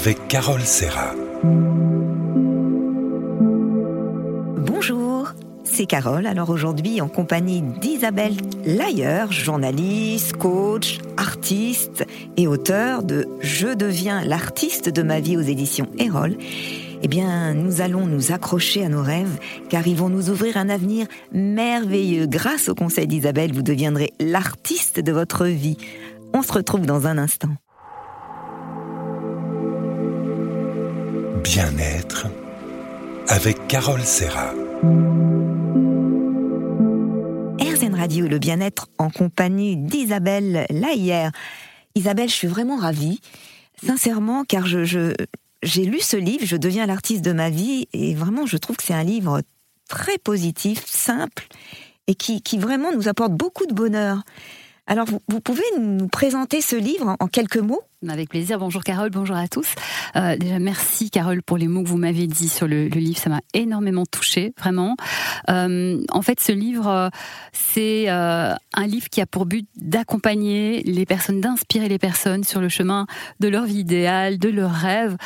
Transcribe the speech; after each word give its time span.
avec 0.00 0.28
Carole 0.28 0.62
Serra. 0.62 1.14
Bonjour, 4.56 5.34
c'est 5.62 5.84
Carole. 5.84 6.26
Alors 6.26 6.48
aujourd'hui, 6.48 7.02
en 7.02 7.08
compagnie 7.08 7.60
d'Isabelle 7.60 8.32
Layer, 8.64 9.26
journaliste, 9.28 10.38
coach, 10.38 11.00
artiste 11.18 12.06
et 12.38 12.46
auteur 12.46 13.02
de 13.02 13.28
Je 13.40 13.74
deviens 13.74 14.24
l'artiste 14.24 14.88
de 14.88 15.02
ma 15.02 15.20
vie 15.20 15.36
aux 15.36 15.42
éditions 15.42 15.88
Erol. 15.98 16.34
Eh 17.02 17.08
bien, 17.08 17.52
nous 17.52 17.82
allons 17.82 18.06
nous 18.06 18.32
accrocher 18.32 18.82
à 18.82 18.88
nos 18.88 19.02
rêves, 19.02 19.38
car 19.68 19.86
ils 19.86 19.96
vont 19.96 20.08
nous 20.08 20.30
ouvrir 20.30 20.56
un 20.56 20.70
avenir 20.70 21.08
merveilleux. 21.32 22.26
Grâce 22.26 22.70
au 22.70 22.74
conseil 22.74 23.06
d'Isabelle, 23.06 23.52
vous 23.52 23.62
deviendrez 23.62 24.14
l'artiste 24.18 24.98
de 24.98 25.12
votre 25.12 25.44
vie. 25.44 25.76
On 26.32 26.40
se 26.40 26.54
retrouve 26.54 26.86
dans 26.86 27.06
un 27.06 27.18
instant. 27.18 27.50
Bien-être 31.52 32.28
avec 33.26 33.66
Carole 33.66 34.04
Serra. 34.04 34.52
RZN 37.58 37.96
Radio, 37.96 38.28
le 38.28 38.38
bien-être 38.38 38.86
en 38.98 39.10
compagnie 39.10 39.76
d'Isabelle 39.76 40.66
Laïère. 40.70 41.32
Isabelle, 41.96 42.28
je 42.28 42.34
suis 42.34 42.46
vraiment 42.46 42.76
ravie, 42.76 43.20
sincèrement, 43.84 44.44
car 44.44 44.68
je, 44.68 45.12
j'ai 45.64 45.84
lu 45.84 45.98
ce 45.98 46.16
livre, 46.16 46.44
Je 46.46 46.56
deviens 46.56 46.86
l'artiste 46.86 47.24
de 47.24 47.32
ma 47.32 47.50
vie, 47.50 47.88
et 47.92 48.14
vraiment, 48.14 48.46
je 48.46 48.56
trouve 48.56 48.76
que 48.76 48.84
c'est 48.84 48.94
un 48.94 49.02
livre 49.02 49.42
très 49.88 50.18
positif, 50.18 50.84
simple, 50.86 51.48
et 52.06 52.14
qui, 52.14 52.42
qui 52.42 52.58
vraiment 52.58 52.92
nous 52.92 53.08
apporte 53.08 53.32
beaucoup 53.32 53.66
de 53.66 53.74
bonheur. 53.74 54.22
Alors, 54.90 55.06
vous, 55.06 55.40
pouvez 55.40 55.62
nous 55.78 56.08
présenter 56.08 56.60
ce 56.60 56.74
livre 56.74 57.14
en, 57.20 57.28
quelques 57.28 57.58
mots 57.58 57.80
Avec 58.08 58.28
plaisir. 58.28 58.58
Bonjour 58.58 58.82
Carole, 58.82 59.10
bonjour 59.10 59.36
à 59.36 59.46
tous. 59.46 59.68
Euh, 60.16 60.36
déjà, 60.36 60.58
merci 60.58 61.10
Carole 61.10 61.44
pour 61.44 61.58
les 61.58 61.68
mots 61.68 61.84
que 61.84 61.88
vous 61.88 61.96
m'avez 61.96 62.26
dit 62.26 62.48
sur 62.48 62.66
le, 62.66 62.86
livre. 62.86 63.16
Ça 63.16 63.30
m'a 63.30 63.40
énormément 63.54 64.04
touchée, 64.04 64.52
vraiment. 64.58 64.96
Euh, 65.48 66.02
en 66.08 66.22
fait, 66.22 66.40
ce 66.40 66.50
livre, 66.50 66.88
euh, 66.88 67.08
c'est 67.52 68.08
un 68.08 68.58
livre 68.84 69.08
qui 69.08 69.20
a 69.20 69.26
pour 69.26 69.46
but 69.46 69.68
d'accompagner 69.76 70.82
les 70.82 71.06
personnes, 71.06 71.40
d'inspirer 71.40 71.88
les 71.88 72.00
personnes 72.00 72.42
sur 72.42 72.60
le 72.60 72.68
chemin 72.68 73.06
de 73.38 73.46
leur 73.46 73.66
vie 73.66 73.78
idéale, 73.78 74.38
de 74.38 74.48
leurs 74.48 74.74
rêves. 74.74 75.16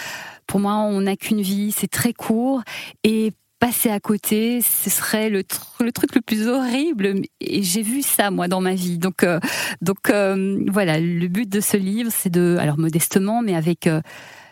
Pour 0.47 0.61
moi, 0.61 0.75
on 0.75 1.01
n'a 1.01 1.17
qu'une 1.17 1.41
vie, 1.41 1.73
c'est 1.73 1.91
très 1.91 2.13
court. 2.13 2.61
Et 3.03 3.33
passer 3.65 3.89
à 3.89 3.99
côté, 3.99 4.61
ce 4.61 4.91
serait 4.91 5.31
le, 5.31 5.43
truc 5.43 6.15
le 6.15 6.21
plus 6.21 6.49
horrible. 6.49 7.23
Et 7.41 7.63
j'ai 7.63 7.81
vu 7.81 8.03
ça 8.03 8.31
moi 8.31 8.47
dans 8.47 8.61
ma 8.61 8.75
vie. 8.75 8.99
Donc, 8.99 9.23
euh, 9.23 9.41
donc 9.81 10.11
euh, 10.11 10.63
voilà, 10.69 11.01
le 11.01 11.27
but 11.29 11.49
de 11.49 11.61
ce 11.61 11.79
livre, 11.79 12.11
c'est 12.15 12.29
de, 12.29 12.59
alors 12.61 12.77
modestement, 12.77 13.41
mais 13.41 13.57
avec 13.57 13.87
euh, 13.87 14.03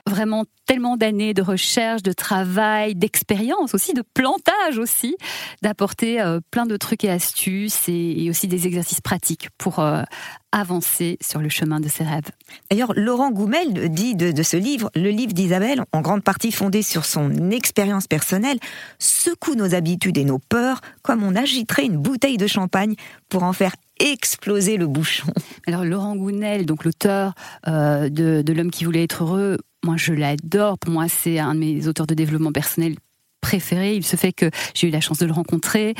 vraiment 0.08 0.44
tellement 0.66 0.96
d'années 0.96 1.34
de 1.34 1.42
recherche, 1.42 2.02
de 2.02 2.12
travail, 2.12 2.94
d'expérience 2.94 3.74
aussi, 3.74 3.94
de 3.94 4.02
plantage 4.14 4.78
aussi, 4.78 5.16
d'apporter 5.62 6.20
euh, 6.20 6.40
plein 6.50 6.66
de 6.66 6.76
trucs 6.76 7.04
et 7.04 7.10
astuces 7.10 7.88
et, 7.88 8.28
aussi 8.30 8.48
des 8.48 8.66
exercices 8.66 9.00
pratiques 9.00 9.48
pour 9.58 9.80
euh, 9.80 10.02
avancer 10.50 11.18
sur 11.20 11.40
le 11.40 11.48
chemin 11.48 11.80
de 11.80 11.88
ses 11.88 12.04
rêves. 12.04 12.30
D'ailleurs, 12.70 12.92
Laurent 12.96 13.30
Goumel 13.30 13.90
dit 13.90 14.14
de, 14.14 14.32
de 14.32 14.42
ce 14.42 14.56
livre, 14.56 14.90
le 14.94 15.10
livre 15.10 15.32
d'Isabelle, 15.32 15.84
en 15.92 16.00
grande 16.00 16.22
partie 16.22 16.52
fondé 16.52 16.82
sur 16.82 17.04
son 17.04 17.50
expérience 17.50 18.06
personnelle, 18.06 18.58
secoue 18.98 19.54
nos 19.54 19.74
habitudes 19.74 20.18
et 20.18 20.24
nos 20.24 20.38
peurs 20.38 20.80
comme 21.02 21.22
on 21.22 21.34
agiterait 21.36 21.86
une 21.86 21.96
bouteille 21.96 22.38
de 22.38 22.46
champagne 22.46 22.94
pour 23.28 23.42
en 23.42 23.52
faire 23.52 23.74
exploser 23.98 24.76
le 24.76 24.86
bouchon. 24.86 25.28
Alors 25.66 25.84
Laurent 25.84 26.16
Gounel, 26.16 26.66
donc 26.66 26.84
l'auteur 26.84 27.34
euh, 27.68 28.08
de, 28.08 28.42
de 28.42 28.52
L'homme 28.52 28.70
qui 28.70 28.84
voulait 28.84 29.04
être 29.04 29.24
heureux, 29.24 29.58
moi 29.84 29.96
je 29.96 30.12
l'adore. 30.12 30.78
Pour 30.78 30.92
moi, 30.92 31.06
c'est 31.08 31.38
un 31.38 31.54
de 31.54 31.60
mes 31.60 31.88
auteurs 31.88 32.06
de 32.06 32.14
développement 32.14 32.52
personnel 32.52 32.96
préféré. 33.42 33.96
Il 33.96 34.06
se 34.06 34.16
fait 34.16 34.32
que 34.32 34.48
j'ai 34.74 34.88
eu 34.88 34.90
la 34.90 35.00
chance 35.00 35.18
de 35.18 35.26
le 35.26 35.32
rencontrer, 35.32 35.94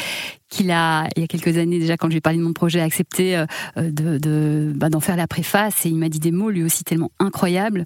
qu'il 0.49 0.71
a, 0.71 1.09
il 1.17 1.21
y 1.21 1.25
a 1.25 1.27
quelques 1.27 1.59
années 1.59 1.79
déjà, 1.79 1.99
quand 1.99 2.07
je 2.07 2.13
lui 2.13 2.19
ai 2.19 2.21
parlé 2.23 2.39
de 2.39 2.45
mon 2.45 2.55
projet, 2.55 2.81
accepté 2.81 3.37
euh, 3.37 3.47
de, 3.77 4.73
bah, 4.75 4.89
d'en 4.89 5.01
faire 5.01 5.17
la 5.17 5.27
préface 5.27 5.85
et 5.85 5.91
il 5.91 5.97
m'a 5.97 6.09
dit 6.09 6.21
des 6.21 6.31
mots 6.31 6.51
lui 6.51 6.63
aussi 6.63 6.85
tellement 6.85 7.11
incroyables. 7.19 7.85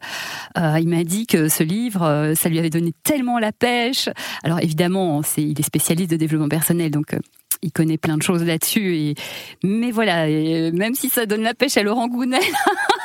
Euh, 0.59 0.79
il 0.79 0.89
m'a 0.89 1.03
dit 1.03 1.27
que 1.27 1.49
ce 1.49 1.65
livre, 1.65 2.03
euh, 2.03 2.35
ça 2.35 2.49
lui 2.49 2.59
avait 2.59 2.71
donné 2.71 2.93
tellement 3.03 3.39
la 3.39 3.51
pêche. 3.51 4.09
Alors 4.45 4.63
évidemment, 4.63 5.23
c'est, 5.23 5.43
il 5.43 5.59
est 5.59 5.65
spécialiste 5.65 6.11
de 6.11 6.17
développement 6.17 6.49
personnel, 6.49 6.91
donc 6.91 7.17
il 7.63 7.73
connaît 7.73 7.99
plein 7.99 8.19
de 8.19 8.23
choses 8.23 8.45
là-dessus. 8.45 9.15
Mais 9.65 9.91
voilà, 9.91 10.27
même 10.27 10.95
si 10.95 11.09
ça 11.09 11.25
donne 11.25 11.43
la 11.43 11.55
pêche 11.55 11.79
à 11.79 11.83
Laurent 11.83 12.09
Gounel, 12.09 12.43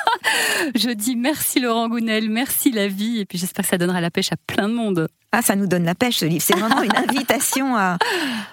je 0.75 0.89
dis 0.91 1.15
merci 1.15 1.59
Laurent 1.59 1.89
Gounel, 1.89 2.29
merci 2.29 2.71
la 2.71 2.87
vie, 2.87 3.19
et 3.19 3.25
puis 3.25 3.37
j'espère 3.37 3.63
que 3.63 3.69
ça 3.69 3.77
donnera 3.77 4.01
la 4.01 4.11
pêche 4.11 4.31
à 4.31 4.37
plein 4.47 4.67
de 4.67 4.73
monde. 4.73 5.07
Ah, 5.31 5.41
ça 5.41 5.55
nous 5.55 5.67
donne 5.67 5.85
la 5.85 5.95
pêche 5.95 6.17
ce 6.17 6.25
livre. 6.25 6.43
C'est 6.45 6.57
vraiment 6.57 6.81
une 6.81 6.95
invitation 6.95 7.77
à, 7.77 7.97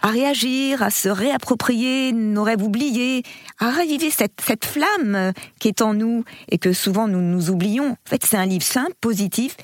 à, 0.02 0.08
réagir, 0.08 0.80
à 0.82 0.90
se 0.90 1.08
réapproprier 1.08 2.12
nos 2.12 2.44
rêves 2.44 2.62
oubliés, 2.62 3.24
à 3.58 3.70
raviver 3.70 4.10
cette, 4.10 4.40
cette 4.40 4.64
flamme 4.64 5.32
qui 5.58 5.68
est 5.68 5.82
en 5.82 5.94
nous 5.94 6.24
et 6.50 6.58
que 6.58 6.72
souvent 6.72 7.08
nous 7.08 7.20
nous 7.20 7.50
oublions. 7.50 7.90
En 7.90 8.08
fait, 8.08 8.24
c'est 8.24 8.36
un 8.36 8.46
livre 8.46 8.64
simple, 8.64 8.94
positif, 9.00 9.56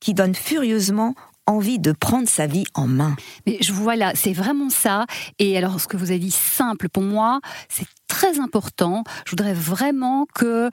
qui 0.00 0.14
donne 0.14 0.34
furieusement 0.34 1.14
envie 1.46 1.78
de 1.78 1.92
prendre 1.92 2.28
sa 2.28 2.46
vie 2.46 2.64
en 2.74 2.86
main. 2.86 3.16
Mais 3.46 3.58
je 3.60 3.72
vois 3.72 3.96
là, 3.96 4.12
c'est 4.14 4.32
vraiment 4.32 4.70
ça. 4.70 5.06
Et 5.38 5.56
alors, 5.58 5.80
ce 5.80 5.86
que 5.86 5.96
vous 5.96 6.10
avez 6.10 6.18
dit 6.18 6.30
simple, 6.30 6.88
pour 6.88 7.02
moi, 7.02 7.40
c'est 7.68 7.86
très 8.08 8.40
important. 8.40 9.04
Je 9.26 9.30
voudrais 9.30 9.54
vraiment 9.54 10.26
que 10.34 10.70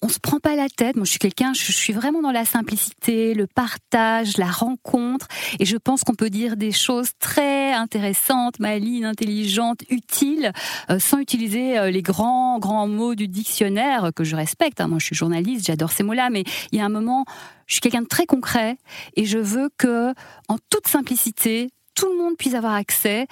on 0.00 0.08
se 0.08 0.18
prend 0.20 0.38
pas 0.38 0.54
la 0.54 0.68
tête. 0.68 0.96
Moi, 0.96 1.04
je 1.04 1.10
suis 1.10 1.18
quelqu'un, 1.18 1.52
je 1.54 1.72
suis 1.72 1.92
vraiment 1.92 2.22
dans 2.22 2.30
la 2.30 2.44
simplicité, 2.44 3.34
le 3.34 3.46
partage, 3.46 4.36
la 4.36 4.46
rencontre. 4.46 5.26
Et 5.58 5.64
je 5.64 5.76
pense 5.76 6.04
qu'on 6.04 6.14
peut 6.14 6.30
dire 6.30 6.56
des 6.56 6.72
choses 6.72 7.10
très 7.18 7.72
intéressantes, 7.72 8.60
malines, 8.60 9.04
intelligentes, 9.04 9.80
utiles, 9.90 10.52
euh, 10.90 10.98
sans 10.98 11.18
utiliser 11.18 11.78
euh, 11.78 11.90
les 11.90 12.02
grands, 12.02 12.58
grands 12.58 12.86
mots 12.86 13.14
du 13.14 13.28
dictionnaire 13.28 14.10
que 14.14 14.24
je 14.24 14.36
respecte. 14.36 14.80
Hein. 14.80 14.88
Moi, 14.88 14.98
je 15.00 15.06
suis 15.06 15.16
journaliste, 15.16 15.66
j'adore 15.66 15.90
ces 15.90 16.04
mots-là, 16.04 16.30
mais 16.30 16.44
il 16.70 16.78
y 16.78 16.80
a 16.80 16.84
un 16.84 16.90
moment, 16.90 17.24
je 17.66 17.74
suis 17.74 17.80
quelqu'un 17.80 18.02
de 18.02 18.08
très 18.08 18.26
concret 18.26 18.76
et 19.16 19.24
je 19.24 19.38
veux 19.38 19.68
que, 19.78 20.14
en 20.48 20.58
toute 20.70 20.86
simplicité, 20.86 21.70
tout 21.98 22.08
le 22.08 22.16
monde 22.16 22.36
puisse 22.36 22.54
avoir 22.54 22.74
accès 22.74 23.26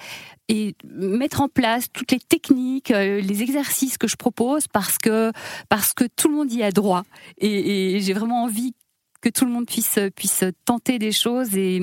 et 0.49 0.75
mettre 0.93 1.39
en 1.39 1.47
place 1.47 1.85
toutes 1.91 2.11
les 2.11 2.19
techniques, 2.19 2.91
euh, 2.91 3.21
les 3.21 3.41
exercices 3.41 3.97
que 3.97 4.09
je 4.09 4.17
propose 4.17 4.67
parce 4.67 4.97
que 4.97 5.31
parce 5.69 5.93
que 5.93 6.03
tout 6.03 6.27
le 6.27 6.35
monde 6.35 6.51
y 6.51 6.63
a 6.63 6.71
droit 6.71 7.03
et, 7.37 7.99
j'ai 8.01 8.13
vraiment 8.13 8.43
envie 8.43 8.73
que 9.21 9.29
tout 9.29 9.45
le 9.45 9.51
monde 9.51 9.67
puisse 9.67 9.99
puisse 10.17 10.43
tenter 10.65 10.99
des 10.99 11.13
choses 11.13 11.55
et 11.55 11.81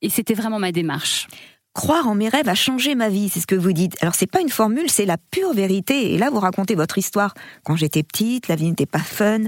et 0.00 0.08
c'était 0.08 0.32
vraiment 0.32 0.58
ma 0.58 0.72
démarche. 0.72 1.28
Croire 1.74 2.08
en 2.08 2.14
mes 2.14 2.30
rêves 2.30 2.48
a 2.48 2.54
changé 2.54 2.94
ma 2.94 3.10
vie, 3.10 3.28
c'est 3.28 3.40
ce 3.40 3.46
que 3.46 3.54
vous 3.54 3.72
dites. 3.72 3.96
Alors 4.00 4.14
c'est 4.14 4.26
pas 4.26 4.40
une 4.40 4.48
formule, 4.48 4.88
c'est 4.90 5.04
la 5.04 5.18
pure 5.18 5.52
vérité. 5.52 6.14
Et 6.14 6.18
là, 6.18 6.30
vous 6.30 6.40
racontez 6.40 6.74
votre 6.74 6.98
histoire. 6.98 7.34
Quand 7.64 7.76
j'étais 7.76 8.02
petite, 8.02 8.48
la 8.48 8.56
vie 8.56 8.70
n'était 8.70 8.86
pas 8.86 8.98
fun. 8.98 9.42
Euh, 9.42 9.46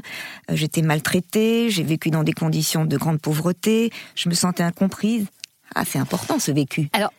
j'étais 0.50 0.82
maltraitée, 0.82 1.70
j'ai 1.70 1.82
vécu 1.82 2.10
dans 2.10 2.22
des 2.22 2.32
conditions 2.32 2.84
de 2.84 2.96
grande 2.96 3.20
pauvreté. 3.20 3.90
Je 4.14 4.28
me 4.28 4.34
sentais 4.34 4.62
incomprise. 4.62 5.26
Ah, 5.74 5.84
c'est 5.86 5.98
important 5.98 6.38
ce 6.38 6.52
vécu. 6.52 6.88
Alors, 6.92 7.12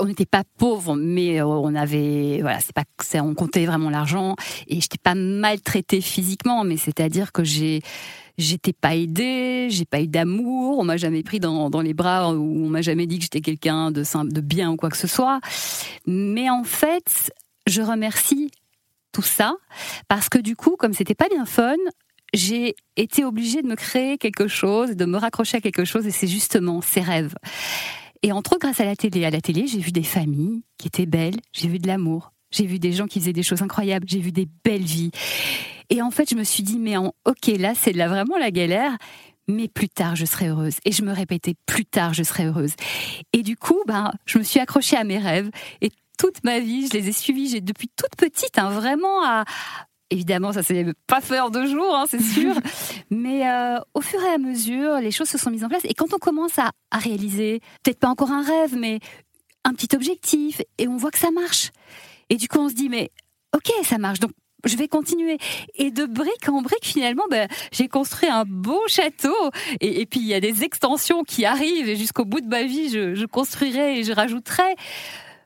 on 0.00 0.06
n'était 0.06 0.26
pas 0.26 0.42
pauvre, 0.58 0.96
mais 0.96 1.40
euh, 1.40 1.46
on 1.46 1.74
avait, 1.74 2.40
voilà, 2.40 2.58
c'est 2.60 2.72
pas, 2.72 2.84
on 3.22 3.34
comptait 3.34 3.66
vraiment 3.66 3.90
l'argent 3.90 4.34
et 4.66 4.80
j'étais 4.80 4.98
pas 4.98 5.14
maltraitée 5.14 6.00
physiquement, 6.00 6.64
mais 6.64 6.76
c'est-à-dire 6.76 7.32
que 7.32 7.44
j'ai, 7.44 7.82
j'étais 8.38 8.72
pas 8.72 8.96
aidée, 8.96 9.68
j'ai 9.70 9.84
pas 9.84 10.00
eu 10.00 10.08
d'amour, 10.08 10.78
on 10.78 10.84
m'a 10.84 10.96
jamais 10.96 11.22
pris 11.22 11.40
dans, 11.40 11.70
dans 11.70 11.80
les 11.80 11.94
bras 11.94 12.32
ou 12.32 12.64
on 12.64 12.68
m'a 12.68 12.82
jamais 12.82 13.06
dit 13.06 13.18
que 13.18 13.24
j'étais 13.24 13.40
quelqu'un 13.40 13.90
de 13.90 14.02
de 14.02 14.40
bien 14.40 14.70
ou 14.70 14.76
quoi 14.76 14.90
que 14.90 14.96
ce 14.96 15.06
soit. 15.06 15.40
Mais 16.06 16.50
en 16.50 16.64
fait, 16.64 17.30
je 17.66 17.82
remercie 17.82 18.50
tout 19.12 19.22
ça 19.22 19.54
parce 20.08 20.28
que 20.28 20.38
du 20.38 20.56
coup, 20.56 20.76
comme 20.76 20.92
c'était 20.92 21.14
pas 21.14 21.28
bien 21.28 21.46
fun, 21.46 21.76
j'ai 22.34 22.74
été 22.96 23.24
obligée 23.24 23.62
de 23.62 23.66
me 23.66 23.76
créer 23.76 24.18
quelque 24.18 24.48
chose, 24.48 24.90
de 24.90 25.04
me 25.04 25.16
raccrocher 25.16 25.58
à 25.58 25.60
quelque 25.60 25.84
chose, 25.84 26.06
et 26.06 26.10
c'est 26.10 26.26
justement 26.26 26.80
ces 26.80 27.00
rêves. 27.00 27.34
Et 28.22 28.32
entre 28.32 28.52
autres, 28.54 28.66
grâce 28.66 28.80
à 28.80 28.84
la 28.84 28.96
télé, 28.96 29.24
à 29.24 29.30
la 29.30 29.40
télé, 29.40 29.66
j'ai 29.66 29.78
vu 29.78 29.92
des 29.92 30.02
familles 30.02 30.62
qui 30.78 30.88
étaient 30.88 31.06
belles, 31.06 31.36
j'ai 31.52 31.68
vu 31.68 31.78
de 31.78 31.86
l'amour, 31.86 32.32
j'ai 32.50 32.66
vu 32.66 32.78
des 32.78 32.92
gens 32.92 33.06
qui 33.06 33.20
faisaient 33.20 33.32
des 33.32 33.42
choses 33.42 33.62
incroyables, 33.62 34.06
j'ai 34.08 34.20
vu 34.20 34.32
des 34.32 34.48
belles 34.64 34.82
vies. 34.82 35.10
Et 35.90 36.02
en 36.02 36.10
fait, 36.10 36.28
je 36.30 36.34
me 36.34 36.44
suis 36.44 36.62
dit, 36.62 36.78
mais 36.78 36.96
en, 36.96 37.14
ok, 37.24 37.46
là, 37.58 37.74
c'est 37.74 37.92
vraiment 37.92 38.38
la 38.38 38.50
galère, 38.50 38.96
mais 39.48 39.68
plus 39.68 39.88
tard, 39.88 40.16
je 40.16 40.24
serai 40.24 40.48
heureuse. 40.48 40.76
Et 40.84 40.92
je 40.92 41.02
me 41.02 41.12
répétais, 41.12 41.54
plus 41.66 41.84
tard, 41.84 42.14
je 42.14 42.22
serai 42.22 42.46
heureuse. 42.46 42.74
Et 43.32 43.42
du 43.42 43.56
coup, 43.56 43.80
ben, 43.86 44.12
je 44.24 44.38
me 44.38 44.42
suis 44.42 44.58
accrochée 44.58 44.96
à 44.96 45.04
mes 45.04 45.18
rêves. 45.18 45.50
Et 45.80 45.90
toute 46.18 46.42
ma 46.42 46.58
vie, 46.58 46.88
je 46.88 46.94
les 46.94 47.08
ai 47.08 47.12
suivis. 47.12 47.50
J'ai 47.50 47.60
depuis 47.60 47.88
toute 47.94 48.16
petite, 48.16 48.58
hein, 48.58 48.70
vraiment 48.70 49.24
à, 49.24 49.44
Évidemment, 50.10 50.52
ça 50.52 50.62
s'est 50.62 50.86
pas 51.08 51.20
fait 51.20 51.40
en 51.40 51.50
deux 51.50 51.66
jours, 51.66 51.94
hein, 51.96 52.04
c'est 52.08 52.22
sûr. 52.22 52.54
Mais 53.10 53.48
euh, 53.48 53.78
au 53.94 54.00
fur 54.00 54.22
et 54.22 54.34
à 54.34 54.38
mesure, 54.38 54.98
les 54.98 55.10
choses 55.10 55.28
se 55.28 55.38
sont 55.38 55.50
mises 55.50 55.64
en 55.64 55.68
place. 55.68 55.84
Et 55.84 55.94
quand 55.94 56.14
on 56.14 56.18
commence 56.18 56.58
à, 56.58 56.70
réaliser, 56.92 57.60
peut-être 57.82 57.98
pas 57.98 58.08
encore 58.08 58.30
un 58.30 58.42
rêve, 58.42 58.74
mais 58.76 59.00
un 59.64 59.74
petit 59.74 59.94
objectif, 59.94 60.62
et 60.78 60.88
on 60.88 60.96
voit 60.96 61.10
que 61.10 61.18
ça 61.18 61.30
marche. 61.30 61.70
Et 62.30 62.36
du 62.36 62.48
coup, 62.48 62.58
on 62.58 62.68
se 62.68 62.74
dit, 62.74 62.88
mais 62.88 63.10
ok, 63.54 63.70
ça 63.82 63.98
marche. 63.98 64.20
Donc 64.20 64.30
je 64.64 64.76
vais 64.76 64.88
continuer. 64.88 65.38
Et 65.74 65.90
de 65.90 66.06
brique 66.06 66.48
en 66.48 66.62
brique, 66.62 66.84
finalement, 66.84 67.24
ben, 67.30 67.48
j'ai 67.72 67.88
construit 67.88 68.28
un 68.28 68.44
beau 68.46 68.80
château. 68.86 69.50
Et, 69.80 70.06
puis, 70.06 70.20
il 70.20 70.26
y 70.26 70.34
a 70.34 70.40
des 70.40 70.64
extensions 70.64 71.24
qui 71.24 71.44
arrivent. 71.44 71.88
Et 71.88 71.96
jusqu'au 71.96 72.24
bout 72.24 72.40
de 72.40 72.48
ma 72.48 72.62
vie, 72.62 72.88
je, 72.88 73.14
je 73.14 73.26
construirai 73.26 73.98
et 73.98 74.04
je 74.04 74.12
rajouterai. 74.12 74.74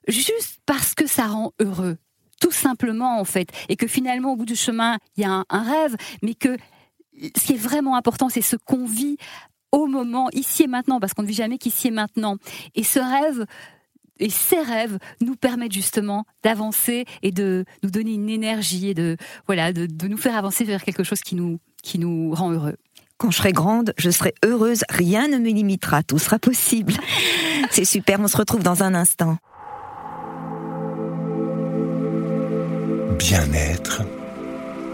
Juste 0.08 0.60
parce 0.66 0.94
que 0.94 1.06
ça 1.06 1.26
rend 1.26 1.52
heureux. 1.60 1.96
Tout 2.40 2.50
simplement, 2.50 3.20
en 3.20 3.24
fait. 3.24 3.48
Et 3.68 3.76
que 3.76 3.86
finalement, 3.86 4.32
au 4.32 4.36
bout 4.36 4.46
du 4.46 4.56
chemin, 4.56 4.98
il 5.16 5.22
y 5.22 5.26
a 5.26 5.44
un, 5.48 5.62
rêve. 5.62 5.96
Mais 6.22 6.34
que 6.34 6.56
ce 7.36 7.46
qui 7.46 7.52
est 7.52 7.62
vraiment 7.62 7.96
important, 7.96 8.28
c'est 8.28 8.42
ce 8.42 8.56
qu'on 8.56 8.86
vit 8.86 9.16
au 9.72 9.86
moment, 9.86 10.28
ici 10.32 10.64
et 10.64 10.66
maintenant, 10.66 10.98
parce 10.98 11.14
qu'on 11.14 11.22
ne 11.22 11.28
vit 11.28 11.34
jamais 11.34 11.58
qu'ici 11.58 11.88
et 11.88 11.92
maintenant. 11.92 12.38
Et 12.74 12.82
ce 12.82 12.98
rêve, 12.98 13.46
et 14.18 14.30
ces 14.30 14.60
rêves 14.60 14.98
nous 15.20 15.36
permettent 15.36 15.72
justement 15.72 16.24
d'avancer 16.42 17.04
et 17.22 17.30
de 17.30 17.64
nous 17.82 17.90
donner 17.90 18.14
une 18.14 18.28
énergie 18.28 18.88
et 18.88 18.94
de 18.94 19.16
voilà 19.46 19.72
de, 19.72 19.88
nous 20.06 20.16
faire 20.16 20.36
avancer 20.36 20.64
vers 20.64 20.84
quelque 20.84 21.04
chose 21.04 21.20
qui 21.20 21.34
nous 21.36 21.58
qui 21.82 21.98
nous 21.98 22.34
rend 22.34 22.50
heureux. 22.50 22.76
Quand 23.16 23.30
je 23.30 23.36
serai 23.36 23.52
grande, 23.52 23.92
je 23.98 24.10
serai 24.10 24.34
heureuse, 24.44 24.82
rien 24.88 25.28
ne 25.28 25.38
me 25.38 25.50
limitera, 25.50 26.02
tout 26.02 26.18
sera 26.18 26.38
possible. 26.38 26.94
C'est 27.70 27.84
super, 27.84 28.18
on 28.18 28.28
se 28.28 28.36
retrouve 28.36 28.62
dans 28.62 28.82
un 28.82 28.94
instant. 28.94 29.36
Bien-être 33.20 34.02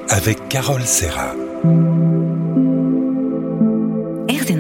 avec 0.08 0.48
Carole 0.48 0.84
Serra. 0.84 1.32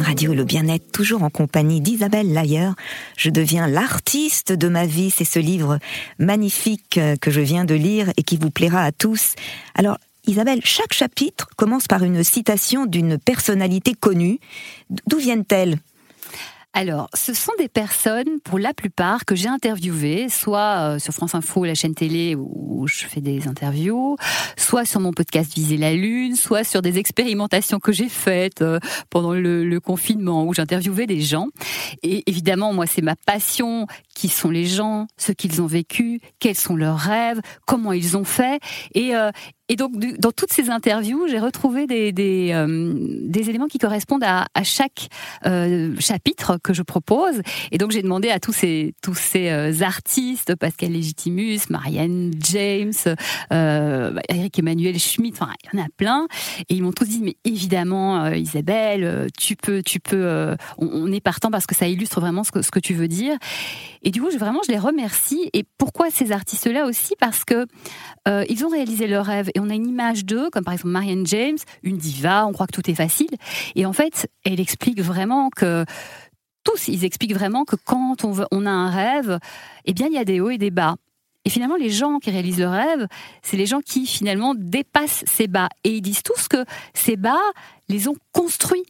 Radio 0.06 0.34
Le 0.34 0.44
Bien-être, 0.44 0.92
toujours 0.92 1.24
en 1.24 1.30
compagnie 1.30 1.80
d'Isabelle 1.80 2.32
Layer. 2.32 2.70
Je 3.16 3.28
deviens 3.28 3.66
l'artiste 3.66 4.52
de 4.52 4.68
ma 4.68 4.86
vie. 4.86 5.10
C'est 5.10 5.24
ce 5.24 5.40
livre 5.40 5.80
magnifique 6.20 6.96
euh, 6.96 7.16
que 7.16 7.32
je 7.32 7.40
viens 7.40 7.64
de 7.64 7.74
lire 7.74 8.12
et 8.16 8.22
qui 8.22 8.36
vous 8.36 8.50
plaira 8.50 8.82
à 8.82 8.92
tous. 8.92 9.34
Alors, 9.74 9.98
Isabelle, 10.28 10.60
chaque 10.62 10.92
chapitre 10.92 11.48
commence 11.56 11.88
par 11.88 12.04
une 12.04 12.22
citation 12.22 12.86
d'une 12.86 13.18
personnalité 13.18 13.94
connue. 13.94 14.38
D'où 15.08 15.18
viennent-elles? 15.18 15.76
Alors, 16.78 17.08
ce 17.14 17.32
sont 17.32 17.52
des 17.58 17.70
personnes, 17.70 18.38
pour 18.44 18.58
la 18.58 18.74
plupart, 18.74 19.24
que 19.24 19.34
j'ai 19.34 19.48
interviewées, 19.48 20.28
soit 20.28 20.96
euh, 20.96 20.98
sur 20.98 21.14
France 21.14 21.34
Info, 21.34 21.64
la 21.64 21.74
chaîne 21.74 21.94
télé 21.94 22.36
où 22.36 22.86
je 22.86 23.06
fais 23.06 23.22
des 23.22 23.48
interviews, 23.48 24.18
soit 24.58 24.84
sur 24.84 25.00
mon 25.00 25.14
podcast 25.14 25.54
Viser 25.54 25.78
la 25.78 25.94
Lune, 25.94 26.36
soit 26.36 26.64
sur 26.64 26.82
des 26.82 26.98
expérimentations 26.98 27.78
que 27.78 27.92
j'ai 27.92 28.10
faites 28.10 28.60
euh, 28.60 28.78
pendant 29.08 29.32
le, 29.32 29.78
confinement 29.80 30.44
où 30.44 30.52
j'interviewais 30.52 31.06
des 31.06 31.22
gens. 31.22 31.46
Et 32.02 32.22
évidemment, 32.28 32.74
moi, 32.74 32.86
c'est 32.86 33.00
ma 33.00 33.16
passion. 33.16 33.86
Qui 34.14 34.28
sont 34.28 34.50
les 34.50 34.64
gens, 34.64 35.06
ce 35.18 35.32
qu'ils 35.32 35.60
ont 35.60 35.66
vécu, 35.66 36.20
quels 36.38 36.54
sont 36.54 36.74
leurs 36.74 36.98
rêves, 36.98 37.40
comment 37.66 37.92
ils 37.92 38.16
ont 38.16 38.24
fait. 38.24 38.60
Et, 38.94 39.14
euh, 39.14 39.30
et 39.68 39.74
donc, 39.74 39.98
dans 40.18 40.30
toutes 40.30 40.52
ces 40.52 40.70
interviews, 40.70 41.26
j'ai 41.28 41.40
retrouvé 41.40 41.88
des, 41.88 42.12
des, 42.12 42.50
euh, 42.52 42.94
des, 43.22 43.50
éléments 43.50 43.66
qui 43.66 43.78
correspondent 43.78 44.22
à, 44.22 44.46
à 44.54 44.62
chaque 44.62 45.08
euh, 45.44 45.92
chapitre 45.98 46.58
que 46.62 46.72
je 46.72 46.82
propose. 46.82 47.42
Et 47.72 47.78
donc, 47.78 47.90
j'ai 47.90 48.02
demandé 48.02 48.30
à 48.30 48.38
tous 48.38 48.52
ces, 48.52 48.94
tous 49.02 49.16
ces 49.16 49.48
euh, 49.50 49.72
artistes, 49.80 50.54
Pascal 50.54 50.92
Légitimus, 50.92 51.58
Marianne 51.68 52.32
James, 52.52 52.92
euh, 53.52 54.14
Eric 54.28 54.56
Emmanuel 54.60 55.00
Schmitt, 55.00 55.34
enfin, 55.34 55.52
il 55.64 55.76
y 55.76 55.80
en 55.80 55.84
a 55.84 55.88
plein. 55.96 56.28
Et 56.68 56.74
ils 56.76 56.82
m'ont 56.84 56.92
tous 56.92 57.06
dit, 57.08 57.20
mais 57.20 57.36
évidemment, 57.44 58.24
euh, 58.24 58.36
Isabelle, 58.36 59.26
tu 59.36 59.56
peux, 59.56 59.82
tu 59.82 59.98
peux, 59.98 60.54
on, 60.78 60.86
on, 60.86 61.12
est 61.12 61.20
partant 61.20 61.50
parce 61.50 61.66
que 61.66 61.74
ça 61.74 61.88
illustre 61.88 62.20
vraiment 62.20 62.44
ce 62.44 62.52
que, 62.52 62.62
ce 62.62 62.70
que 62.70 62.78
tu 62.78 62.94
veux 62.94 63.08
dire. 63.08 63.36
Et 64.04 64.12
du 64.12 64.22
coup, 64.22 64.30
je, 64.30 64.38
vraiment, 64.38 64.60
je 64.64 64.70
les 64.70 64.78
remercie. 64.78 65.50
Et 65.54 65.64
pourquoi 65.76 66.10
ces 66.10 66.30
artistes-là 66.30 66.86
aussi? 66.86 67.14
Parce 67.18 67.44
que 67.44 67.66
ils 68.48 68.64
ont 68.64 68.68
réalisé 68.68 69.06
leur 69.06 69.24
rêve 69.24 69.50
et 69.56 69.60
on 69.60 69.70
a 69.70 69.74
une 69.74 69.88
image 69.88 70.26
d'eux, 70.26 70.50
comme 70.50 70.64
par 70.64 70.74
exemple 70.74 70.92
Marianne 70.92 71.26
James, 71.26 71.56
une 71.82 71.96
diva, 71.96 72.46
on 72.46 72.52
croit 72.52 72.66
que 72.66 72.72
tout 72.72 72.90
est 72.90 72.94
facile. 72.94 73.30
Et 73.74 73.86
en 73.86 73.94
fait, 73.94 74.28
elle 74.44 74.60
explique 74.60 75.00
vraiment 75.00 75.48
que 75.48 75.86
tous, 76.62 76.88
ils 76.88 77.06
expliquent 77.06 77.32
vraiment 77.32 77.64
que 77.64 77.76
quand 77.76 78.22
on, 78.24 78.66
a 78.66 78.70
un 78.70 78.90
rêve, 78.90 79.38
eh 79.86 79.94
bien, 79.94 80.08
il 80.08 80.12
y 80.12 80.18
a 80.18 80.26
des 80.26 80.40
hauts 80.40 80.50
et 80.50 80.58
des 80.58 80.70
bas. 80.70 80.96
Et 81.46 81.50
finalement, 81.50 81.76
les 81.76 81.88
gens 81.88 82.18
qui 82.18 82.30
réalisent 82.30 82.58
le 82.58 82.68
rêve, 82.68 83.06
c'est 83.40 83.56
les 83.56 83.64
gens 83.64 83.80
qui 83.80 84.04
finalement 84.04 84.54
dépassent 84.54 85.24
ces 85.26 85.46
bas. 85.46 85.70
Et 85.84 85.96
ils 85.96 86.02
disent 86.02 86.22
tous 86.22 86.48
que 86.48 86.66
ces 86.92 87.16
bas 87.16 87.40
les 87.88 88.08
ont 88.08 88.16
construits. 88.32 88.84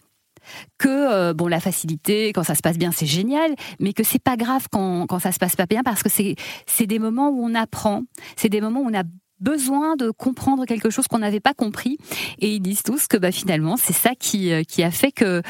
Que 0.78 0.88
euh, 0.88 1.32
bon, 1.32 1.46
la 1.46 1.60
facilité, 1.60 2.32
quand 2.32 2.42
ça 2.42 2.56
se 2.56 2.62
passe 2.62 2.78
bien, 2.78 2.90
c'est 2.90 3.06
génial, 3.06 3.54
mais 3.78 3.92
que 3.92 4.02
c'est 4.02 4.22
pas 4.22 4.36
grave 4.36 4.66
quand, 4.70 5.06
quand 5.06 5.18
ça 5.20 5.30
se 5.30 5.38
passe 5.38 5.54
pas 5.54 5.66
bien 5.66 5.82
parce 5.82 6.04
que 6.04 6.08
c'est 6.08 6.36
c'est 6.66 6.86
des 6.86 7.00
moments 7.00 7.30
où 7.30 7.44
on 7.44 7.54
apprend, 7.54 8.02
c'est 8.36 8.48
des 8.48 8.60
moments 8.60 8.80
où 8.80 8.88
on 8.88 8.94
a 8.94 9.02
besoin 9.41 9.97
de 9.97 10.11
comprendre 10.11 10.65
quelque 10.65 10.91
chose 10.91 11.09
qu'on 11.09 11.19
n'avait 11.19 11.41
pas 11.41 11.55
compris 11.55 11.99
et 12.38 12.55
ils 12.55 12.61
disent 12.61 12.83
tous 12.83 13.06
que 13.06 13.17
bah 13.17 13.33
finalement 13.33 13.77
c'est 13.77 13.93
ça 13.93 14.15
qui 14.19 14.53
euh, 14.53 14.62
qui 14.62 14.83
a 14.83 14.91
fait 14.91 15.12
que 15.12 15.43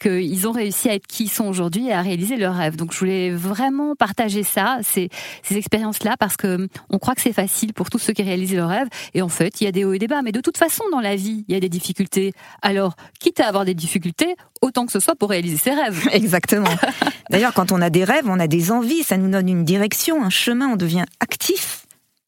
qu'ils 0.00 0.48
ont 0.48 0.52
réussi 0.52 0.88
à 0.88 0.94
être 0.94 1.06
qui 1.06 1.24
ils 1.24 1.28
sont 1.28 1.46
aujourd'hui 1.46 1.88
et 1.88 1.92
à 1.92 2.02
réaliser 2.02 2.36
leurs 2.36 2.56
rêves. 2.56 2.76
Donc 2.76 2.92
je 2.92 2.98
voulais 2.98 3.30
vraiment 3.30 3.94
partager 3.94 4.42
ça, 4.42 4.78
ces, 4.82 5.08
ces 5.42 5.56
expériences 5.56 6.02
là 6.02 6.16
parce 6.18 6.36
que 6.36 6.68
on 6.90 6.98
croit 6.98 7.14
que 7.14 7.20
c'est 7.20 7.32
facile 7.32 7.72
pour 7.72 7.90
tous 7.90 7.98
ceux 7.98 8.12
qui 8.12 8.22
réalisent 8.22 8.54
leurs 8.54 8.68
rêves 8.68 8.88
et 9.14 9.22
en 9.22 9.28
fait 9.28 9.60
il 9.60 9.64
y 9.64 9.66
a 9.66 9.72
des 9.72 9.84
hauts 9.84 9.92
et 9.92 9.98
des 9.98 10.08
bas 10.08 10.22
mais 10.22 10.32
de 10.32 10.40
toute 10.40 10.56
façon 10.56 10.84
dans 10.90 11.00
la 11.00 11.16
vie 11.16 11.44
il 11.48 11.54
y 11.54 11.56
a 11.56 11.60
des 11.60 11.68
difficultés. 11.68 12.32
Alors 12.62 12.94
quitte 13.18 13.40
à 13.40 13.48
avoir 13.48 13.64
des 13.64 13.74
difficultés 13.74 14.36
autant 14.60 14.86
que 14.86 14.92
ce 14.92 15.00
soit 15.00 15.16
pour 15.16 15.30
réaliser 15.30 15.56
ses 15.56 15.72
rêves. 15.72 16.08
Exactement. 16.12 16.74
D'ailleurs 17.30 17.54
quand 17.54 17.72
on 17.72 17.80
a 17.80 17.90
des 17.90 18.04
rêves 18.04 18.26
on 18.26 18.38
a 18.38 18.46
des 18.46 18.70
envies 18.70 19.02
ça 19.02 19.16
nous 19.16 19.30
donne 19.30 19.48
une 19.48 19.64
direction 19.64 20.22
un 20.22 20.30
chemin 20.30 20.68
on 20.68 20.76
devient 20.76 21.04
actif 21.20 21.81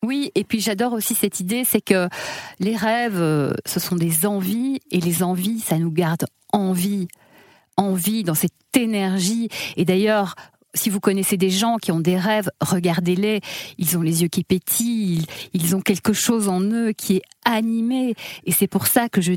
oui, 0.04 0.30
et 0.34 0.44
puis 0.44 0.60
j'adore 0.60 0.92
aussi 0.92 1.14
cette 1.14 1.40
idée, 1.40 1.64
c'est 1.64 1.80
que 1.80 2.08
les 2.60 2.76
rêves, 2.76 3.20
euh, 3.20 3.52
ce 3.64 3.80
sont 3.80 3.96
des 3.96 4.26
envies, 4.26 4.80
et 4.90 5.00
les 5.00 5.22
envies, 5.22 5.60
ça 5.60 5.78
nous 5.78 5.90
garde 5.90 6.26
en 6.52 6.72
vie, 6.72 7.08
en 7.76 7.94
vie, 7.94 8.22
dans 8.22 8.34
cette 8.34 8.52
énergie. 8.76 9.48
Et 9.76 9.84
d'ailleurs, 9.84 10.34
si 10.74 10.90
vous 10.90 11.00
connaissez 11.00 11.36
des 11.36 11.50
gens 11.50 11.76
qui 11.76 11.92
ont 11.92 12.00
des 12.00 12.18
rêves, 12.18 12.50
regardez-les. 12.60 13.40
Ils 13.78 13.96
ont 13.96 14.02
les 14.02 14.22
yeux 14.22 14.28
qui 14.28 14.44
pétillent, 14.44 15.24
ils, 15.52 15.74
ont 15.74 15.80
quelque 15.80 16.12
chose 16.12 16.48
en 16.48 16.60
eux 16.60 16.92
qui 16.92 17.16
est 17.16 17.22
animé. 17.44 18.14
Et 18.44 18.52
c'est 18.52 18.66
pour 18.66 18.86
ça 18.86 19.08
que 19.08 19.20
je, 19.20 19.32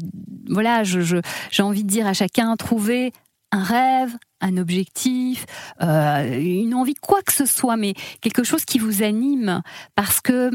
voilà, 0.49 0.83
j'ai 0.83 1.63
envie 1.63 1.83
de 1.83 1.89
dire 1.89 2.07
à 2.07 2.13
chacun, 2.13 2.55
trouvez 2.55 3.13
un 3.51 3.63
rêve, 3.63 4.17
un 4.41 4.57
objectif, 4.57 5.45
euh, 5.81 6.39
une 6.39 6.73
envie, 6.73 6.95
quoi 6.95 7.21
que 7.21 7.33
ce 7.33 7.45
soit, 7.45 7.77
mais 7.77 7.93
quelque 8.21 8.43
chose 8.43 8.65
qui 8.65 8.79
vous 8.79 9.03
anime. 9.03 9.61
Parce 9.95 10.21
que 10.21 10.51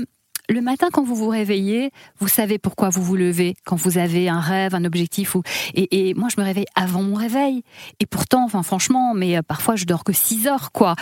le 0.48 0.60
matin, 0.60 0.88
quand 0.92 1.04
vous 1.04 1.14
vous 1.14 1.28
réveillez, 1.28 1.90
vous 2.18 2.28
savez 2.28 2.58
pourquoi 2.58 2.90
vous 2.90 3.02
vous 3.02 3.16
levez, 3.16 3.54
quand 3.64 3.76
vous 3.76 3.98
avez 3.98 4.28
un 4.28 4.40
rêve, 4.40 4.74
un 4.74 4.84
objectif. 4.84 5.34
Ou... 5.34 5.42
Et, 5.74 6.14
moi, 6.14 6.28
je 6.34 6.40
me 6.40 6.44
réveille 6.44 6.66
avant 6.74 7.02
mon 7.02 7.14
réveil. 7.14 7.62
Et 8.00 8.06
pourtant, 8.06 8.44
enfin, 8.44 8.62
franchement, 8.62 9.14
mais 9.14 9.36
euh, 9.36 9.42
parfois, 9.42 9.76
je 9.76 9.84
dors 9.84 10.04
que 10.04 10.12
6 10.12 10.46
heures, 10.48 10.72
quoi 10.72 10.94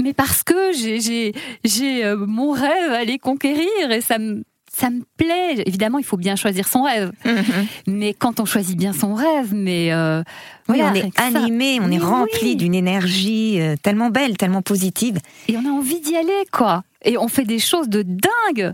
mais 0.00 0.12
parce 0.14 0.44
que 0.44 0.72
j'ai 0.72 1.32
j'ai 1.64 2.04
euh, 2.04 2.16
mon 2.16 2.52
rêve 2.52 2.92
à 2.92 3.04
les 3.04 3.18
conquérir 3.18 3.90
et 3.90 4.00
ça 4.00 4.18
me 4.18 4.44
ça 4.78 4.90
me 4.90 5.02
plaît. 5.16 5.62
Évidemment, 5.66 5.98
il 5.98 6.04
faut 6.04 6.16
bien 6.16 6.36
choisir 6.36 6.68
son 6.68 6.82
rêve. 6.82 7.12
Mhm. 7.24 7.66
Mais 7.86 8.14
quand 8.14 8.40
on 8.40 8.44
choisit 8.44 8.76
bien 8.76 8.92
son 8.92 9.14
rêve, 9.14 9.52
mais 9.52 9.92
euh, 9.92 10.22
oui, 10.68 10.80
on 10.82 10.94
est 10.94 11.18
animé, 11.18 11.80
on 11.80 11.90
est 11.90 11.98
rempli 11.98 12.56
d'une 12.56 12.74
énergie 12.74 13.60
euh, 13.60 13.74
tellement 13.82 14.10
belle, 14.10 14.36
tellement 14.36 14.62
positive. 14.62 15.18
Et 15.48 15.56
on 15.56 15.64
a 15.66 15.70
envie 15.70 16.00
d'y 16.00 16.16
aller, 16.16 16.44
quoi. 16.52 16.84
Et 17.04 17.16
on 17.16 17.28
fait 17.28 17.44
des 17.44 17.58
choses 17.58 17.88
de 17.88 18.02
dingue. 18.02 18.72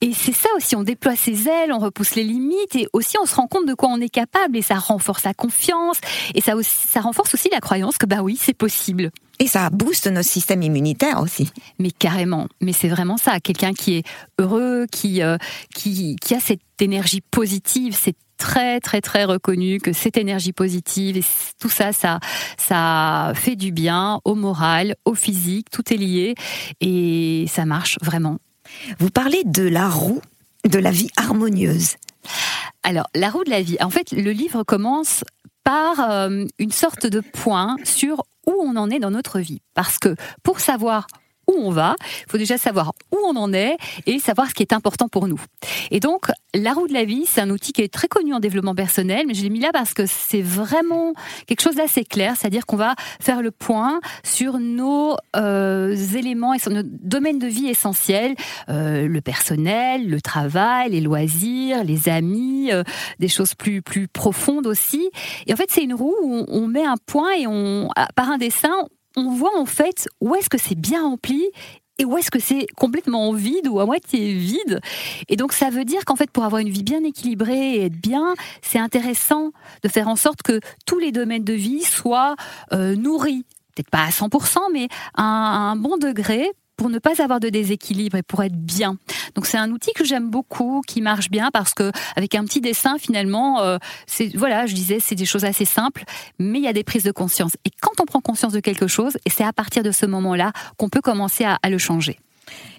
Et 0.00 0.12
c'est 0.14 0.34
ça 0.34 0.48
aussi, 0.56 0.74
on 0.76 0.82
déploie 0.82 1.16
ses 1.16 1.48
ailes, 1.48 1.72
on 1.72 1.78
repousse 1.78 2.14
les 2.14 2.24
limites, 2.24 2.74
et 2.74 2.88
aussi 2.92 3.16
on 3.22 3.26
se 3.26 3.34
rend 3.34 3.46
compte 3.46 3.66
de 3.66 3.74
quoi 3.74 3.88
on 3.88 4.00
est 4.00 4.08
capable, 4.08 4.56
et 4.56 4.62
ça 4.62 4.74
renforce 4.74 5.24
la 5.24 5.34
confiance, 5.34 5.98
et 6.34 6.40
ça, 6.40 6.56
aussi, 6.56 6.88
ça 6.88 7.00
renforce 7.00 7.34
aussi 7.34 7.48
la 7.50 7.60
croyance 7.60 7.98
que 7.98 8.06
bah 8.06 8.22
oui, 8.22 8.36
c'est 8.40 8.54
possible. 8.54 9.10
Et 9.38 9.46
ça 9.46 9.70
booste 9.70 10.06
notre 10.06 10.28
système 10.28 10.62
immunitaire 10.62 11.20
aussi. 11.20 11.50
Mais 11.78 11.90
carrément. 11.90 12.46
Mais 12.60 12.72
c'est 12.72 12.88
vraiment 12.88 13.16
ça. 13.16 13.40
Quelqu'un 13.40 13.72
qui 13.72 13.94
est 13.94 14.04
heureux, 14.38 14.86
qui, 14.90 15.22
euh, 15.22 15.36
qui, 15.74 16.16
qui 16.20 16.34
a 16.34 16.40
cette 16.40 16.60
énergie 16.80 17.22
positive, 17.22 17.96
c'est 17.98 18.14
très 18.42 18.80
très 18.80 19.00
très 19.00 19.24
reconnu 19.24 19.78
que 19.78 19.92
cette 19.92 20.16
énergie 20.16 20.52
positive 20.52 21.16
et 21.16 21.22
tout 21.60 21.68
ça, 21.68 21.92
ça, 21.92 22.18
ça 22.58 23.32
fait 23.36 23.54
du 23.54 23.70
bien 23.70 24.20
au 24.24 24.34
moral, 24.34 24.96
au 25.04 25.14
physique, 25.14 25.70
tout 25.70 25.94
est 25.94 25.96
lié 25.96 26.34
et 26.80 27.46
ça 27.48 27.64
marche 27.66 27.98
vraiment. 28.02 28.38
Vous 28.98 29.10
parlez 29.10 29.44
de 29.44 29.62
la 29.62 29.88
roue 29.88 30.20
de 30.68 30.78
la 30.78 30.90
vie 30.90 31.10
harmonieuse. 31.16 31.94
Alors, 32.82 33.06
la 33.14 33.30
roue 33.30 33.44
de 33.44 33.50
la 33.50 33.62
vie. 33.62 33.76
En 33.80 33.90
fait, 33.90 34.10
le 34.10 34.32
livre 34.32 34.64
commence 34.64 35.24
par 35.62 36.00
euh, 36.00 36.44
une 36.58 36.72
sorte 36.72 37.06
de 37.06 37.20
point 37.20 37.76
sur 37.84 38.24
où 38.46 38.54
on 38.58 38.74
en 38.74 38.90
est 38.90 38.98
dans 38.98 39.12
notre 39.12 39.38
vie. 39.38 39.60
Parce 39.74 39.98
que 39.98 40.16
pour 40.42 40.58
savoir 40.58 41.06
on 41.58 41.70
va, 41.70 41.96
il 42.26 42.30
faut 42.30 42.38
déjà 42.38 42.58
savoir 42.58 42.92
où 43.12 43.18
on 43.24 43.36
en 43.36 43.52
est 43.52 43.76
et 44.06 44.18
savoir 44.18 44.48
ce 44.48 44.54
qui 44.54 44.62
est 44.62 44.72
important 44.72 45.08
pour 45.08 45.28
nous. 45.28 45.40
Et 45.90 46.00
donc, 46.00 46.26
la 46.54 46.72
roue 46.72 46.86
de 46.86 46.92
la 46.92 47.04
vie, 47.04 47.24
c'est 47.26 47.40
un 47.40 47.50
outil 47.50 47.72
qui 47.72 47.82
est 47.82 47.92
très 47.92 48.08
connu 48.08 48.34
en 48.34 48.40
développement 48.40 48.74
personnel, 48.74 49.26
mais 49.26 49.34
je 49.34 49.42
l'ai 49.42 49.50
mis 49.50 49.60
là 49.60 49.70
parce 49.72 49.94
que 49.94 50.04
c'est 50.06 50.42
vraiment 50.42 51.14
quelque 51.46 51.62
chose 51.62 51.76
d'assez 51.76 52.04
clair, 52.04 52.34
c'est-à-dire 52.36 52.66
qu'on 52.66 52.76
va 52.76 52.94
faire 53.20 53.42
le 53.42 53.50
point 53.50 54.00
sur 54.22 54.58
nos 54.58 55.16
euh, 55.36 55.96
éléments 56.14 56.54
et 56.54 56.58
sur 56.58 56.70
nos 56.70 56.82
domaines 56.82 57.38
de 57.38 57.46
vie 57.46 57.68
essentiels, 57.68 58.34
euh, 58.68 59.06
le 59.06 59.20
personnel, 59.20 60.08
le 60.08 60.20
travail, 60.20 60.90
les 60.90 61.00
loisirs, 61.00 61.84
les 61.84 62.08
amis, 62.08 62.70
euh, 62.72 62.82
des 63.18 63.28
choses 63.28 63.54
plus 63.54 63.82
plus 63.82 64.08
profondes 64.08 64.66
aussi. 64.66 65.10
Et 65.46 65.52
en 65.52 65.56
fait, 65.56 65.70
c'est 65.70 65.82
une 65.82 65.94
roue 65.94 66.14
où 66.22 66.44
on 66.48 66.66
met 66.66 66.84
un 66.84 66.96
point 67.06 67.32
et 67.32 67.46
on, 67.46 67.88
par 68.14 68.30
un 68.30 68.38
dessin, 68.38 68.74
on 69.16 69.30
voit 69.30 69.56
en 69.58 69.66
fait 69.66 70.08
où 70.20 70.34
est-ce 70.34 70.48
que 70.48 70.58
c'est 70.58 70.78
bien 70.78 71.02
rempli 71.02 71.50
et 71.98 72.04
où 72.04 72.16
est-ce 72.16 72.30
que 72.30 72.40
c'est 72.40 72.66
complètement 72.76 73.32
vide 73.32 73.68
ou 73.68 73.78
à 73.78 73.86
moitié 73.86 74.34
vide. 74.34 74.80
Et 75.28 75.36
donc 75.36 75.52
ça 75.52 75.70
veut 75.70 75.84
dire 75.84 76.04
qu'en 76.04 76.16
fait 76.16 76.30
pour 76.30 76.44
avoir 76.44 76.60
une 76.60 76.70
vie 76.70 76.82
bien 76.82 77.04
équilibrée 77.04 77.76
et 77.76 77.84
être 77.86 78.00
bien, 78.00 78.34
c'est 78.62 78.78
intéressant 78.78 79.52
de 79.82 79.88
faire 79.88 80.08
en 80.08 80.16
sorte 80.16 80.42
que 80.42 80.60
tous 80.86 80.98
les 80.98 81.12
domaines 81.12 81.44
de 81.44 81.52
vie 81.52 81.82
soient 81.82 82.34
euh, 82.72 82.96
nourris. 82.96 83.44
Peut-être 83.74 83.90
pas 83.90 84.04
à 84.04 84.10
100%, 84.10 84.58
mais 84.72 84.88
à 85.14 85.22
un 85.22 85.76
bon 85.76 85.96
degré 85.96 86.50
pour 86.76 86.90
ne 86.90 86.98
pas 86.98 87.22
avoir 87.22 87.40
de 87.40 87.48
déséquilibre 87.48 88.16
et 88.16 88.22
pour 88.22 88.42
être 88.42 88.56
bien. 88.56 88.96
Donc 89.34 89.46
c'est 89.46 89.58
un 89.58 89.70
outil 89.70 89.92
que 89.92 90.04
j'aime 90.04 90.30
beaucoup, 90.30 90.82
qui 90.86 91.00
marche 91.00 91.30
bien 91.30 91.50
parce 91.52 91.74
que 91.74 91.92
avec 92.16 92.34
un 92.34 92.44
petit 92.44 92.60
dessin 92.60 92.96
finalement, 92.98 93.60
euh, 93.60 93.78
c'est 94.06 94.36
voilà, 94.36 94.66
je 94.66 94.74
disais, 94.74 94.98
c'est 95.00 95.14
des 95.14 95.24
choses 95.24 95.44
assez 95.44 95.64
simples, 95.64 96.04
mais 96.38 96.58
il 96.58 96.64
y 96.64 96.68
a 96.68 96.72
des 96.72 96.84
prises 96.84 97.04
de 97.04 97.12
conscience. 97.12 97.52
Et 97.64 97.70
quand 97.80 98.00
on 98.00 98.04
prend 98.04 98.20
conscience 98.20 98.52
de 98.52 98.60
quelque 98.60 98.86
chose, 98.86 99.16
et 99.24 99.30
c'est 99.30 99.44
à 99.44 99.52
partir 99.52 99.82
de 99.82 99.90
ce 99.90 100.06
moment-là 100.06 100.52
qu'on 100.76 100.88
peut 100.88 101.00
commencer 101.00 101.44
à, 101.44 101.58
à 101.62 101.70
le 101.70 101.78
changer. 101.78 102.18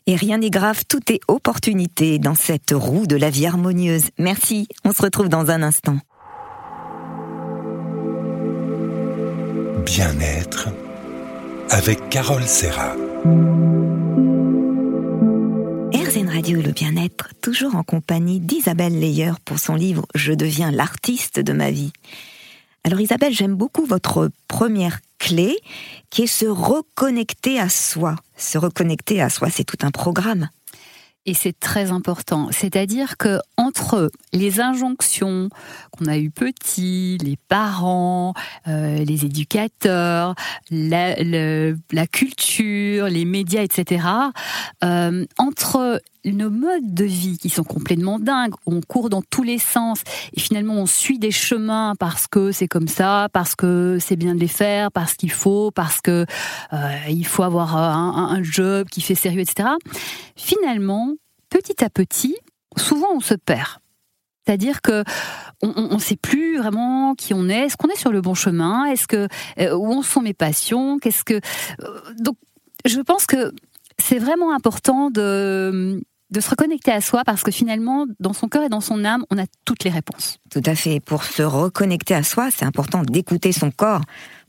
Et 0.06 0.16
rien 0.16 0.40
n'est 0.40 0.50
grave, 0.50 0.84
tout 0.88 1.12
est 1.12 1.22
opportunité 1.28 2.20
dans 2.20 2.36
cette 2.36 2.72
roue 2.74 3.08
de 3.08 3.16
la 3.16 3.30
vie 3.30 3.46
harmonieuse. 3.46 4.10
Merci, 4.18 4.68
on 4.84 4.92
se 4.92 5.02
retrouve 5.02 5.30
dans 5.30 5.50
un 5.50 5.64
instant. 5.64 5.98
Bien-être 9.86 10.70
avec 11.70 12.10
Carole 12.10 12.44
Serra. 12.44 12.96
RZN 15.94 16.28
Radio 16.28 16.62
le 16.62 16.74
bien-être, 16.74 17.30
toujours 17.42 17.78
en 17.78 17.84
compagnie 17.84 18.42
d'Isabelle 18.42 19.00
Leyer 19.00 19.32
pour 19.46 19.60
son 19.60 19.76
livre 19.76 20.06
Je 20.14 20.34
deviens 20.34 20.72
l'artiste 20.72 21.40
de 21.40 21.54
ma 21.54 21.72
vie. 21.72 21.94
Alors 22.84 23.00
Isabelle, 23.00 23.32
j'aime 23.32 23.56
beaucoup 23.56 23.86
votre 23.86 24.30
première 24.50 25.00
clé 25.20 25.58
qui 26.10 26.24
est 26.24 26.28
se 26.28 26.46
reconnecter 26.46 27.62
à 27.62 27.70
soi. 27.70 28.18
Se 28.36 28.58
reconnecter 28.58 29.22
à 29.22 29.30
soi, 29.30 29.50
c'est 29.50 29.64
tout 29.64 29.78
un 29.84 29.92
programme. 29.92 30.50
Et 31.26 31.34
c'est 31.34 31.58
très 31.58 31.92
important. 31.92 32.50
C'est-à-dire 32.52 33.16
que 33.18 33.40
entre 33.56 34.12
les 34.34 34.60
injonctions 34.60 35.50
qu'on 35.92 36.08
a 36.08 36.18
eues 36.18 36.32
petits, 36.32 37.18
les 37.24 37.38
parents, 37.48 38.34
euh, 38.68 38.98
les 38.98 39.26
éducateurs, 39.26 40.36
la, 40.70 41.16
culture, 42.12 43.08
les 43.08 43.24
médias, 43.24 43.64
etc., 43.64 44.06
euh, 44.84 45.26
entre 45.38 46.02
nos 46.32 46.50
modes 46.50 46.94
de 46.94 47.06
vie 47.06 47.38
qui 47.38 47.50
sont 47.50 47.64
complètement 47.64 48.20
dingues, 48.20 48.54
on 48.66 48.82
court 48.82 49.10
dans 49.10 49.22
tous 49.22 49.44
les 49.44 49.58
sens 49.58 50.02
et 50.34 50.40
finalement 50.40 50.76
on 50.76 50.86
suit 50.86 51.20
des 51.20 51.32
chemins 51.32 51.94
parce 52.00 52.28
que 52.28 52.52
c'est 52.52 52.68
comme 52.68 52.88
ça, 52.88 53.28
parce 53.34 53.56
que 53.56 53.98
c'est 54.00 54.16
bien 54.16 54.36
de 54.36 54.40
les 54.40 54.48
faire, 54.48 54.92
parce 54.92 55.16
qu'il 55.16 55.32
faut, 55.32 55.72
parce 55.72 56.02
que 56.02 56.26
euh, 56.74 56.98
il 57.10 57.26
faut 57.26 57.44
avoir 57.44 57.76
un, 57.76 58.36
un, 58.36 58.44
job 58.44 58.88
qui 58.90 59.02
fait 59.02 59.16
sérieux, 59.16 59.42
etc. 59.42 59.70
Finalement, 60.36 61.14
petit 61.50 61.84
à 61.84 61.90
petit, 61.90 62.36
souvent 62.78 63.08
on 63.14 63.20
se 63.20 63.36
perd. 63.36 63.80
C'est-à-dire 64.46 64.82
que 64.82 65.04
on 65.62 65.94
ne 65.94 66.00
sait 66.00 66.18
plus 66.18 66.58
vraiment 66.58 67.16
qui 67.16 67.34
on 67.34 67.48
est. 67.48 67.68
Est-ce 67.68 67.78
qu'on 67.78 67.88
est 67.88 67.98
sur 67.98 68.12
le 68.12 68.20
bon 68.20 68.34
chemin? 68.34 68.86
Est-ce 68.86 69.08
que 69.08 69.30
euh, 69.60 69.74
où 69.76 70.04
sont 70.04 70.20
mes 70.20 70.34
passions? 70.34 71.00
Qu'est-ce 71.00 71.24
que 71.24 71.36
euh, 71.36 72.00
donc 72.20 72.36
je 72.86 73.00
pense 73.00 73.26
que 73.26 73.54
c'est 73.98 74.20
vraiment 74.20 74.54
important 74.54 75.10
de 75.10 76.04
de 76.34 76.40
se 76.40 76.50
reconnecter 76.50 76.92
à 76.92 77.00
soi 77.00 77.24
parce 77.24 77.44
que 77.44 77.52
finalement, 77.52 78.08
dans 78.20 78.34
son 78.34 78.50
cœur 78.50 78.64
et 78.64 78.70
dans 78.70 78.82
son 78.82 79.06
âme, 79.06 79.24
on 79.30 79.38
a 79.38 79.46
toutes 79.66 79.84
les 79.84 79.92
réponses. 79.92 80.40
Tout 80.50 80.64
à 80.66 80.74
fait. 80.74 81.00
Pour 81.00 81.24
se 81.24 81.44
reconnecter 81.44 82.16
à 82.16 82.24
soi, 82.24 82.50
c'est 82.52 82.66
important 82.66 83.04
d'écouter 83.04 83.52
son 83.52 83.70
corps. 83.70 84.02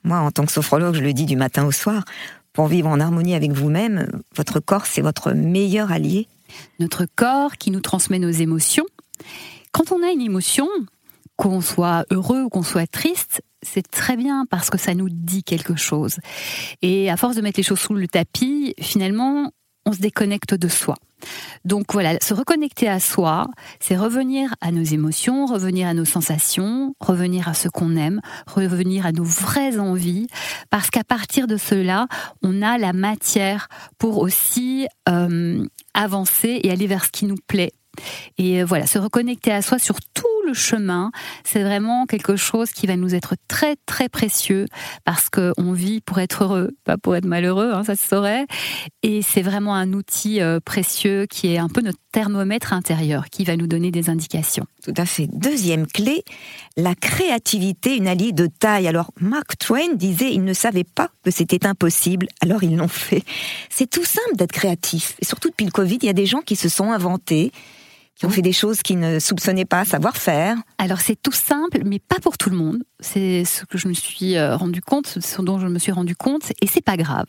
Moi, 0.02 0.18
en 0.18 0.30
tant 0.30 0.46
que 0.46 0.52
sophrologue, 0.52 0.94
je 0.94 1.02
le 1.02 1.12
dis 1.12 1.26
du 1.26 1.36
matin 1.36 1.66
au 1.66 1.72
soir. 1.72 2.04
Pour 2.54 2.68
vivre 2.68 2.88
en 2.88 3.00
harmonie 3.00 3.34
avec 3.34 3.52
vous-même, 3.52 4.08
votre 4.34 4.60
corps, 4.60 4.86
c'est 4.86 5.02
votre 5.02 5.32
meilleur 5.32 5.92
allié. 5.92 6.26
Notre 6.80 7.04
corps 7.04 7.56
qui 7.58 7.70
nous 7.70 7.80
transmet 7.80 8.18
nos 8.18 8.30
émotions. 8.30 8.86
Quand 9.72 9.92
on 9.92 10.02
a 10.02 10.10
une 10.10 10.22
émotion, 10.22 10.68
qu'on 11.36 11.60
soit 11.60 12.06
heureux 12.10 12.44
ou 12.44 12.48
qu'on 12.48 12.62
soit 12.62 12.90
triste, 12.90 13.42
c'est 13.62 13.86
très 13.90 14.16
bien 14.16 14.46
parce 14.48 14.70
que 14.70 14.78
ça 14.78 14.94
nous 14.94 15.08
dit 15.10 15.42
quelque 15.42 15.76
chose. 15.76 16.18
Et 16.80 17.10
à 17.10 17.16
force 17.16 17.36
de 17.36 17.42
mettre 17.42 17.58
les 17.58 17.64
choses 17.64 17.80
sous 17.80 17.94
le 17.94 18.08
tapis, 18.08 18.74
finalement, 18.80 19.50
on 19.86 19.92
se 19.92 19.98
déconnecte 19.98 20.54
de 20.54 20.68
soi. 20.68 20.96
Donc 21.64 21.92
voilà, 21.92 22.18
se 22.20 22.34
reconnecter 22.34 22.88
à 22.88 23.00
soi, 23.00 23.46
c'est 23.80 23.96
revenir 23.96 24.54
à 24.60 24.70
nos 24.72 24.82
émotions, 24.82 25.46
revenir 25.46 25.88
à 25.88 25.94
nos 25.94 26.04
sensations, 26.04 26.94
revenir 27.00 27.48
à 27.48 27.54
ce 27.54 27.68
qu'on 27.68 27.96
aime, 27.96 28.20
revenir 28.46 29.06
à 29.06 29.12
nos 29.12 29.24
vraies 29.24 29.78
envies, 29.78 30.26
parce 30.70 30.90
qu'à 30.90 31.04
partir 31.04 31.46
de 31.46 31.56
cela, 31.56 32.06
on 32.42 32.62
a 32.62 32.78
la 32.78 32.92
matière 32.92 33.68
pour 33.98 34.18
aussi 34.18 34.86
euh, 35.08 35.64
avancer 35.94 36.60
et 36.62 36.70
aller 36.70 36.86
vers 36.86 37.04
ce 37.04 37.10
qui 37.10 37.24
nous 37.24 37.38
plaît. 37.46 37.72
Et 38.38 38.64
voilà, 38.64 38.86
se 38.86 38.98
reconnecter 38.98 39.52
à 39.52 39.62
soi 39.62 39.78
sur 39.78 39.96
tout 40.00 40.33
le 40.46 40.54
chemin, 40.54 41.10
c'est 41.44 41.62
vraiment 41.62 42.06
quelque 42.06 42.36
chose 42.36 42.70
qui 42.70 42.86
va 42.86 42.96
nous 42.96 43.14
être 43.14 43.34
très 43.48 43.76
très 43.86 44.08
précieux 44.08 44.66
parce 45.04 45.28
qu'on 45.30 45.72
vit 45.72 46.00
pour 46.00 46.18
être 46.18 46.44
heureux, 46.44 46.70
pas 46.84 46.96
pour 46.96 47.16
être 47.16 47.24
malheureux, 47.24 47.72
hein, 47.72 47.84
ça 47.84 47.96
se 47.96 48.06
saurait. 48.06 48.46
Et 49.02 49.22
c'est 49.22 49.42
vraiment 49.42 49.74
un 49.74 49.92
outil 49.92 50.40
euh, 50.40 50.60
précieux 50.60 51.26
qui 51.26 51.52
est 51.52 51.58
un 51.58 51.68
peu 51.68 51.80
notre 51.80 51.98
thermomètre 52.12 52.72
intérieur 52.72 53.28
qui 53.30 53.44
va 53.44 53.56
nous 53.56 53.66
donner 53.66 53.90
des 53.90 54.08
indications. 54.08 54.66
Tout 54.84 54.94
à 54.96 55.04
fait. 55.04 55.28
Deuxième 55.32 55.86
clé, 55.86 56.24
la 56.76 56.94
créativité, 56.94 57.96
une 57.96 58.06
alliée 58.06 58.32
de 58.32 58.46
taille. 58.46 58.86
Alors 58.86 59.10
Mark 59.20 59.58
Twain 59.58 59.94
disait, 59.94 60.32
il 60.32 60.44
ne 60.44 60.52
savait 60.52 60.84
pas 60.84 61.10
que 61.24 61.30
c'était 61.30 61.66
impossible, 61.66 62.28
alors 62.40 62.62
ils 62.62 62.76
l'ont 62.76 62.88
fait. 62.88 63.24
C'est 63.70 63.90
tout 63.90 64.04
simple 64.04 64.36
d'être 64.36 64.52
créatif. 64.52 65.16
Et 65.20 65.24
surtout 65.24 65.50
depuis 65.50 65.66
le 65.66 65.72
Covid, 65.72 65.98
il 66.02 66.06
y 66.06 66.10
a 66.10 66.14
des 66.14 66.26
gens 66.26 66.40
qui 66.40 66.56
se 66.56 66.68
sont 66.68 66.92
inventés 66.92 67.52
qui 68.14 68.26
ont 68.26 68.30
fait 68.30 68.42
des 68.42 68.52
choses 68.52 68.83
qu'ils 68.83 68.99
ne 68.99 69.18
soupçonnaient 69.18 69.64
pas 69.64 69.85
savoir 69.85 70.16
faire. 70.16 70.56
Alors 70.78 71.00
c'est 71.00 71.21
tout 71.21 71.33
simple, 71.33 71.83
mais 71.85 71.99
pas 71.99 72.21
pour 72.21 72.38
tout 72.38 72.50
le 72.50 72.56
monde. 72.56 72.83
C'est 73.00 73.44
ce 73.44 73.64
que 73.64 73.78
je 73.78 73.88
me 73.88 73.92
suis 73.92 74.37
euh, 74.37 74.56
rendu 74.56 74.80
compte, 74.80 75.18
ce 75.21 75.42
dont 75.42 75.59
je 75.59 75.66
me 75.66 75.78
suis 75.78 75.92
rendu 75.92 76.14
compte, 76.14 76.52
et 76.61 76.66
c'est 76.66 76.85
pas 76.85 76.97
grave. 76.97 77.26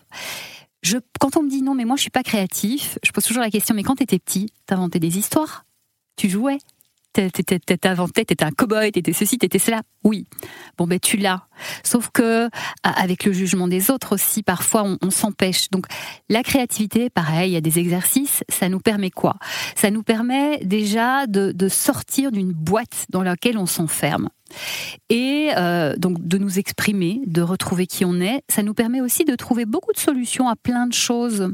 Je, 0.84 0.98
quand 1.20 1.38
on 1.38 1.44
me 1.44 1.50
dit 1.50 1.64
non, 1.64 1.74
mais 1.74 1.86
moi 1.86 1.96
je 1.96 2.02
suis 2.02 2.12
pas 2.12 2.24
créatif, 2.24 3.00
je 3.04 3.12
pose 3.12 3.24
toujours 3.24 3.42
la 3.42 3.50
question, 3.50 3.74
mais 3.74 3.84
quand 3.84 3.96
tu 3.96 4.04
étais 4.04 4.20
petit, 4.20 4.52
t'inventais 4.68 5.00
des 5.00 5.18
histoires, 5.18 5.66
tu 6.16 6.30
jouais, 6.30 6.60
t'inventais, 7.14 8.26
t'étais 8.26 8.44
un 8.44 8.52
cow-boy, 8.52 8.92
t'étais 8.92 9.14
ceci, 9.14 9.38
t'étais 9.38 9.60
cela? 9.60 9.82
Oui. 10.04 10.28
Bon, 10.78 10.86
ben, 10.86 11.00
tu 11.00 11.18
l'as. 11.18 11.48
Sauf 11.84 12.10
que, 12.14 12.50
avec 12.84 13.26
le 13.26 13.34
jugement 13.34 13.68
des 13.68 13.92
autres 13.92 14.14
aussi, 14.14 14.44
parfois, 14.44 14.86
on, 15.02 15.10
s'empêche. 15.10 15.70
Donc, 15.70 15.86
la 16.30 16.44
créativité, 16.44 17.10
pareil, 17.10 17.52
il 17.52 17.54
y 17.54 17.58
a 17.58 17.62
des 17.62 17.80
exercices, 17.80 18.44
ça 18.50 18.70
nous 18.70 18.80
permet 18.80 19.12
quoi? 19.12 19.36
Ça 19.76 19.92
nous 19.92 20.04
permet 20.04 20.60
déjà 20.64 21.28
de, 21.28 21.54
sortir 21.70 22.32
d'une 22.32 22.52
boîte 22.52 23.06
dans 23.10 23.24
laquelle 23.24 23.58
on 23.58 23.66
s'enferme. 23.66 24.30
Et 25.10 25.50
euh, 25.58 25.96
donc 25.98 26.26
de 26.26 26.38
nous 26.38 26.60
exprimer, 26.60 27.22
de 27.26 27.42
retrouver 27.42 27.88
qui 27.88 28.06
on 28.06 28.22
est, 28.22 28.44
ça 28.48 28.62
nous 28.62 28.76
permet 28.76 29.02
aussi 29.02 29.26
de 29.26 29.36
trouver 29.36 29.66
beaucoup 29.66 29.92
de 29.92 29.98
solutions 29.98 30.48
à 30.48 30.56
plein 30.56 30.86
de 30.86 30.94
choses. 30.94 31.50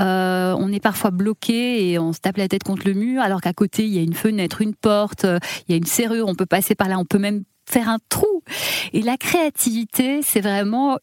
Euh, 0.00 0.54
on 0.58 0.72
est 0.72 0.80
parfois 0.80 1.12
bloqué 1.12 1.88
et 1.88 1.98
on 2.00 2.12
se 2.12 2.18
tape 2.18 2.36
la 2.36 2.48
tête 2.48 2.64
contre 2.64 2.88
le 2.88 2.94
mur, 2.94 3.22
alors 3.22 3.40
qu'à 3.40 3.52
côté 3.52 3.86
il 3.86 3.94
y 3.94 3.98
a 3.98 4.02
une 4.02 4.14
fenêtre, 4.14 4.60
une 4.60 4.74
porte, 4.74 5.24
il 5.24 5.70
y 5.70 5.74
a 5.74 5.76
une 5.76 5.86
serrure, 5.86 6.26
on 6.26 6.34
peut 6.34 6.46
passer 6.46 6.74
par 6.74 6.88
là, 6.88 6.98
on 6.98 7.04
peut 7.04 7.18
même 7.18 7.44
faire 7.68 7.88
un 7.88 7.98
trou. 8.08 8.42
Et 8.92 9.02
la 9.02 9.16
créativité, 9.16 10.20
c'est 10.22 10.40
vraiment 10.40 10.98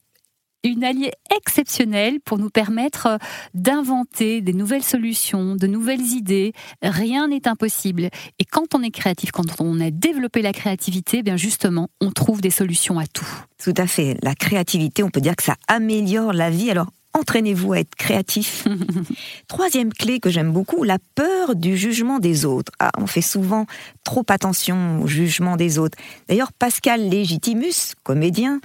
une 0.63 0.83
alliée 0.83 1.11
exceptionnelle 1.35 2.19
pour 2.21 2.37
nous 2.37 2.49
permettre 2.49 3.07
euh, 3.07 3.17
d'inventer 3.53 4.41
des 4.41 4.53
nouvelles 4.53 4.83
solutions, 4.83 5.55
de 5.55 5.67
nouvelles 5.67 6.13
idées. 6.13 6.53
Rien 6.81 7.27
n'est 7.27 7.47
impossible. 7.47 8.09
Et 8.39 8.45
quand 8.45 8.73
on 8.73 8.81
est 8.81 8.91
créatif, 8.91 9.31
quand 9.31 9.59
on 9.59 9.79
a 9.81 9.91
développé 9.91 10.41
la 10.41 10.53
créativité, 10.53 11.21
bien 11.21 11.37
justement, 11.37 11.89
on 11.99 12.11
trouve 12.11 12.41
des 12.41 12.49
solutions 12.49 12.97
à 12.97 13.07
tout. 13.07 13.27
Tout 13.61 13.73
à 13.77 13.87
fait. 13.87 14.17
La 14.23 14.35
créativité, 14.35 15.03
on 15.03 15.09
peut 15.09 15.21
dire 15.21 15.35
que 15.35 15.43
ça 15.43 15.55
améliore 15.67 16.33
la 16.33 16.49
vie. 16.49 16.71
Alors, 16.71 16.87
entraînez-vous 17.13 17.73
à 17.73 17.79
être 17.79 17.95
créatif. 17.95 18.67
Troisième 19.47 19.93
clé 19.93 20.19
que 20.19 20.29
j'aime 20.29 20.51
beaucoup, 20.51 20.83
la 20.83 20.97
peur 21.15 21.55
du 21.55 21.77
jugement 21.77 22.19
des 22.19 22.45
autres. 22.45 22.71
Ah, 22.79 22.91
on 22.97 23.07
fait 23.07 23.21
souvent 23.21 23.65
trop 24.03 24.25
attention 24.29 25.01
au 25.01 25.07
jugement 25.07 25.55
des 25.55 25.77
autres. 25.77 25.97
D'ailleurs, 26.27 26.51
Pascal 26.53 27.07
Légitimus, 27.09 27.93
comédien, 28.03 28.59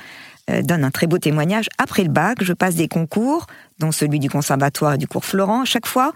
euh, 0.50 0.62
donne 0.62 0.84
un 0.84 0.90
très 0.90 1.06
beau 1.06 1.18
témoignage. 1.18 1.68
Après 1.78 2.02
le 2.02 2.10
bac, 2.10 2.42
je 2.42 2.52
passe 2.52 2.74
des 2.74 2.88
concours, 2.88 3.46
dont 3.78 3.92
celui 3.92 4.18
du 4.18 4.30
conservatoire 4.30 4.94
et 4.94 4.98
du 4.98 5.06
cours 5.06 5.24
Florent. 5.24 5.64
chaque 5.64 5.86
fois, 5.86 6.12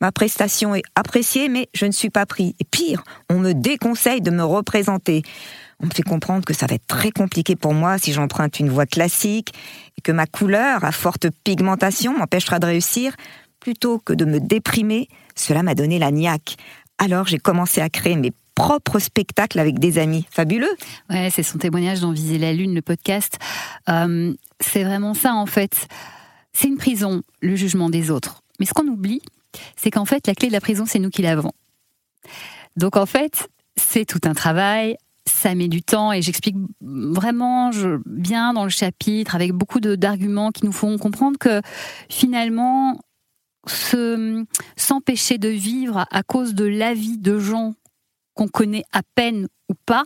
ma 0.00 0.12
prestation 0.12 0.74
est 0.74 0.82
appréciée, 0.94 1.48
mais 1.48 1.68
je 1.74 1.86
ne 1.86 1.92
suis 1.92 2.10
pas 2.10 2.26
pris. 2.26 2.54
Et 2.60 2.64
pire, 2.64 3.02
on 3.30 3.38
me 3.38 3.52
déconseille 3.52 4.20
de 4.20 4.30
me 4.30 4.44
représenter. 4.44 5.22
On 5.80 5.86
me 5.86 5.90
fait 5.90 6.02
comprendre 6.02 6.44
que 6.44 6.52
ça 6.52 6.66
va 6.66 6.74
être 6.74 6.86
très 6.86 7.10
compliqué 7.10 7.56
pour 7.56 7.72
moi 7.72 7.98
si 7.98 8.12
j'emprunte 8.12 8.60
une 8.60 8.68
voie 8.68 8.86
classique 8.86 9.52
et 9.96 10.00
que 10.02 10.12
ma 10.12 10.26
couleur 10.26 10.84
à 10.84 10.92
forte 10.92 11.28
pigmentation 11.44 12.16
m'empêchera 12.16 12.58
de 12.58 12.66
réussir. 12.66 13.14
Plutôt 13.60 13.98
que 13.98 14.12
de 14.12 14.24
me 14.24 14.40
déprimer, 14.40 15.08
cela 15.34 15.62
m'a 15.62 15.74
donné 15.74 15.98
la 15.98 16.10
niaque. 16.10 16.56
Alors 16.98 17.26
j'ai 17.26 17.38
commencé 17.38 17.80
à 17.80 17.88
créer 17.88 18.16
mes 18.16 18.32
propres 18.54 18.98
spectacles 18.98 19.58
avec 19.58 19.78
des 19.78 19.98
amis. 19.98 20.26
Fabuleux. 20.30 20.76
Ouais, 21.08 21.30
c'est 21.30 21.42
son 21.42 21.58
témoignage 21.58 22.00
dans 22.00 22.12
Viser 22.12 22.38
la 22.38 22.52
Lune, 22.52 22.74
le 22.74 22.82
podcast. 22.82 23.38
Euh, 23.88 24.34
c'est 24.60 24.84
vraiment 24.84 25.14
ça 25.14 25.34
en 25.34 25.46
fait. 25.46 25.88
C'est 26.52 26.68
une 26.68 26.76
prison, 26.76 27.22
le 27.40 27.56
jugement 27.56 27.88
des 27.88 28.10
autres. 28.10 28.42
Mais 28.58 28.66
ce 28.66 28.74
qu'on 28.74 28.86
oublie, 28.86 29.22
c'est 29.76 29.90
qu'en 29.90 30.04
fait, 30.04 30.26
la 30.26 30.34
clé 30.34 30.48
de 30.48 30.52
la 30.52 30.60
prison, 30.60 30.84
c'est 30.86 30.98
nous 30.98 31.10
qui 31.10 31.22
l'avons. 31.22 31.52
Donc 32.76 32.96
en 32.96 33.06
fait, 33.06 33.48
c'est 33.76 34.04
tout 34.04 34.20
un 34.24 34.34
travail, 34.34 34.96
ça 35.30 35.54
met 35.54 35.68
du 35.68 35.82
temps 35.82 36.12
et 36.12 36.22
j'explique 36.22 36.56
vraiment 36.80 37.70
bien 38.06 38.52
dans 38.52 38.64
le 38.64 38.70
chapitre 38.70 39.34
avec 39.34 39.52
beaucoup 39.52 39.80
d'arguments 39.80 40.50
qui 40.50 40.64
nous 40.64 40.72
font 40.72 40.98
comprendre 40.98 41.38
que 41.38 41.60
finalement, 42.08 42.98
s'empêcher 44.76 45.38
de 45.38 45.48
vivre 45.48 46.06
à 46.10 46.22
cause 46.22 46.54
de 46.54 46.64
l'avis 46.64 47.18
de 47.18 47.38
gens 47.38 47.74
qu'on 48.34 48.48
connaît 48.48 48.84
à 48.92 49.02
peine 49.14 49.48
ou 49.68 49.74
pas, 49.86 50.04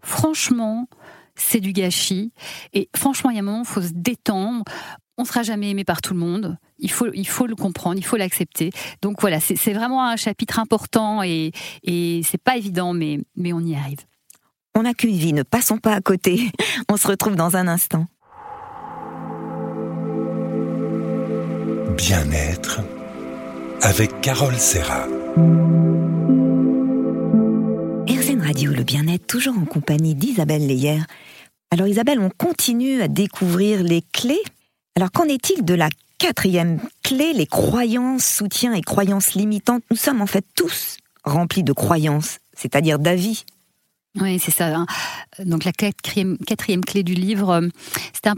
franchement, 0.00 0.88
c'est 1.34 1.60
du 1.60 1.72
gâchis. 1.72 2.32
Et 2.72 2.88
franchement, 2.94 3.30
il 3.30 3.34
y 3.34 3.38
a 3.38 3.42
un 3.42 3.44
moment, 3.44 3.62
il 3.62 3.66
faut 3.66 3.82
se 3.82 3.92
détendre. 3.92 4.64
On 5.18 5.24
sera 5.24 5.42
jamais 5.42 5.70
aimé 5.70 5.84
par 5.84 6.02
tout 6.02 6.14
le 6.14 6.20
monde. 6.20 6.58
Il 6.78 6.90
faut, 6.90 7.12
il 7.12 7.28
faut 7.28 7.46
le 7.46 7.54
comprendre, 7.54 7.98
il 7.98 8.04
faut 8.04 8.16
l'accepter. 8.16 8.70
Donc 9.02 9.20
voilà, 9.20 9.40
c'est 9.40 9.72
vraiment 9.72 10.04
un 10.04 10.16
chapitre 10.16 10.58
important 10.58 11.22
et, 11.22 11.52
et 11.82 12.22
c'est 12.24 12.42
pas 12.42 12.56
évident, 12.56 12.92
mais, 12.92 13.20
mais 13.36 13.52
on 13.52 13.60
y 13.60 13.74
arrive. 13.74 14.00
On 14.74 14.84
n'a 14.84 14.94
qu'une 14.94 15.14
vie, 15.14 15.34
ne 15.34 15.42
passons 15.42 15.76
pas 15.76 15.92
à 15.94 16.00
côté. 16.00 16.50
On 16.90 16.96
se 16.96 17.06
retrouve 17.06 17.36
dans 17.36 17.56
un 17.56 17.68
instant. 17.68 18.06
Bien-être 21.96 22.80
avec 23.82 24.20
Carole 24.22 24.56
Serra. 24.56 25.06
RZN 28.08 28.40
Radio, 28.40 28.72
le 28.72 28.82
bien-être, 28.82 29.26
toujours 29.26 29.58
en 29.58 29.66
compagnie 29.66 30.14
d'Isabelle 30.14 30.66
Leyer. 30.66 31.00
Alors 31.70 31.86
Isabelle, 31.86 32.20
on 32.20 32.30
continue 32.30 33.02
à 33.02 33.08
découvrir 33.08 33.82
les 33.82 34.02
clés. 34.12 34.42
Alors 34.96 35.12
qu'en 35.12 35.24
est-il 35.24 35.64
de 35.64 35.74
la 35.74 35.90
quatrième 36.18 36.80
clé, 37.02 37.32
les 37.34 37.46
croyances, 37.46 38.24
soutiens 38.24 38.72
et 38.72 38.80
croyances 38.80 39.34
limitantes? 39.34 39.82
Nous 39.90 39.96
sommes 39.96 40.22
en 40.22 40.26
fait 40.26 40.44
tous 40.54 40.96
remplis 41.24 41.62
de 41.62 41.72
croyances, 41.72 42.38
c'est-à-dire 42.54 42.98
d'avis. 42.98 43.44
Oui, 44.20 44.38
c'est 44.38 44.50
ça. 44.50 44.74
Hein. 44.74 44.86
Donc 45.44 45.64
la 45.64 45.72
quatrième, 45.72 46.36
clé 46.38 47.02
du 47.02 47.14
livre, 47.14 47.50
euh, 47.50 47.68
c'était 48.12 48.28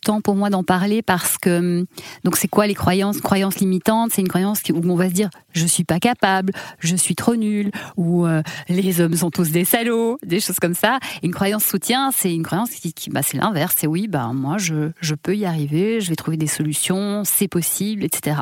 important 0.00 0.20
pour 0.20 0.34
moi 0.34 0.50
d'en 0.50 0.64
parler 0.64 1.02
parce 1.02 1.36
que 1.36 1.50
euh, 1.50 1.84
donc 2.24 2.36
c'est 2.36 2.48
quoi 2.48 2.66
les 2.66 2.74
croyances? 2.74 3.20
Croyances 3.20 3.56
limitantes, 3.56 4.12
c'est 4.14 4.22
une 4.22 4.28
croyance 4.28 4.62
où 4.72 4.80
on 4.90 4.96
va 4.96 5.08
se 5.08 5.14
dire 5.14 5.30
je 5.52 5.66
suis 5.66 5.84
pas 5.84 5.98
capable, 5.98 6.52
je 6.78 6.96
suis 6.96 7.14
trop 7.14 7.36
nul, 7.36 7.70
ou 7.96 8.26
euh, 8.26 8.42
les 8.68 9.00
hommes 9.00 9.16
sont 9.16 9.30
tous 9.30 9.50
des 9.50 9.64
salauds, 9.64 10.18
des 10.24 10.40
choses 10.40 10.58
comme 10.58 10.74
ça. 10.74 10.98
une 11.22 11.32
croyance 11.32 11.64
soutien, 11.64 12.10
c'est 12.12 12.32
une 12.32 12.44
croyance 12.44 12.70
qui, 12.70 13.10
bah, 13.10 13.22
c'est 13.22 13.36
l'inverse, 13.36 13.74
c'est 13.78 13.86
oui, 13.86 14.08
bah 14.08 14.30
moi 14.32 14.58
je, 14.58 14.90
je 15.00 15.14
peux 15.14 15.36
y 15.36 15.44
arriver, 15.44 16.00
je 16.00 16.08
vais 16.08 16.16
trouver 16.16 16.36
des 16.36 16.46
solutions, 16.46 17.22
c'est 17.24 17.48
possible, 17.48 18.04
etc. 18.04 18.36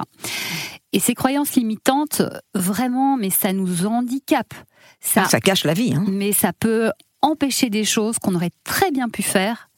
Et 0.93 1.01
ces 1.01 1.15
croyances 1.15 1.55
limitantes, 1.55 2.23
vraiment, 2.55 3.17
mais 3.17 3.31
ça 3.31 3.53
nous 3.53 3.87
handicape. 3.87 4.55
Ça, 5.01 5.25
ça 5.25 5.41
cache 5.41 5.65
la 5.65 5.75
vie. 5.75 5.95
Hein. 5.95 6.05
Mais 6.09 6.33
ça 6.33 6.53
peut 6.53 6.91
empêcher 7.21 7.69
des 7.71 7.85
choses 7.85 8.19
qu'on 8.19 8.35
aurait 8.35 8.53
très 8.65 8.91
bien 8.91 9.09
pu 9.09 9.23
faire 9.23 9.69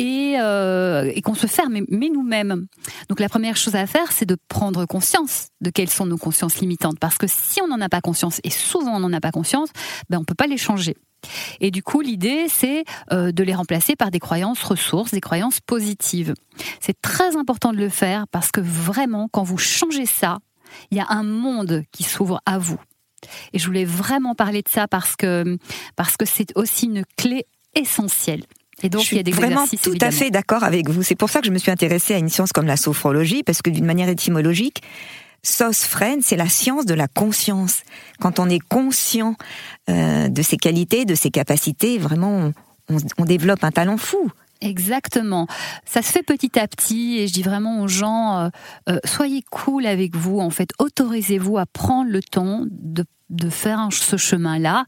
et, 0.00 0.36
euh, 0.40 1.12
et 1.14 1.20
qu'on 1.20 1.34
se 1.34 1.46
ferme, 1.46 1.80
mais, 1.90 2.08
nous-mêmes. 2.08 2.66
Donc 3.10 3.20
la 3.20 3.28
première 3.28 3.56
chose 3.56 3.74
à 3.74 3.86
faire, 3.86 4.12
c'est 4.12 4.24
de 4.24 4.36
prendre 4.48 4.86
conscience 4.86 5.48
de 5.60 5.68
quelles 5.68 5.90
sont 5.90 6.06
nos 6.06 6.16
consciences 6.16 6.58
limitantes. 6.58 6.98
Parce 6.98 7.18
que 7.18 7.26
si 7.28 7.60
on 7.60 7.68
n'en 7.68 7.80
a 7.82 7.90
pas 7.90 8.00
conscience, 8.00 8.40
et 8.42 8.50
souvent 8.50 8.96
on 8.96 9.00
n'en 9.00 9.12
a 9.12 9.20
pas 9.20 9.30
conscience, 9.30 9.68
ben 10.08 10.18
on 10.18 10.24
peut 10.24 10.34
pas 10.34 10.46
les 10.46 10.56
changer. 10.56 10.96
Et 11.60 11.70
du 11.70 11.82
coup, 11.82 12.00
l'idée, 12.00 12.46
c'est 12.48 12.84
euh, 13.12 13.30
de 13.30 13.42
les 13.42 13.54
remplacer 13.54 13.94
par 13.94 14.10
des 14.10 14.20
croyances 14.20 14.62
ressources, 14.62 15.10
des 15.10 15.20
croyances 15.20 15.60
positives. 15.60 16.32
C'est 16.80 16.98
très 17.02 17.36
important 17.36 17.72
de 17.72 17.76
le 17.76 17.90
faire 17.90 18.26
parce 18.28 18.50
que 18.50 18.62
vraiment, 18.62 19.28
quand 19.30 19.42
vous 19.42 19.58
changez 19.58 20.06
ça, 20.06 20.38
il 20.90 20.96
y 20.96 21.00
a 21.00 21.06
un 21.10 21.24
monde 21.24 21.82
qui 21.92 22.04
s'ouvre 22.04 22.40
à 22.46 22.56
vous. 22.56 22.80
Et 23.52 23.58
je 23.58 23.66
voulais 23.66 23.84
vraiment 23.84 24.34
parler 24.34 24.62
de 24.62 24.68
ça 24.70 24.88
parce 24.88 25.14
que 25.14 25.58
parce 25.94 26.16
que 26.16 26.24
c'est 26.24 26.56
aussi 26.56 26.86
une 26.86 27.04
clé 27.18 27.44
essentielle. 27.74 28.44
Et 28.82 28.88
donc, 28.88 29.02
je 29.02 29.06
suis 29.06 29.16
il 29.16 29.18
y 29.18 29.20
a 29.20 29.22
des 29.22 29.32
vraiment 29.32 29.66
tout 29.82 29.98
à 30.00 30.10
fait 30.10 30.30
d'accord 30.30 30.64
avec 30.64 30.88
vous. 30.88 31.02
C'est 31.02 31.14
pour 31.14 31.30
ça 31.30 31.40
que 31.40 31.46
je 31.46 31.52
me 31.52 31.58
suis 31.58 31.70
intéressée 31.70 32.14
à 32.14 32.18
une 32.18 32.28
science 32.28 32.52
comme 32.52 32.66
la 32.66 32.76
sophrologie, 32.76 33.42
parce 33.42 33.62
que 33.62 33.70
d'une 33.70 33.84
manière 33.84 34.08
étymologique, 34.08 34.82
Sosfren, 35.42 36.20
c'est 36.22 36.36
la 36.36 36.48
science 36.48 36.84
de 36.84 36.94
la 36.94 37.08
conscience. 37.08 37.82
Quand 38.20 38.38
on 38.38 38.48
est 38.48 38.60
conscient 38.60 39.36
euh, 39.88 40.28
de 40.28 40.42
ses 40.42 40.56
qualités, 40.56 41.04
de 41.04 41.14
ses 41.14 41.30
capacités, 41.30 41.98
vraiment, 41.98 42.52
on, 42.88 42.96
on 43.18 43.24
développe 43.24 43.64
un 43.64 43.70
talent 43.70 43.96
fou. 43.96 44.30
Exactement. 44.60 45.46
Ça 45.86 46.02
se 46.02 46.12
fait 46.12 46.22
petit 46.22 46.58
à 46.58 46.68
petit 46.68 47.18
et 47.18 47.28
je 47.28 47.32
dis 47.32 47.42
vraiment 47.42 47.80
aux 47.80 47.88
gens, 47.88 48.38
euh, 48.38 48.48
euh, 48.90 48.98
soyez 49.04 49.42
cool 49.50 49.86
avec 49.86 50.16
vous, 50.16 50.38
en 50.38 50.50
fait, 50.50 50.70
autorisez-vous 50.78 51.56
à 51.56 51.64
prendre 51.66 52.10
le 52.10 52.22
temps 52.22 52.66
de 52.70 53.04
de 53.30 53.48
faire 53.48 53.88
ce 53.90 54.16
chemin-là. 54.16 54.84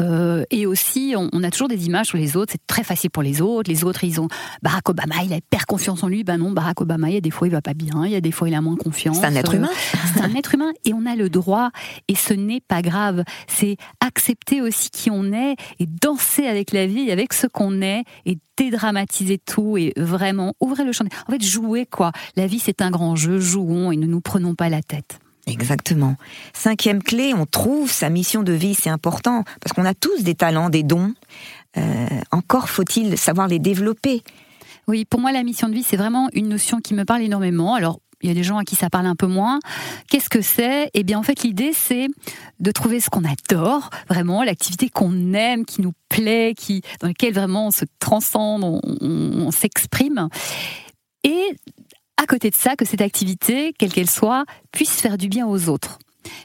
Euh, 0.00 0.44
et 0.50 0.66
aussi, 0.66 1.14
on, 1.16 1.42
a 1.42 1.50
toujours 1.50 1.68
des 1.68 1.86
images 1.86 2.06
sur 2.06 2.18
les 2.18 2.36
autres. 2.36 2.52
C'est 2.52 2.66
très 2.66 2.84
facile 2.84 3.10
pour 3.10 3.22
les 3.22 3.40
autres. 3.40 3.70
Les 3.70 3.84
autres, 3.84 4.04
ils 4.04 4.20
ont 4.20 4.28
Barack 4.62 4.88
Obama, 4.88 5.16
il 5.24 5.32
a 5.32 5.36
hyper 5.36 5.66
confiance 5.66 6.02
en 6.02 6.08
lui. 6.08 6.24
Ben 6.24 6.38
non, 6.38 6.50
Barack 6.50 6.80
Obama, 6.80 7.10
il 7.10 7.14
y 7.14 7.18
a 7.18 7.20
des 7.20 7.30
fois, 7.30 7.46
il 7.46 7.50
va 7.50 7.62
pas 7.62 7.74
bien. 7.74 8.04
Il 8.04 8.12
y 8.12 8.16
a 8.16 8.20
des 8.20 8.32
fois, 8.32 8.48
il 8.48 8.54
a 8.54 8.60
moins 8.60 8.76
confiance. 8.76 9.18
C'est 9.20 9.26
un 9.26 9.34
être 9.34 9.54
humain. 9.54 9.70
c'est 10.14 10.22
un 10.22 10.34
être 10.34 10.54
humain. 10.54 10.72
Et 10.84 10.92
on 10.94 11.06
a 11.06 11.14
le 11.14 11.28
droit. 11.28 11.70
Et 12.08 12.14
ce 12.14 12.32
n'est 12.32 12.60
pas 12.60 12.82
grave. 12.82 13.24
C'est 13.46 13.76
accepter 14.00 14.60
aussi 14.60 14.90
qui 14.90 15.10
on 15.10 15.32
est 15.32 15.56
et 15.78 15.86
danser 15.86 16.46
avec 16.46 16.72
la 16.72 16.86
vie, 16.86 17.10
avec 17.10 17.32
ce 17.32 17.46
qu'on 17.46 17.82
est 17.82 18.04
et 18.26 18.38
dédramatiser 18.56 19.38
tout 19.38 19.76
et 19.76 19.92
vraiment 19.96 20.54
ouvrir 20.60 20.84
le 20.84 20.92
champ. 20.92 21.04
En 21.28 21.32
fait, 21.32 21.42
jouer 21.42 21.86
quoi. 21.86 22.12
La 22.36 22.46
vie, 22.46 22.58
c'est 22.58 22.82
un 22.82 22.90
grand 22.90 23.16
jeu. 23.16 23.38
Jouons 23.38 23.92
et 23.92 23.96
ne 23.96 24.06
nous 24.06 24.20
prenons 24.20 24.54
pas 24.54 24.68
la 24.68 24.82
tête. 24.82 25.21
Exactement. 25.46 26.16
Cinquième 26.52 27.02
clé, 27.02 27.34
on 27.34 27.46
trouve 27.46 27.90
sa 27.90 28.10
mission 28.10 28.42
de 28.42 28.52
vie, 28.52 28.74
c'est 28.74 28.90
important, 28.90 29.44
parce 29.60 29.72
qu'on 29.74 29.84
a 29.84 29.94
tous 29.94 30.22
des 30.22 30.34
talents, 30.34 30.70
des 30.70 30.84
dons. 30.84 31.14
Euh, 31.76 32.06
encore 32.30 32.68
faut-il 32.68 33.18
savoir 33.18 33.48
les 33.48 33.58
développer. 33.58 34.22
Oui, 34.86 35.04
pour 35.04 35.20
moi, 35.20 35.32
la 35.32 35.42
mission 35.42 35.68
de 35.68 35.74
vie, 35.74 35.82
c'est 35.82 35.96
vraiment 35.96 36.28
une 36.32 36.48
notion 36.48 36.78
qui 36.80 36.94
me 36.94 37.04
parle 37.04 37.22
énormément. 37.22 37.74
Alors, 37.74 37.98
il 38.20 38.28
y 38.28 38.30
a 38.30 38.34
des 38.34 38.44
gens 38.44 38.58
à 38.58 38.64
qui 38.64 38.76
ça 38.76 38.88
parle 38.88 39.06
un 39.06 39.16
peu 39.16 39.26
moins. 39.26 39.58
Qu'est-ce 40.08 40.28
que 40.28 40.42
c'est? 40.42 40.90
Eh 40.94 41.02
bien, 41.02 41.18
en 41.18 41.24
fait, 41.24 41.42
l'idée, 41.42 41.72
c'est 41.74 42.06
de 42.60 42.70
trouver 42.70 43.00
ce 43.00 43.10
qu'on 43.10 43.24
adore, 43.24 43.90
vraiment, 44.08 44.44
l'activité 44.44 44.88
qu'on 44.88 45.32
aime, 45.32 45.64
qui 45.64 45.82
nous 45.82 45.92
plaît, 46.08 46.54
qui, 46.56 46.82
dans 47.00 47.08
laquelle 47.08 47.34
vraiment 47.34 47.68
on 47.68 47.70
se 47.72 47.84
transcende, 47.98 48.62
on, 48.62 48.80
on 49.00 49.50
s'exprime. 49.50 50.28
Et 51.24 51.56
à 52.22 52.26
côté 52.26 52.50
de 52.50 52.56
ça, 52.56 52.76
que 52.76 52.84
cette 52.84 53.00
activité, 53.00 53.74
quelle 53.76 53.92
qu'elle 53.92 54.10
soit, 54.10 54.44
puisse 54.70 55.00
faire 55.00 55.18
du 55.18 55.28
bien 55.28 55.46
aux 55.46 55.68
autres. 55.68 55.98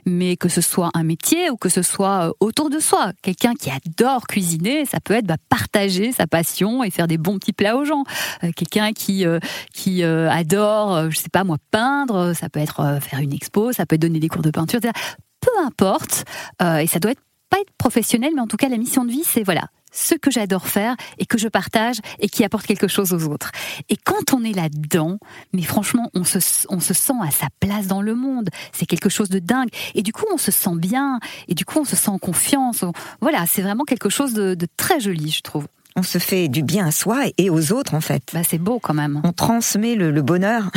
Mais 0.08 0.36
que 0.36 0.50
ce 0.50 0.60
soit 0.60 0.90
un 0.96 1.04
métier 1.04 1.52
ou 1.52 1.56
que 1.56 1.70
ce 1.70 1.84
soit 1.84 2.30
euh, 2.30 2.32
autour 2.40 2.72
de 2.72 2.80
soi, 2.80 3.12
quelqu'un 3.22 3.54
qui 3.54 3.70
adore 3.70 4.26
cuisiner, 4.26 4.86
ça 4.86 5.00
peut 5.00 5.14
être 5.14 5.28
bah, 5.28 5.38
partager 5.50 6.12
sa 6.12 6.26
passion 6.26 6.84
et 6.84 6.90
faire 6.90 7.08
des 7.08 7.20
bons 7.20 7.38
petits 7.38 7.54
plats 7.54 7.78
aux 7.78 7.86
gens. 7.86 8.04
Euh, 8.44 8.52
quelqu'un 8.56 8.92
qui 8.92 9.24
euh, 9.24 9.40
qui 9.72 10.04
adore, 10.04 11.12
je 11.12 11.18
sais 11.18 11.30
pas 11.30 11.44
moi, 11.44 11.58
peindre, 11.70 12.34
ça 12.34 12.50
peut 12.50 12.60
être 12.60 13.00
faire 13.00 13.20
une 13.20 13.34
expo, 13.34 13.72
ça 13.72 13.86
peut 13.86 13.96
être 13.96 14.02
donner 14.02 14.20
des 14.20 14.30
cours 14.30 14.42
de 14.42 14.50
peinture, 14.50 14.80
peu 14.82 15.52
importe. 15.64 16.26
et 16.60 16.88
ça 16.88 17.00
doit 17.00 17.12
être 17.12 17.22
pas 17.50 17.60
être 17.60 17.72
professionnel, 17.78 18.32
mais 18.34 18.42
en 18.42 18.48
tout 18.48 18.58
cas 18.58 18.70
la 18.70 18.78
mission 18.78 19.06
de 19.06 19.12
vie, 19.12 19.24
c'est 19.24 19.44
voilà 19.44 19.70
ce 19.98 20.16
que 20.16 20.30
j'adore 20.30 20.68
faire 20.68 20.96
et 21.18 21.26
que 21.26 21.38
je 21.38 21.48
partage 21.48 21.98
et 22.20 22.30
qui 22.30 22.44
apporte 22.44 22.66
quelque 22.66 22.88
chose 22.88 23.14
aux 23.14 23.24
autres. 23.28 23.52
Et 23.90 23.98
quand 23.98 24.34
on 24.34 24.44
est 24.44 24.54
là-dedans, 24.54 25.18
mais 25.54 25.64
franchement, 25.64 26.10
on 26.14 26.24
se, 26.24 26.40
on 26.70 26.80
se 26.80 26.94
sent 26.94 27.14
à 27.24 27.32
sa 27.32 27.48
place 27.60 27.88
dans 27.88 28.02
le 28.02 28.16
monde. 28.16 28.50
C'est 28.72 28.86
quelque 28.86 29.10
chose 29.10 29.30
de 29.30 29.40
dingue. 29.40 29.70
Et 29.96 30.04
du 30.04 30.14
coup, 30.14 30.26
on 30.32 30.38
se 30.38 30.52
sent 30.52 30.76
bien. 30.76 31.20
Et 31.48 31.56
du 31.56 31.66
coup, 31.66 31.80
on 31.80 31.86
se 31.86 31.96
sent 31.96 32.10
en 32.10 32.20
confiance. 32.20 32.84
Voilà, 33.22 33.46
c'est 33.48 33.62
vraiment 33.62 33.86
quelque 33.86 34.10
chose 34.10 34.34
de, 34.34 34.56
très 34.78 35.00
joli, 35.00 35.32
je 35.32 35.42
trouve 35.42 35.68
on 36.00 36.04
se 36.04 36.20
fait 36.20 36.48
du 36.48 36.62
bien 36.62 36.86
à 36.86 36.92
soi 36.92 37.24
et 37.40 37.50
aux 37.50 37.72
autres 37.74 37.96
en 37.96 38.02
fait. 38.02 38.22
Bah, 38.32 38.42
c'est 38.48 38.60
beau 38.60 38.78
quand 38.78 38.94
même. 38.94 39.20
On 39.24 39.34
transmet 39.34 39.96
le, 39.96 40.12
le 40.12 40.22
bonheur. 40.22 40.70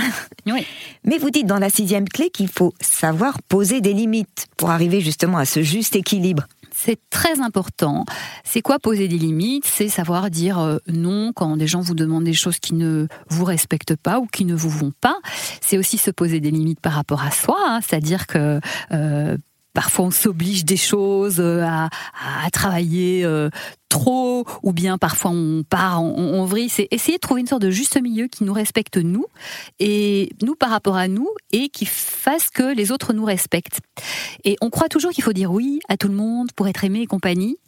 Oui. 0.46 0.66
Mais 1.04 1.18
vous 1.18 1.28
dites 1.28 1.46
dans 1.46 1.58
la 1.58 1.68
sixième 1.68 2.08
clé 2.08 2.30
qu'il 2.30 2.48
faut 2.48 2.72
savoir 2.80 3.42
poser 3.42 3.82
des 3.82 3.92
limites 3.92 4.46
pour 4.56 4.70
arriver 4.70 5.02
justement 5.02 5.36
à 5.36 5.44
ce 5.44 5.62
juste 5.62 5.94
équilibre. 5.94 6.46
C'est 6.82 6.98
très 7.10 7.40
important. 7.40 8.06
C'est 8.42 8.62
quoi 8.62 8.78
poser 8.78 9.06
des 9.06 9.18
limites? 9.18 9.66
C'est 9.66 9.90
savoir 9.90 10.30
dire 10.30 10.58
euh, 10.58 10.78
non 10.86 11.32
quand 11.34 11.58
des 11.58 11.66
gens 11.66 11.82
vous 11.82 11.94
demandent 11.94 12.24
des 12.24 12.32
choses 12.32 12.58
qui 12.58 12.72
ne 12.72 13.06
vous 13.28 13.44
respectent 13.44 13.96
pas 13.96 14.18
ou 14.18 14.26
qui 14.26 14.46
ne 14.46 14.54
vous 14.54 14.70
vont 14.70 14.92
pas. 14.98 15.18
C'est 15.60 15.76
aussi 15.76 15.98
se 15.98 16.10
poser 16.10 16.40
des 16.40 16.50
limites 16.50 16.80
par 16.80 16.94
rapport 16.94 17.22
à 17.22 17.30
soi, 17.32 17.58
hein. 17.68 17.80
c'est-à-dire 17.86 18.26
que 18.26 18.60
euh, 18.92 19.36
parfois 19.74 20.06
on 20.06 20.10
s'oblige 20.10 20.64
des 20.64 20.78
choses 20.78 21.38
euh, 21.38 21.66
à, 21.66 21.90
travailler 22.50 23.26
trop, 23.90 24.46
ou 24.62 24.72
bien 24.72 24.96
parfois 24.96 25.32
on 25.32 25.62
part 25.68 26.00
en, 26.00 26.44
vrille. 26.46 26.70
C'est 26.70 26.88
essayer 26.90 27.18
de 27.18 27.20
trouver 27.20 27.42
une 27.42 27.46
sorte 27.46 27.60
de 27.60 27.70
juste 27.70 28.00
milieu 28.00 28.28
qui 28.28 28.44
nous 28.44 28.54
respecte 28.54 28.96
nous, 28.96 29.26
et 29.78 30.30
nous 30.42 30.54
par 30.54 30.70
rapport 30.70 30.96
à 30.96 31.08
nous, 31.08 31.28
et 31.52 31.68
qui 31.68 31.84
fasse 31.84 32.48
que 32.48 32.74
les 32.74 32.90
autres 32.92 33.12
nous 33.12 33.24
respectent. 33.24 33.80
Et 34.44 34.56
on 34.62 34.70
croit 34.70 34.88
toujours 34.88 35.10
qu'il 35.10 35.24
faut 35.24 35.34
dire 35.34 35.52
oui 35.52 35.80
à 35.88 35.98
tout 35.98 36.08
le 36.08 36.14
monde 36.14 36.50
pour 36.56 36.68
être 36.68 36.84
aimé 36.84 37.02
et 37.02 37.06
compagnie. 37.06 37.58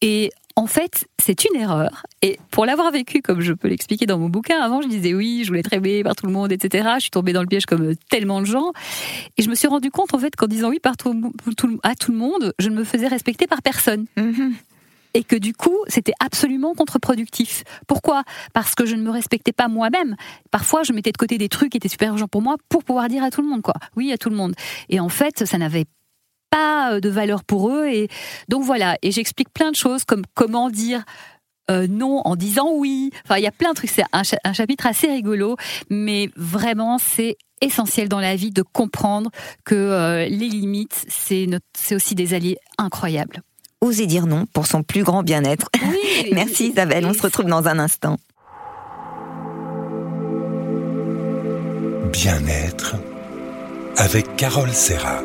Et 0.00 0.32
en 0.58 0.66
fait, 0.66 1.06
c'est 1.22 1.44
une 1.44 1.60
erreur. 1.60 2.06
Et 2.22 2.38
pour 2.50 2.64
l'avoir 2.64 2.90
vécu, 2.90 3.20
comme 3.20 3.42
je 3.42 3.52
peux 3.52 3.68
l'expliquer 3.68 4.06
dans 4.06 4.18
mon 4.18 4.30
bouquin, 4.30 4.58
avant, 4.58 4.80
je 4.80 4.88
disais 4.88 5.12
oui, 5.12 5.42
je 5.42 5.48
voulais 5.48 5.60
être 5.60 5.72
aimé 5.74 6.02
par 6.02 6.16
tout 6.16 6.26
le 6.26 6.32
monde, 6.32 6.50
etc. 6.50 6.88
Je 6.96 7.02
suis 7.02 7.10
tombée 7.10 7.34
dans 7.34 7.42
le 7.42 7.46
piège 7.46 7.66
comme 7.66 7.94
tellement 8.08 8.40
de 8.40 8.46
gens. 8.46 8.72
Et 9.36 9.42
je 9.42 9.50
me 9.50 9.54
suis 9.54 9.68
rendu 9.68 9.90
compte, 9.90 10.14
en 10.14 10.18
fait, 10.18 10.34
qu'en 10.34 10.46
disant 10.46 10.70
oui 10.70 10.80
par 10.80 10.96
tout, 10.96 11.32
à 11.82 11.94
tout 11.94 12.10
le 12.10 12.16
monde, 12.16 12.54
je 12.58 12.70
ne 12.70 12.76
me 12.76 12.84
faisais 12.84 13.06
respecter 13.06 13.46
par 13.46 13.60
personne. 13.60 14.06
Mm-hmm. 14.16 14.52
Et 15.16 15.24
que 15.24 15.34
du 15.34 15.54
coup, 15.54 15.78
c'était 15.88 16.12
absolument 16.20 16.74
contre-productif. 16.74 17.64
Pourquoi? 17.86 18.22
Parce 18.52 18.74
que 18.74 18.84
je 18.84 18.94
ne 18.94 19.02
me 19.02 19.10
respectais 19.10 19.52
pas 19.52 19.66
moi-même. 19.66 20.14
Parfois, 20.50 20.82
je 20.82 20.92
mettais 20.92 21.10
de 21.10 21.16
côté 21.16 21.38
des 21.38 21.48
trucs 21.48 21.72
qui 21.72 21.78
étaient 21.78 21.88
super 21.88 22.12
urgents 22.12 22.28
pour 22.28 22.42
moi 22.42 22.56
pour 22.68 22.84
pouvoir 22.84 23.08
dire 23.08 23.24
à 23.24 23.30
tout 23.30 23.40
le 23.40 23.48
monde, 23.48 23.62
quoi. 23.62 23.72
Oui, 23.96 24.12
à 24.12 24.18
tout 24.18 24.28
le 24.28 24.36
monde. 24.36 24.54
Et 24.90 25.00
en 25.00 25.08
fait, 25.08 25.46
ça 25.46 25.56
n'avait 25.56 25.86
pas 26.50 26.92
euh, 26.92 27.00
de 27.00 27.08
valeur 27.08 27.44
pour 27.44 27.70
eux. 27.70 27.86
Et 27.86 28.08
donc 28.48 28.62
voilà. 28.62 28.98
Et 29.00 29.10
j'explique 29.10 29.48
plein 29.54 29.70
de 29.70 29.76
choses 29.76 30.04
comme 30.04 30.22
comment 30.34 30.68
dire 30.68 31.02
euh, 31.70 31.86
non 31.86 32.20
en 32.26 32.36
disant 32.36 32.70
oui. 32.74 33.10
Enfin, 33.24 33.38
il 33.38 33.42
y 33.42 33.48
a 33.48 33.52
plein 33.52 33.70
de 33.70 33.76
trucs. 33.76 33.88
C'est 33.88 34.04
un, 34.12 34.52
chapitre 34.52 34.86
assez 34.86 35.06
rigolo, 35.06 35.56
mais 35.88 36.28
vraiment, 36.36 36.98
c'est 36.98 37.38
essentiel 37.62 38.10
dans 38.10 38.20
la 38.20 38.36
vie 38.36 38.50
de 38.50 38.60
comprendre 38.60 39.30
que 39.64 39.74
euh, 39.74 40.28
les 40.28 40.48
limites, 40.50 41.06
c'est 41.08 41.94
aussi 41.94 42.14
des 42.14 42.34
alliés 42.34 42.58
incroyables. 42.76 43.40
Oser 43.80 44.06
dire 44.06 44.26
non 44.26 44.46
pour 44.52 44.66
son 44.66 44.82
plus 44.82 45.02
grand 45.02 45.22
bien-être. 45.22 45.68
Merci 46.32 46.68
Isabelle, 46.68 47.06
on 47.06 47.14
se 47.14 47.22
retrouve 47.22 47.46
dans 47.46 47.66
un 47.68 47.78
instant. 47.78 48.18
Bien-être 52.12 52.96
avec 53.96 54.36
Carole 54.36 54.72
Serra. 54.72 55.22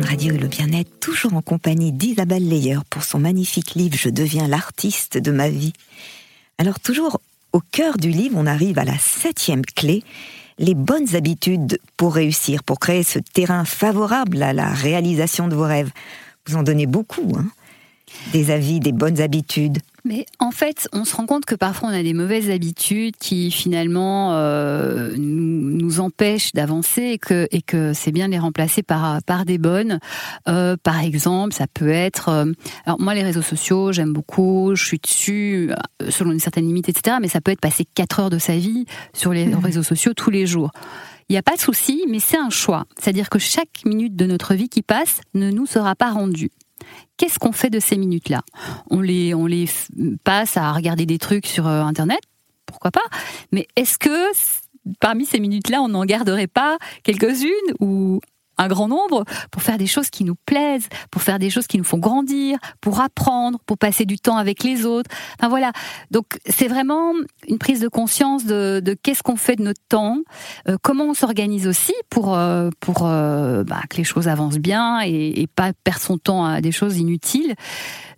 Radio 0.00 0.34
et 0.34 0.38
le 0.38 0.48
bien-être, 0.48 1.00
toujours 1.00 1.34
en 1.34 1.42
compagnie 1.42 1.92
d'Isabelle 1.92 2.48
Leyer 2.48 2.78
pour 2.88 3.02
son 3.02 3.18
magnifique 3.18 3.74
livre 3.74 3.96
Je 3.96 4.08
deviens 4.08 4.48
l'artiste 4.48 5.18
de 5.18 5.30
ma 5.30 5.48
vie. 5.48 5.74
Alors 6.56 6.80
toujours 6.80 7.20
au 7.52 7.60
cœur 7.60 7.98
du 7.98 8.08
livre, 8.08 8.36
on 8.38 8.46
arrive 8.46 8.78
à 8.78 8.84
la 8.84 8.96
septième 8.98 9.64
clé, 9.64 10.02
les 10.62 10.74
bonnes 10.74 11.14
habitudes 11.16 11.78
pour 11.96 12.14
réussir, 12.14 12.62
pour 12.62 12.78
créer 12.78 13.02
ce 13.02 13.18
terrain 13.18 13.64
favorable 13.64 14.42
à 14.42 14.52
la 14.52 14.68
réalisation 14.68 15.48
de 15.48 15.56
vos 15.56 15.66
rêves. 15.66 15.90
Vous 16.46 16.56
en 16.56 16.62
donnez 16.62 16.86
beaucoup, 16.86 17.32
hein 17.36 17.46
des 18.32 18.50
avis, 18.50 18.80
des 18.80 18.92
bonnes 18.92 19.20
habitudes. 19.20 19.78
Mais 20.04 20.26
en 20.40 20.50
fait, 20.50 20.88
on 20.92 21.04
se 21.04 21.14
rend 21.14 21.26
compte 21.26 21.44
que 21.44 21.54
parfois 21.54 21.90
on 21.90 21.92
a 21.92 22.02
des 22.02 22.12
mauvaises 22.12 22.50
habitudes 22.50 23.14
qui 23.16 23.52
finalement 23.52 24.32
euh, 24.32 25.14
nous, 25.16 26.00
empêchent 26.00 26.52
d'avancer 26.52 27.02
et 27.02 27.18
que, 27.18 27.46
et 27.52 27.62
que 27.62 27.92
c'est 27.92 28.10
bien 28.10 28.26
de 28.26 28.32
les 28.32 28.38
remplacer 28.38 28.82
par, 28.82 29.22
par 29.22 29.44
des 29.44 29.58
bonnes. 29.58 30.00
Euh, 30.48 30.76
par 30.82 31.00
exemple, 31.00 31.52
ça 31.52 31.66
peut 31.72 31.90
être... 31.90 32.30
Euh, 32.30 32.52
alors 32.84 33.00
moi, 33.00 33.14
les 33.14 33.22
réseaux 33.22 33.42
sociaux, 33.42 33.92
j'aime 33.92 34.12
beaucoup, 34.12 34.72
je 34.74 34.84
suis 34.84 34.98
dessus 34.98 35.70
selon 36.08 36.32
une 36.32 36.40
certaine 36.40 36.66
limite, 36.66 36.88
etc. 36.88 37.18
Mais 37.20 37.28
ça 37.28 37.40
peut 37.40 37.52
être 37.52 37.60
passer 37.60 37.84
4 37.94 38.20
heures 38.20 38.30
de 38.30 38.38
sa 38.38 38.56
vie 38.56 38.86
sur 39.12 39.32
les 39.32 39.46
mmh. 39.46 39.54
réseaux 39.56 39.82
sociaux 39.84 40.14
tous 40.14 40.30
les 40.30 40.46
jours. 40.46 40.72
Il 41.28 41.32
n'y 41.32 41.38
a 41.38 41.42
pas 41.42 41.54
de 41.54 41.60
souci, 41.60 42.04
mais 42.08 42.18
c'est 42.18 42.38
un 42.38 42.50
choix. 42.50 42.86
C'est-à-dire 42.98 43.30
que 43.30 43.38
chaque 43.38 43.84
minute 43.84 44.16
de 44.16 44.26
notre 44.26 44.54
vie 44.54 44.68
qui 44.68 44.82
passe 44.82 45.20
ne 45.34 45.50
nous 45.50 45.66
sera 45.66 45.94
pas 45.94 46.10
rendue 46.10 46.50
qu'est-ce 47.16 47.38
qu'on 47.38 47.52
fait 47.52 47.70
de 47.70 47.80
ces 47.80 47.96
minutes-là? 47.96 48.42
On 48.90 49.00
les, 49.00 49.34
passe 50.24 50.56
à 50.56 50.72
regarder 50.72 51.06
des 51.06 51.18
trucs 51.18 51.46
sur 51.46 51.66
euh, 51.66 51.82
Internet, 51.82 52.20
pourquoi 52.66 52.90
pas? 52.90 53.04
Mais 53.52 53.66
est-ce 53.76 53.98
que 53.98 54.32
parmi 55.00 55.24
ces 55.24 55.40
minutes-là, 55.40 55.82
on 55.82 55.88
n'en 55.88 56.04
garderait 56.04 56.46
pas 56.46 56.78
quelques-unes 57.02 57.74
ou 57.80 58.20
un 58.62 58.68
grand 58.68 58.88
nombre 58.88 59.24
pour 59.50 59.62
faire 59.62 59.78
des 59.78 59.86
choses 59.86 60.10
qui 60.10 60.24
nous 60.24 60.36
plaisent, 60.46 60.88
pour 61.10 61.22
faire 61.22 61.38
des 61.38 61.50
choses 61.50 61.66
qui 61.66 61.78
nous 61.78 61.84
font 61.84 61.98
grandir, 61.98 62.58
pour 62.80 63.00
apprendre, 63.00 63.58
pour 63.66 63.78
passer 63.78 64.04
du 64.04 64.18
temps 64.18 64.36
avec 64.36 64.62
les 64.62 64.86
autres. 64.86 65.10
Enfin 65.38 65.48
voilà. 65.48 65.72
Donc 66.10 66.38
c'est 66.46 66.68
vraiment 66.68 67.12
une 67.48 67.58
prise 67.58 67.80
de 67.80 67.88
conscience 67.88 68.44
de, 68.44 68.96
qu'est-ce 69.02 69.22
qu'on 69.22 69.36
fait 69.36 69.56
de 69.56 69.62
notre 69.62 69.82
temps, 69.88 70.18
euh, 70.68 70.76
comment 70.82 71.04
on 71.04 71.14
s'organise 71.14 71.66
aussi 71.66 71.94
pour 72.10 72.36
euh, 72.36 72.70
pour 72.80 73.06
euh, 73.06 73.64
bah, 73.64 73.80
que 73.88 73.96
les 73.96 74.04
choses 74.04 74.28
avancent 74.28 74.58
bien 74.58 75.00
et, 75.04 75.40
et, 75.40 75.46
pas 75.46 75.72
perdre 75.84 76.00
son 76.00 76.18
temps 76.18 76.44
à 76.44 76.60
des 76.60 76.72
choses 76.72 76.98
inutiles. 76.98 77.54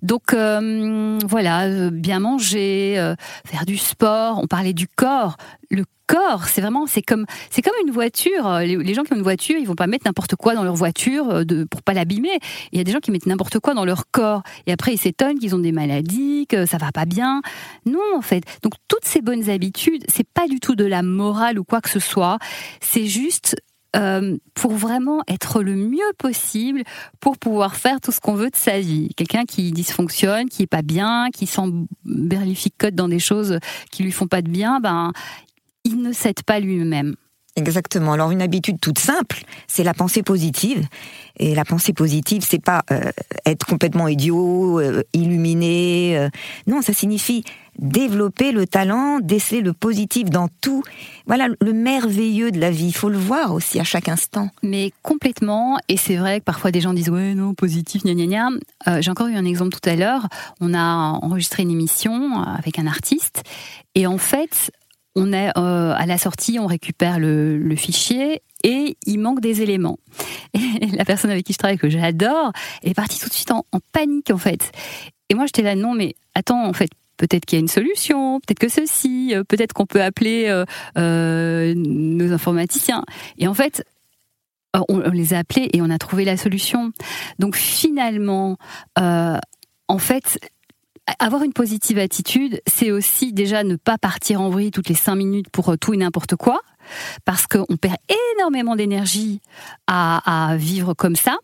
Donc 0.05 0.33
voilà, 0.35 1.91
bien 1.91 2.21
manger, 2.21 3.15
faire 3.45 3.67
du 3.67 3.77
sport. 3.77 4.39
On 4.43 4.47
parlait 4.47 4.73
du 4.73 4.87
corps. 4.87 5.37
Le 5.71 5.85
corps. 6.07 6.45
C'est 6.47 6.61
vraiment, 6.61 6.87
c'est 6.87 7.03
comme, 7.03 7.27
c'est 7.51 7.63
comme 7.63 7.75
une 7.87 7.93
voiture. 7.93 8.59
Les, 8.61 8.95
gens 8.95 9.03
qui 9.03 9.13
ont 9.13 9.17
une 9.17 9.23
voiture, 9.23 9.57
ils 9.59 9.67
vont 9.67 9.75
pas 9.75 9.87
mettre 9.87 10.07
n'importe 10.07 10.37
quoi 10.37 10.55
dans 10.55 10.65
leur 10.65 10.75
voiture 10.75 11.31
euh, 11.31 11.45
de, 11.45 11.65
pour 11.65 11.83
pas 11.83 11.95
l'abîmer. 11.95 12.39
Il 12.73 12.79
y 12.79 12.81
a 12.81 12.85
des 12.85 12.93
gens 12.93 13.01
qui 13.01 13.11
mettent 13.11 13.27
n'importe 13.27 13.59
quoi 13.59 13.75
dans 13.75 13.85
leur 13.85 14.11
corps 14.11 14.43
et 14.67 14.73
après 14.73 14.95
ils 14.95 14.99
s'étonnent 14.99 15.39
qu'ils 15.39 15.55
ont 15.55 15.59
des 15.59 15.73
maladies, 15.73 16.47
que 16.47 16.67
ça 16.67 16.79
va 16.79 16.93
pas 16.93 17.07
bien. 17.07 17.43
Non, 17.87 18.17
en 18.17 18.23
fait. 18.23 18.45
Donc 18.63 18.75
toutes 18.89 19.05
ces 19.05 19.23
bonnes 19.23 19.51
habitudes, 19.51 20.05
c'est 20.09 20.29
pas 20.29 20.47
du 20.49 20.61
tout 20.61 20.75
de 20.75 20.85
la 20.85 21.03
morale 21.03 21.59
ou 21.59 21.65
quoi 21.65 21.81
que 21.81 21.91
ce 21.91 22.01
soit. 22.01 22.39
C'est 22.81 23.07
juste 23.07 23.57
euh, 23.95 24.37
pour 24.55 24.73
vraiment 24.73 25.23
être 25.29 25.63
le 25.63 25.75
mieux 25.75 26.13
possible 26.19 26.83
pour 27.21 27.39
pouvoir 27.39 27.77
faire 27.77 28.01
tout 28.01 28.13
ce 28.13 28.21
qu'on 28.21 28.35
veut 28.35 28.51
de 28.51 28.57
sa 28.57 28.81
vie. 28.81 29.11
Quelqu'un 29.17 29.45
qui 29.45 29.73
dysfonctionne, 29.73 30.49
qui 30.49 30.63
est 30.63 30.69
pas 30.69 30.83
bien, 30.83 31.29
qui 31.33 31.47
s'emberlificote 31.47 32.95
dans 32.95 33.09
des 33.09 33.19
choses 33.19 33.59
qui 33.91 34.03
lui 34.03 34.13
font 34.13 34.27
pas 34.27 34.43
de 34.43 34.51
bien, 34.51 34.81
ben 34.81 35.13
il 35.85 36.01
ne 36.01 36.13
cède 36.13 36.43
pas 36.43 36.61
lui-même. 36.61 37.15
Exactement. 37.57 38.15
Alors 38.15 38.33
une 38.33 38.43
habitude 38.43 38.81
toute 38.81 38.99
simple, 38.99 39.45
c'est 39.69 39.85
la 39.85 39.95
pensée 39.95 40.25
positive. 40.25 40.89
Et 41.37 41.55
la 41.55 41.65
pensée 41.65 41.93
positive, 41.93 42.45
c'est 42.47 42.63
pas 42.63 42.83
euh, 42.91 43.13
être 43.47 43.65
complètement 43.65 44.09
idiot, 44.09 44.81
euh, 44.81 45.03
illuminé. 45.13 46.19
Euh. 46.19 46.29
non, 46.67 46.83
ça 46.83 46.93
signifie 46.93 47.45
développer 47.79 48.53
le 48.53 48.67
talent, 48.67 49.19
déceler 49.21 49.61
le 49.61 49.73
positif 49.73 50.31
dans 50.31 50.49
tout. 50.61 50.83
Voilà 51.27 51.49
le 51.61 51.73
merveilleux 51.73 52.51
de 52.51 52.59
la 52.59 52.71
vie. 52.71 52.87
Il 52.87 52.95
faut 52.95 53.09
le 53.09 53.19
voir 53.19 53.53
aussi 53.53 53.79
à 53.79 53.85
chaque 53.85 54.09
instant. 54.09 54.49
Mais 54.63 54.93
complètement. 55.03 55.79
Et 55.89 55.97
c'est 55.97 56.17
vrai 56.17 56.41
que 56.41 56.45
parfois 56.45 56.73
des 56.73 56.81
gens 56.81 56.93
disent 56.93 57.11
ouais 57.11 57.35
non 57.35 57.55
positif 57.55 58.05
gna 58.05 58.15
gna 58.15 58.27
gna. 58.87 59.01
J'ai 59.01 59.11
encore 59.11 59.27
eu 59.27 59.35
un 59.35 59.45
exemple 59.45 59.77
tout 59.77 59.89
à 59.89 59.97
l'heure. 59.97 60.29
On 60.61 60.73
a 60.73 60.85
enregistré 61.21 61.65
une 61.65 61.71
émission 61.73 62.43
avec 62.43 62.79
un 62.79 62.87
artiste 62.87 63.43
et 63.97 64.07
en 64.07 64.19
fait 64.19 64.71
on 65.15 65.33
est 65.33 65.51
euh, 65.57 65.95
à 65.97 66.07
la 66.07 66.19
sortie, 66.19 66.59
on 66.59 66.67
récupère 66.67 67.19
le, 67.19 67.75
fichier 67.77 68.43
et 68.63 68.97
il 69.07 69.19
manque 69.19 69.41
des 69.41 69.63
éléments. 69.63 69.99
Et 70.55 70.87
la 70.87 71.05
personne 71.05 71.31
avec 71.31 71.45
qui 71.45 71.53
je 71.53 71.59
travaille, 71.59 71.79
que 71.79 71.89
j'adore, 71.89 72.53
est 72.83 72.95
partie 72.95 73.21
tout 73.21 73.29
de 73.29 73.35
suite 73.35 73.51
en, 73.51 73.65
panique 73.93 74.31
en 74.31 74.39
fait. 74.39 74.73
Et 75.29 75.35
moi 75.35 75.47
j'étais 75.47 75.63
là, 75.63 75.75
non 75.75 75.95
mais 75.95 76.15
attends, 76.35 76.65
en 76.65 76.73
fait, 76.73 76.91
peut-être 77.17 77.45
qu'il 77.45 77.57
y 77.57 77.61
a 77.61 77.61
une 77.61 77.69
solution, 77.69 78.41
peut-être 78.41 78.59
que 78.59 78.69
ceci, 78.69 79.35
euh, 79.35 79.45
peut-être 79.45 79.73
qu'on 79.73 79.87
peut 79.87 80.03
appeler 80.03 80.47
euh, 80.97 81.75
nos 81.77 82.33
informaticiens. 82.33 83.05
Et 83.39 83.47
en 83.47 83.55
fait, 83.55 83.85
on, 84.89 84.99
les 85.11 85.35
a 85.35 85.39
appelés 85.39 85.69
et 85.73 85.83
on 85.83 85.91
a 85.91 85.99
trouvé 85.99 86.25
la 86.25 86.37
solution. 86.37 86.91
Donc 87.39 87.57
finalement, 87.57 88.57
en 88.97 89.99
fait, 89.99 90.39
avoir 91.19 91.43
une 91.43 91.53
positive 91.53 91.99
attitude, 91.99 92.61
c'est 92.67 92.91
aussi 92.91 93.33
déjà 93.33 93.65
ne 93.65 93.77
pas 93.77 93.99
partir 93.99 94.41
en 94.41 94.51
vrille 94.51 94.71
toutes 94.71 94.89
les 94.89 94.95
cinq 94.95 95.17
minutes 95.17 95.49
pour 95.51 95.69
euh, 95.71 95.77
tout 95.77 95.95
et 95.95 95.97
n'importe 95.97 96.37
quoi, 96.37 96.61
parce 97.25 97.47
qu'on 97.47 97.77
perd 97.77 97.97
énormément 98.37 98.77
d'énergie 98.77 99.41
à, 99.87 100.55
vivre 100.57 100.95
comme 100.95 101.17
ça. 101.17 101.37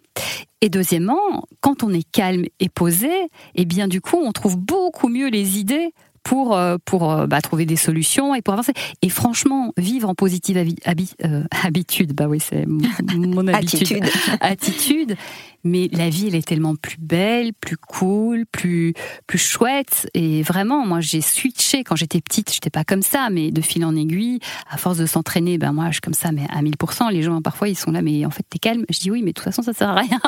Et 0.61 0.69
deuxièmement, 0.69 1.45
quand 1.61 1.83
on 1.83 1.93
est 1.93 2.09
calme 2.11 2.45
et 2.59 2.69
posé, 2.69 3.11
eh 3.55 3.65
bien 3.65 3.89
du 3.89 4.01
coup, 4.01 4.17
on 4.17 4.33
trouve 4.33 4.57
beaucoup 4.57 5.09
mieux 5.09 5.29
les 5.29 5.59
idées 5.59 5.93
pour 6.23 6.57
euh, 6.57 6.77
pour 6.85 7.11
euh, 7.11 7.27
bah, 7.27 7.41
trouver 7.41 7.67
des 7.67 7.77
solutions 7.77 8.35
et 8.35 8.43
pour 8.43 8.55
avancer. 8.55 8.73
Et 9.03 9.09
franchement, 9.09 9.73
vivre 9.77 10.09
en 10.09 10.15
positive 10.15 10.57
euh, 10.57 11.45
habitude, 11.65 12.13
bah 12.15 12.27
oui, 12.29 12.41
c'est 12.41 12.67
mon 12.67 13.47
habitude, 13.49 14.05
attitude. 14.41 15.17
Mais 15.65 15.89
la 15.93 16.09
vie, 16.09 16.29
elle 16.29 16.35
est 16.35 16.47
tellement 16.47 16.75
plus 16.75 16.99
belle, 16.99 17.53
plus 17.53 17.77
cool, 17.77 18.47
plus 18.51 18.95
plus 19.27 19.39
chouette. 19.39 20.09
Et 20.15 20.43
vraiment, 20.43 20.87
moi, 20.87 21.01
j'ai 21.01 21.21
switché 21.21 21.85
quand 21.85 21.97
j'étais 21.97 22.21
petite. 22.21 22.53
J'étais 22.53 22.71
pas 22.71 22.85
comme 22.85 23.03
ça, 23.03 23.29
mais 23.31 23.51
de 23.51 23.61
fil 23.61 23.85
en 23.85 23.95
aiguille, 23.95 24.41
à 24.71 24.77
force 24.77 24.99
de 24.99 25.07
s'entraîner, 25.07 25.59
ben 25.59 25.73
moi, 25.73 25.87
je 25.89 25.93
suis 25.93 26.01
comme 26.01 26.15
ça, 26.15 26.33
mais 26.33 26.47
à 26.51 26.63
1000%. 26.63 27.13
Les 27.13 27.23
gens 27.23 27.43
parfois, 27.43 27.69
ils 27.69 27.77
sont 27.77 27.91
là, 27.91 28.03
mais 28.03 28.25
en 28.25 28.31
fait, 28.31 28.45
t'es 28.49 28.59
calme. 28.59 28.85
Je 28.89 29.01
dis 29.01 29.11
oui, 29.11 29.23
mais 29.23 29.31
de 29.31 29.35
toute 29.35 29.45
façon, 29.45 29.63
ça 29.63 29.73
sert 29.73 29.89
à 29.89 30.01
rien. 30.01 30.21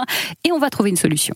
Et 0.44 0.52
on 0.52 0.58
va 0.58 0.70
trouver 0.70 0.90
une 0.90 0.96
solution 0.96 1.34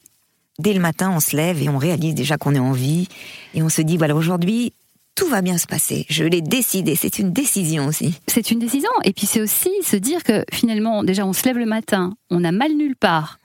dès 0.59 0.73
le 0.73 0.81
matin, 0.81 1.13
on 1.15 1.21
se 1.21 1.37
lève 1.37 1.63
et 1.63 1.69
on 1.69 1.79
réalise 1.79 2.15
déjà 2.15 2.39
qu'on 2.39 2.55
est 2.55 2.59
en 2.59 2.73
vie. 2.73 3.09
Et 3.55 3.63
on 3.63 3.69
se 3.69 3.83
dit, 3.83 3.97
voilà, 3.97 4.17
aujourd'hui, 4.17 4.73
tout 5.15 5.29
va 5.29 5.43
bien 5.43 5.59
se 5.59 5.67
passer. 5.67 6.07
Je 6.09 6.25
l'ai 6.25 6.43
décidé. 6.43 6.95
C'est 6.95 7.19
une 7.19 7.33
décision 7.33 7.87
aussi. 7.87 8.15
C'est 8.27 8.51
une 8.51 8.59
décision. 8.59 8.91
Et 9.05 9.13
puis 9.13 9.27
c'est 9.27 9.41
aussi 9.41 9.71
se 9.83 9.97
dire 9.97 10.23
que 10.23 10.45
finalement, 10.53 11.03
déjà, 11.03 11.27
on 11.27 11.33
se 11.33 11.45
lève 11.45 11.59
le 11.59 11.67
matin, 11.67 12.15
on 12.31 12.45
a 12.45 12.53
mal 12.53 12.73
nulle 12.75 12.97
part, 12.97 13.39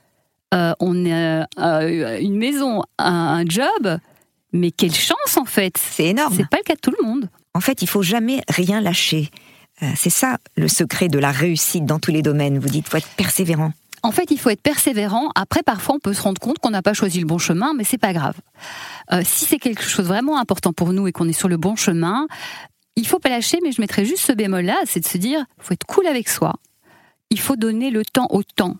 euh, 0.53 0.73
on 0.79 1.05
a 1.09 1.47
euh, 1.59 2.19
une 2.19 2.37
maison, 2.37 2.83
un, 2.97 3.43
job. 3.45 3.99
Mais 4.53 4.71
quelle 4.71 4.93
chance 4.93 5.37
en 5.37 5.45
fait 5.45 5.77
C'est 5.77 6.05
énorme. 6.05 6.33
C'est 6.35 6.49
pas 6.49 6.57
le 6.57 6.63
cas 6.63 6.75
de 6.75 6.79
tout 6.79 6.93
le 6.99 7.05
monde. 7.05 7.29
En 7.53 7.61
fait, 7.61 7.81
il 7.81 7.87
faut 7.87 8.01
jamais 8.01 8.41
rien 8.49 8.81
lâcher. 8.81 9.29
Euh, 9.83 9.87
c'est 9.95 10.09
ça 10.09 10.37
le 10.57 10.67
secret 10.67 11.07
de 11.07 11.19
la 11.19 11.31
réussite 11.31 11.85
dans 11.85 11.99
tous 11.99 12.11
les 12.11 12.21
domaines. 12.21 12.59
Vous 12.59 12.69
dites, 12.69 12.87
faut 12.87 12.97
être 12.97 13.07
persévérant. 13.15 13.71
En 14.03 14.11
fait, 14.11 14.31
il 14.31 14.39
faut 14.39 14.49
être 14.49 14.61
persévérant. 14.61 15.29
Après, 15.35 15.63
parfois, 15.63 15.95
on 15.95 15.99
peut 15.99 16.13
se 16.13 16.21
rendre 16.21 16.41
compte 16.41 16.59
qu'on 16.59 16.71
n'a 16.71 16.81
pas 16.81 16.93
choisi 16.93 17.19
le 17.19 17.25
bon 17.25 17.37
chemin, 17.37 17.73
mais 17.75 17.83
c'est 17.83 17.99
pas 17.99 18.13
grave. 18.13 18.35
Euh, 19.11 19.21
si 19.23 19.45
c'est 19.45 19.59
quelque 19.59 19.83
chose 19.83 20.05
vraiment 20.05 20.39
important 20.39 20.73
pour 20.73 20.91
nous 20.93 21.07
et 21.07 21.11
qu'on 21.11 21.27
est 21.27 21.33
sur 21.33 21.47
le 21.47 21.57
bon 21.57 21.75
chemin, 21.75 22.27
il 22.95 23.07
faut 23.07 23.19
pas 23.19 23.29
lâcher. 23.29 23.59
Mais 23.63 23.71
je 23.71 23.81
mettrais 23.81 24.05
juste 24.05 24.25
ce 24.25 24.31
bémol-là, 24.31 24.77
c'est 24.85 24.99
de 24.99 25.07
se 25.07 25.17
dire, 25.17 25.45
faut 25.59 25.73
être 25.73 25.85
cool 25.85 26.07
avec 26.07 26.29
soi. 26.29 26.55
Il 27.29 27.39
faut 27.39 27.55
donner 27.55 27.91
le 27.91 28.03
temps 28.03 28.27
au 28.31 28.43
temps. 28.43 28.77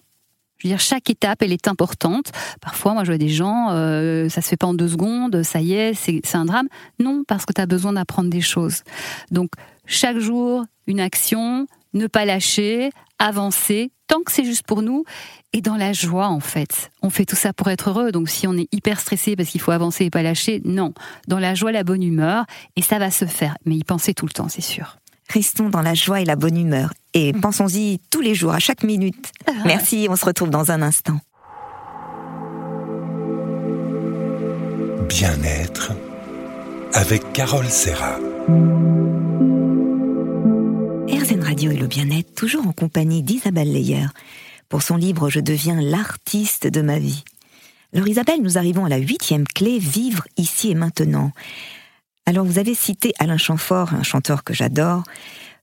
Je 0.61 0.67
veux 0.67 0.73
dire, 0.73 0.79
chaque 0.79 1.09
étape, 1.09 1.41
elle 1.41 1.53
est 1.53 1.67
importante. 1.67 2.31
Parfois, 2.61 2.93
moi, 2.93 3.03
je 3.03 3.09
vois 3.09 3.17
des 3.17 3.29
gens, 3.29 3.69
euh, 3.71 4.29
ça 4.29 4.41
se 4.41 4.49
fait 4.49 4.57
pas 4.57 4.67
en 4.67 4.75
deux 4.75 4.89
secondes, 4.89 5.41
ça 5.41 5.59
y 5.59 5.73
est, 5.73 5.95
c'est 5.95 6.35
un 6.35 6.45
drame. 6.45 6.67
Non, 6.99 7.23
parce 7.27 7.47
que 7.47 7.53
tu 7.53 7.61
as 7.61 7.65
besoin 7.65 7.93
d'apprendre 7.93 8.29
des 8.29 8.41
choses. 8.41 8.83
Donc, 9.31 9.49
chaque 9.87 10.19
jour, 10.19 10.63
une 10.85 10.99
action, 10.99 11.65
ne 11.93 12.05
pas 12.05 12.25
lâcher, 12.25 12.91
avancer, 13.17 13.91
tant 14.05 14.21
que 14.21 14.31
c'est 14.31 14.43
juste 14.43 14.67
pour 14.67 14.83
nous, 14.83 15.03
et 15.51 15.61
dans 15.61 15.77
la 15.77 15.93
joie 15.93 16.27
en 16.27 16.39
fait. 16.39 16.91
On 17.01 17.09
fait 17.09 17.25
tout 17.25 17.35
ça 17.35 17.53
pour 17.53 17.69
être 17.69 17.89
heureux, 17.89 18.11
donc 18.11 18.29
si 18.29 18.45
on 18.45 18.53
est 18.53 18.67
hyper 18.71 18.99
stressé 18.99 19.35
parce 19.35 19.49
qu'il 19.49 19.61
faut 19.61 19.71
avancer 19.71 20.05
et 20.05 20.09
pas 20.11 20.21
lâcher, 20.21 20.61
non. 20.63 20.93
Dans 21.27 21.39
la 21.39 21.55
joie, 21.55 21.71
la 21.71 21.83
bonne 21.83 22.03
humeur, 22.03 22.45
et 22.75 22.83
ça 22.83 22.99
va 22.99 23.09
se 23.09 23.25
faire, 23.25 23.57
mais 23.65 23.75
y 23.77 23.83
penser 23.83 24.13
tout 24.13 24.27
le 24.27 24.31
temps, 24.31 24.47
c'est 24.47 24.61
sûr. 24.61 24.97
Restons 25.33 25.69
dans 25.69 25.81
la 25.81 25.93
joie 25.93 26.19
et 26.19 26.25
la 26.25 26.35
bonne 26.35 26.57
humeur, 26.57 26.93
et 27.13 27.31
mm. 27.31 27.39
pensons-y 27.39 27.99
tous 28.09 28.19
les 28.19 28.35
jours, 28.35 28.51
à 28.51 28.59
chaque 28.59 28.83
minute. 28.83 29.31
Ah. 29.47 29.51
Merci, 29.65 30.07
on 30.09 30.15
se 30.17 30.25
retrouve 30.25 30.49
dans 30.49 30.71
un 30.71 30.81
instant. 30.81 31.19
Bien-être 35.07 35.93
avec 36.93 37.31
Carole 37.31 37.69
Serra. 37.69 38.17
RZN 41.07 41.43
Radio 41.43 41.71
et 41.71 41.77
le 41.77 41.87
bien-être, 41.87 42.35
toujours 42.35 42.67
en 42.67 42.73
compagnie 42.73 43.23
d'Isabelle 43.23 43.71
Leyer, 43.71 44.07
pour 44.67 44.81
son 44.81 44.97
livre 44.97 45.29
Je 45.29 45.39
deviens 45.39 45.79
l'artiste 45.79 46.67
de 46.67 46.81
ma 46.81 46.99
vie. 46.99 47.23
Alors 47.93 48.07
Isabelle, 48.07 48.41
nous 48.41 48.57
arrivons 48.57 48.85
à 48.85 48.89
la 48.89 48.97
huitième 48.97 49.45
clé, 49.47 49.79
vivre 49.79 50.25
ici 50.35 50.71
et 50.71 50.75
maintenant. 50.75 51.31
Alors 52.31 52.45
vous 52.45 52.59
avez 52.59 52.75
cité 52.75 53.11
Alain 53.19 53.35
Chamfort, 53.35 53.93
un 53.93 54.03
chanteur 54.03 54.45
que 54.45 54.53
j'adore. 54.53 55.03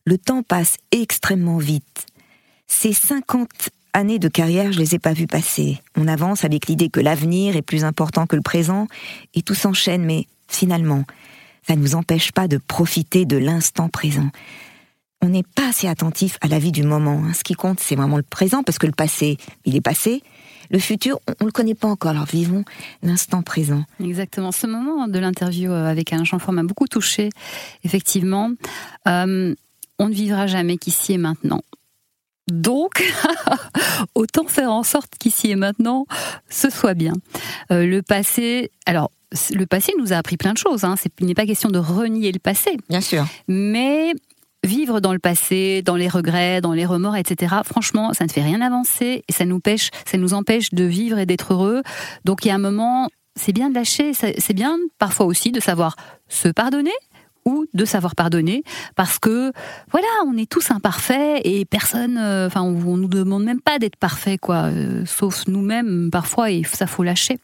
Le 0.04 0.18
temps 0.18 0.42
passe 0.42 0.76
extrêmement 0.92 1.56
vite. 1.56 2.04
Ces 2.66 2.92
50 2.92 3.70
années 3.94 4.18
de 4.18 4.28
carrière, 4.28 4.70
je 4.70 4.78
les 4.78 4.94
ai 4.94 4.98
pas 4.98 5.14
vues 5.14 5.26
passer. 5.26 5.80
On 5.96 6.06
avance 6.06 6.44
avec 6.44 6.66
l'idée 6.66 6.90
que 6.90 7.00
l'avenir 7.00 7.56
est 7.56 7.62
plus 7.62 7.84
important 7.84 8.26
que 8.26 8.36
le 8.36 8.42
présent, 8.42 8.86
et 9.32 9.40
tout 9.40 9.54
s'enchaîne, 9.54 10.04
mais 10.04 10.26
finalement, 10.46 11.04
ça 11.66 11.74
ne 11.74 11.80
nous 11.80 11.94
empêche 11.94 12.32
pas 12.32 12.48
de 12.48 12.58
profiter 12.58 13.24
de 13.24 13.38
l'instant 13.38 13.88
présent 13.88 14.28
on 15.20 15.28
n'est 15.28 15.42
pas 15.42 15.68
assez 15.68 15.88
attentif 15.88 16.38
à 16.40 16.48
la 16.48 16.58
vie 16.58 16.72
du 16.72 16.82
moment. 16.82 17.22
Hein. 17.24 17.32
Ce 17.34 17.42
qui 17.42 17.54
compte, 17.54 17.80
c'est 17.80 17.96
vraiment 17.96 18.16
le 18.16 18.22
présent, 18.22 18.62
parce 18.62 18.78
que 18.78 18.86
le 18.86 18.92
passé, 18.92 19.36
il 19.64 19.76
est 19.76 19.80
passé. 19.80 20.22
Le 20.70 20.78
futur, 20.78 21.18
on 21.40 21.44
ne 21.44 21.48
le 21.48 21.52
connaît 21.52 21.74
pas 21.74 21.88
encore. 21.88 22.10
Alors 22.10 22.26
vivons 22.26 22.64
l'instant 23.02 23.42
présent. 23.42 23.84
Exactement. 24.02 24.52
Ce 24.52 24.66
moment 24.66 25.08
de 25.08 25.18
l'interview 25.18 25.70
euh, 25.70 25.86
avec 25.86 26.12
Alain 26.12 26.24
Chanfort 26.24 26.52
m'a 26.52 26.62
beaucoup 26.62 26.86
touché. 26.86 27.30
Effectivement, 27.84 28.50
euh, 29.06 29.54
on 29.98 30.08
ne 30.08 30.14
vivra 30.14 30.46
jamais 30.46 30.76
qu'ici 30.76 31.14
et 31.14 31.18
maintenant. 31.18 31.62
Donc, 32.50 33.04
autant 34.14 34.46
faire 34.46 34.72
en 34.72 34.82
sorte 34.82 35.12
qu'ici 35.18 35.50
et 35.50 35.56
maintenant, 35.56 36.06
ce 36.48 36.70
soit 36.70 36.94
bien. 36.94 37.12
Euh, 37.70 37.84
le 37.84 38.00
passé, 38.00 38.70
alors, 38.86 39.10
le 39.52 39.66
passé 39.66 39.92
nous 39.98 40.14
a 40.14 40.16
appris 40.16 40.38
plein 40.38 40.54
de 40.54 40.58
choses. 40.58 40.84
Hein. 40.84 40.94
Il 41.20 41.26
n'est 41.26 41.34
pas 41.34 41.44
question 41.44 41.68
de 41.68 41.78
renier 41.78 42.32
le 42.32 42.38
passé. 42.38 42.78
Bien 42.88 43.02
sûr. 43.02 43.26
Mais 43.48 44.14
vivre 44.68 45.00
dans 45.00 45.12
le 45.12 45.18
passé, 45.18 45.82
dans 45.82 45.96
les 45.96 46.08
regrets, 46.08 46.60
dans 46.60 46.72
les 46.72 46.86
remords, 46.86 47.16
etc. 47.16 47.56
Franchement, 47.64 48.12
ça 48.12 48.24
ne 48.24 48.30
fait 48.30 48.42
rien 48.42 48.60
avancer 48.60 49.24
et 49.26 49.32
ça 49.32 49.44
nous 49.44 49.58
pêche, 49.58 49.90
ça 50.06 50.18
nous 50.18 50.34
empêche 50.34 50.72
de 50.72 50.84
vivre 50.84 51.18
et 51.18 51.26
d'être 51.26 51.54
heureux. 51.54 51.82
Donc 52.24 52.44
il 52.44 52.48
y 52.48 52.50
a 52.50 52.54
un 52.54 52.58
moment, 52.58 53.08
c'est 53.34 53.52
bien 53.52 53.70
de 53.70 53.74
lâcher, 53.74 54.12
c'est 54.12 54.54
bien 54.54 54.76
parfois 54.98 55.26
aussi 55.26 55.50
de 55.50 55.60
savoir 55.60 55.96
se 56.28 56.48
pardonner, 56.48 56.92
ou 57.48 57.66
de 57.72 57.84
savoir 57.86 58.14
pardonner 58.14 58.62
parce 58.94 59.18
que 59.18 59.52
voilà 59.90 60.06
on 60.26 60.36
est 60.36 60.50
tous 60.50 60.70
imparfaits 60.70 61.40
et 61.44 61.64
personne 61.64 62.18
euh, 62.18 62.46
enfin 62.46 62.60
on, 62.60 62.76
on, 62.86 62.96
nous 62.98 63.08
demande 63.08 63.44
même 63.44 63.62
pas 63.62 63.78
d'être 63.78 63.96
parfait 63.96 64.36
quoi 64.36 64.64
euh, 64.64 65.06
sauf 65.06 65.46
nous-mêmes 65.46 66.10
parfois 66.12 66.50
et 66.50 66.62
ça 66.64 66.86
faut 66.86 67.02
lâcher 67.02 67.38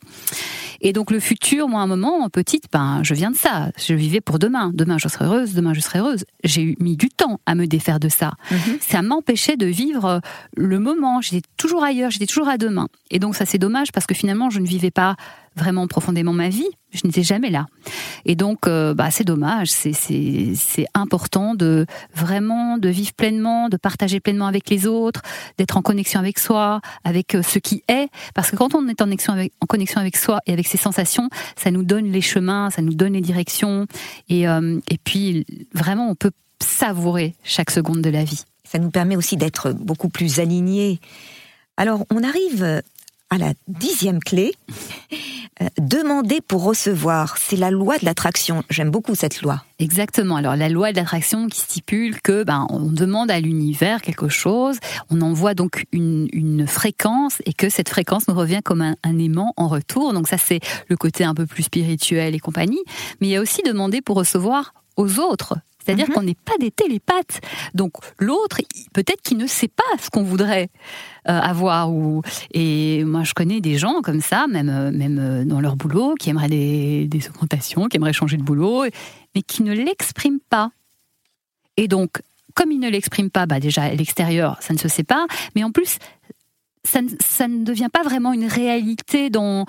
et 0.85 0.93
donc 0.93 1.11
le 1.11 1.19
futur, 1.19 1.67
moi, 1.67 1.81
à 1.81 1.85
un 1.85 1.87
moment, 1.87 2.29
petite, 2.29 2.65
ben, 2.71 3.01
je 3.03 3.15
viens 3.15 3.31
de 3.31 3.37
ça. 3.37 3.71
Je 3.79 3.95
vivais 3.95 4.21
pour 4.21 4.39
demain. 4.39 4.71
Demain, 4.75 4.99
je 4.99 5.09
serai 5.09 5.25
heureuse. 5.25 5.55
Demain, 5.55 5.73
je 5.73 5.81
serai 5.81 6.01
heureuse. 6.01 6.27
J'ai 6.45 6.77
mis 6.79 6.99
du 6.99 7.09
temps 7.09 7.41
à 7.47 7.55
me 7.55 7.67
défaire 7.67 7.99
de 7.99 8.11
ça. 8.11 8.33
Mhm. 8.51 8.79
Ça 8.81 9.01
m'empêchait 9.01 9.57
de 9.57 9.65
vivre 9.65 10.05
euh, 10.05 10.19
le 10.59 10.79
moment. 10.79 11.23
J'étais 11.23 11.49
toujours 11.57 11.83
ailleurs. 11.83 12.11
J'étais 12.11 12.27
toujours 12.27 12.49
à 12.49 12.59
demain. 12.59 12.89
Et 13.11 13.19
donc 13.19 13.35
ça, 13.35 13.47
c'est 13.47 13.57
dommage 13.57 13.93
parce 13.93 14.05
que 14.05 14.15
finalement, 14.15 14.51
je 14.51 14.61
ne 14.61 14.67
vivais 14.67 14.91
pas 14.91 15.17
vraiment 15.57 15.87
profondément 15.87 16.33
ma 16.33 16.49
vie. 16.49 16.69
Je 16.93 17.01
n'étais 17.05 17.23
jamais 17.23 17.51
là. 17.51 17.67
Et 18.25 18.37
donc, 18.37 18.67
euh, 18.67 18.95
bah, 18.95 19.11
c'est 19.11 19.25
dommage. 19.25 19.69
C'est 19.71 20.87
important 20.95 21.55
de 21.55 21.87
vraiment 22.15 22.79
de 22.79 22.89
vivre 22.89 23.13
pleinement, 23.15 23.69
de 23.69 23.77
partager 23.77 24.21
pleinement 24.21 24.47
avec 24.47 24.71
les 24.71 24.87
autres, 24.87 25.23
d'être 25.59 25.77
en 25.77 25.83
connexion 25.83 26.21
avec 26.21 26.39
soi, 26.39 26.81
avec 27.03 27.35
euh, 27.35 27.43
ce 27.43 27.59
qui 27.59 27.83
est. 27.89 28.09
Parce 28.35 28.51
que 28.51 28.57
quand 28.57 28.75
on 28.75 28.87
est 28.89 29.01
en 29.01 29.05
connexion 29.05 29.33
avec, 29.33 29.53
en 29.61 29.67
connexion 29.67 30.01
avec 30.01 30.17
soi 30.17 30.41
et 30.47 30.53
avec 30.53 30.69
ses 30.77 30.83
sensations, 30.83 31.29
ça 31.57 31.71
nous 31.71 31.83
donne 31.83 32.11
les 32.11 32.21
chemins, 32.21 32.71
ça 32.71 32.83
nous 32.83 32.95
donne 32.95 33.13
les 33.13 33.21
directions. 33.21 33.87
Et, 34.29 34.49
euh, 34.49 34.81
et 34.91 34.99
puis, 34.99 35.47
vraiment, 35.73 36.09
on 36.11 36.15
peut 36.15 36.33
savourer 36.61 37.35
chaque 37.45 37.71
seconde 37.71 38.01
de 38.01 38.11
la 38.11 38.25
vie. 38.25 38.43
Ça 38.65 38.79
nous 38.79 38.91
permet 38.91 39.17
aussi 39.17 39.37
d'être 39.37 39.73
beaucoup 39.73 40.09
plus 40.09 40.41
alignés. 40.41 40.99
Alors, 41.77 42.05
on 42.11 42.23
arrive 42.23 42.83
à 43.31 43.39
la 43.39 43.53
dixième 43.69 44.21
clé. 44.21 44.55
Euh, 45.63 45.69
demander 45.79 46.41
pour 46.41 46.65
recevoir, 46.65 47.37
c'est 47.39 47.57
la 47.57 47.71
loi 47.71 47.97
de 47.99 48.05
l'attraction. 48.05 48.65
J'aime 48.71 48.91
beaucoup 48.91 49.15
cette 49.15 49.41
loi. 49.43 49.63
Exactement. 49.79 50.37
Alors 50.37 50.57
la 50.57 50.69
loi 50.69 50.91
de 50.91 50.97
l'attraction 50.97 51.49
qui 51.49 51.61
stipule 51.61 52.21
que 52.21 52.43
ben 52.43 52.67
on 52.71 52.91
demande 52.91 53.31
à 53.31 53.39
l'univers 53.39 54.03
quelque 54.03 54.29
chose, 54.29 54.79
on 55.11 55.21
envoie 55.21 55.55
donc 55.55 55.87
une, 55.93 56.67
fréquence 56.67 57.41
et 57.47 57.53
que 57.53 57.69
cette 57.69 57.89
fréquence 57.89 58.27
nous 58.27 58.35
revient 58.35 58.61
comme 58.65 58.83
un, 58.83 59.19
aimant 59.19 59.53
en 59.57 59.69
retour. 59.69 60.13
Donc 60.13 60.29
ça 60.29 60.39
c'est 60.39 60.61
le 60.89 60.97
côté 60.97 61.25
un 61.25 61.35
peu 61.35 61.47
plus 61.47 61.65
spirituel 61.65 62.35
et 62.35 62.41
compagnie. 62.41 62.83
Mais 63.21 63.29
il 63.29 63.31
y 63.31 63.37
a 63.37 63.41
aussi 63.41 63.63
demander 63.63 64.01
pour 64.01 64.17
recevoir 64.17 64.75
aux 64.97 65.21
autres. 65.21 65.55
C'est-à-dire 65.85 66.09
mhm. 66.09 66.15
qu'on 66.15 66.23
n'est 66.23 66.37
pas 66.37 66.57
des 66.59 66.71
télépathes. 66.71 67.41
Donc 67.75 67.93
l'autre, 68.19 68.59
peut-être 68.93 69.23
qu'il 69.23 69.39
ne 69.39 69.47
sait 69.47 69.69
pas 69.69 69.83
ce 70.01 70.11
qu'on 70.11 70.23
voudrait 70.23 70.71
euh, 71.29 71.39
avoir. 71.39 71.93
Ou... 71.93 72.23
Et 72.53 73.05
moi, 73.05 73.25
je 73.25 73.35
connais 73.35 73.61
des 73.61 73.77
gens 73.79 74.01
comme 74.03 74.21
ça, 74.21 74.47
même, 74.47 74.69
euh, 74.69 74.91
même 74.91 75.19
euh, 75.19 75.45
dans 75.45 75.61
leur 75.61 75.77
boulot, 75.77 76.15
qui 76.19 76.31
aimeraient 76.31 76.49
des, 76.49 77.07
des 77.07 77.29
augmentations, 77.29 77.87
qui 77.89 77.97
aimeraient 77.97 78.13
changer 78.13 78.37
de 78.37 78.43
boulot, 78.43 78.85
mais 79.35 79.43
qui 79.43 79.63
ne 79.63 79.73
l'expriment 79.73 80.41
pas. 80.49 80.71
Et 81.77 81.89
donc, 81.89 82.23
comme 82.55 82.71
ils 82.71 82.81
ne 82.81 82.89
l'expriment 82.89 83.31
pas, 83.31 83.47
bah 83.47 83.61
déjà 83.61 83.83
à 83.83 83.95
l'extérieur, 83.95 84.57
ça 84.61 84.73
ne 84.73 84.79
se 84.79 84.89
sait 84.89 85.05
pas, 85.05 85.27
mais 85.57 85.65
en 85.65 85.73
plus, 85.73 85.99
ça 86.85 87.01
ça 87.21 87.49
ne 87.49 87.65
devient 87.65 87.89
pas 87.93 88.03
vraiment 88.03 88.33
une 88.33 88.47
réalité 88.47 89.29
dans 89.29 89.67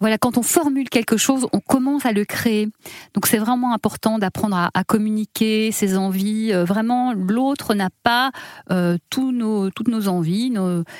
voilà, 0.00 0.18
quand 0.18 0.38
on 0.38 0.42
formule 0.42 0.88
quelque 0.88 1.16
chose, 1.16 1.46
on 1.52 1.60
commence 1.60 2.06
à 2.06 2.12
le 2.12 2.24
créer. 2.24 2.68
Donc 3.14 3.26
c'est 3.26 3.38
vraiment 3.38 3.72
important 3.72 4.18
d'apprendre 4.18 4.70
à, 4.72 4.84
communiquer 4.84 5.72
ses 5.72 5.96
envies. 5.96 6.52
Euh, 6.52 6.64
vraiment, 6.64 7.12
l'autre 7.12 7.74
n'a 7.74 7.90
pas 8.02 8.30
euh, 8.70 8.98
tous 9.10 9.32
nos, 9.32 9.70
toutes 9.70 9.88
nos 9.88 10.08
envies. 10.08 10.52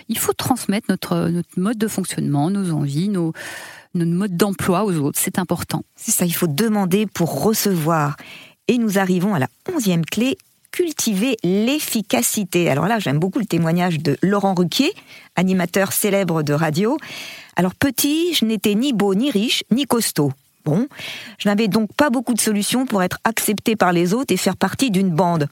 il 0.09 0.19
faut 0.19 0.33
transmettre 0.33 0.87
notre, 0.89 1.29
notre 1.29 1.59
mode 1.59 1.79
de 1.79 1.89
fonctionnement, 1.89 2.51
nos 2.51 2.73
envies, 2.73 3.09
nos, 3.09 3.33
notre 3.95 4.11
mode 4.11 4.37
d'emploi 4.37 4.85
aux 4.85 4.95
autres. 4.99 5.19
C'est 5.21 5.39
important. 5.39 5.85
C'est 5.97 6.13
ça, 6.13 6.25
il 6.25 6.35
faut 6.35 6.47
demander 6.47 7.07
pour 7.07 7.43
recevoir. 7.43 8.17
Et 8.69 8.79
nous 8.79 8.99
arrivons 8.99 9.35
à 9.35 9.39
la 9.39 9.49
onzième 9.73 10.05
clé, 10.05 10.39
cultiver 10.71 11.37
l'efficacité. 11.45 12.69
Alors 12.69 12.87
là, 12.87 12.99
j'aime 12.99 13.19
beaucoup 13.19 13.39
le 13.39 13.47
témoignage 13.47 14.01
de 14.01 14.17
Laurent 14.23 14.55
Ruquier, 14.55 14.93
animateur 15.37 15.93
célèbre 15.93 16.43
de 16.43 16.53
radio. 16.53 16.97
Alors 17.57 17.75
petit, 17.75 18.35
je 18.35 18.45
n'étais 18.45 18.75
ni 18.75 18.93
beau, 18.93 19.15
ni 19.15 19.31
riche, 19.31 19.65
ni 19.71 19.85
costaud. 19.85 20.33
Bon, 20.65 20.89
je 21.37 21.47
n'avais 21.47 21.69
donc 21.69 21.93
pas 21.93 22.09
beaucoup 22.09 22.33
de 22.33 22.41
solutions 22.41 22.87
pour 22.87 23.03
être 23.03 23.19
accepté 23.25 23.77
par 23.77 23.93
les 23.93 24.15
autres 24.15 24.33
et 24.33 24.39
faire 24.39 24.57
partie 24.57 24.91
d'une 24.91 25.11
bande. 25.11 25.49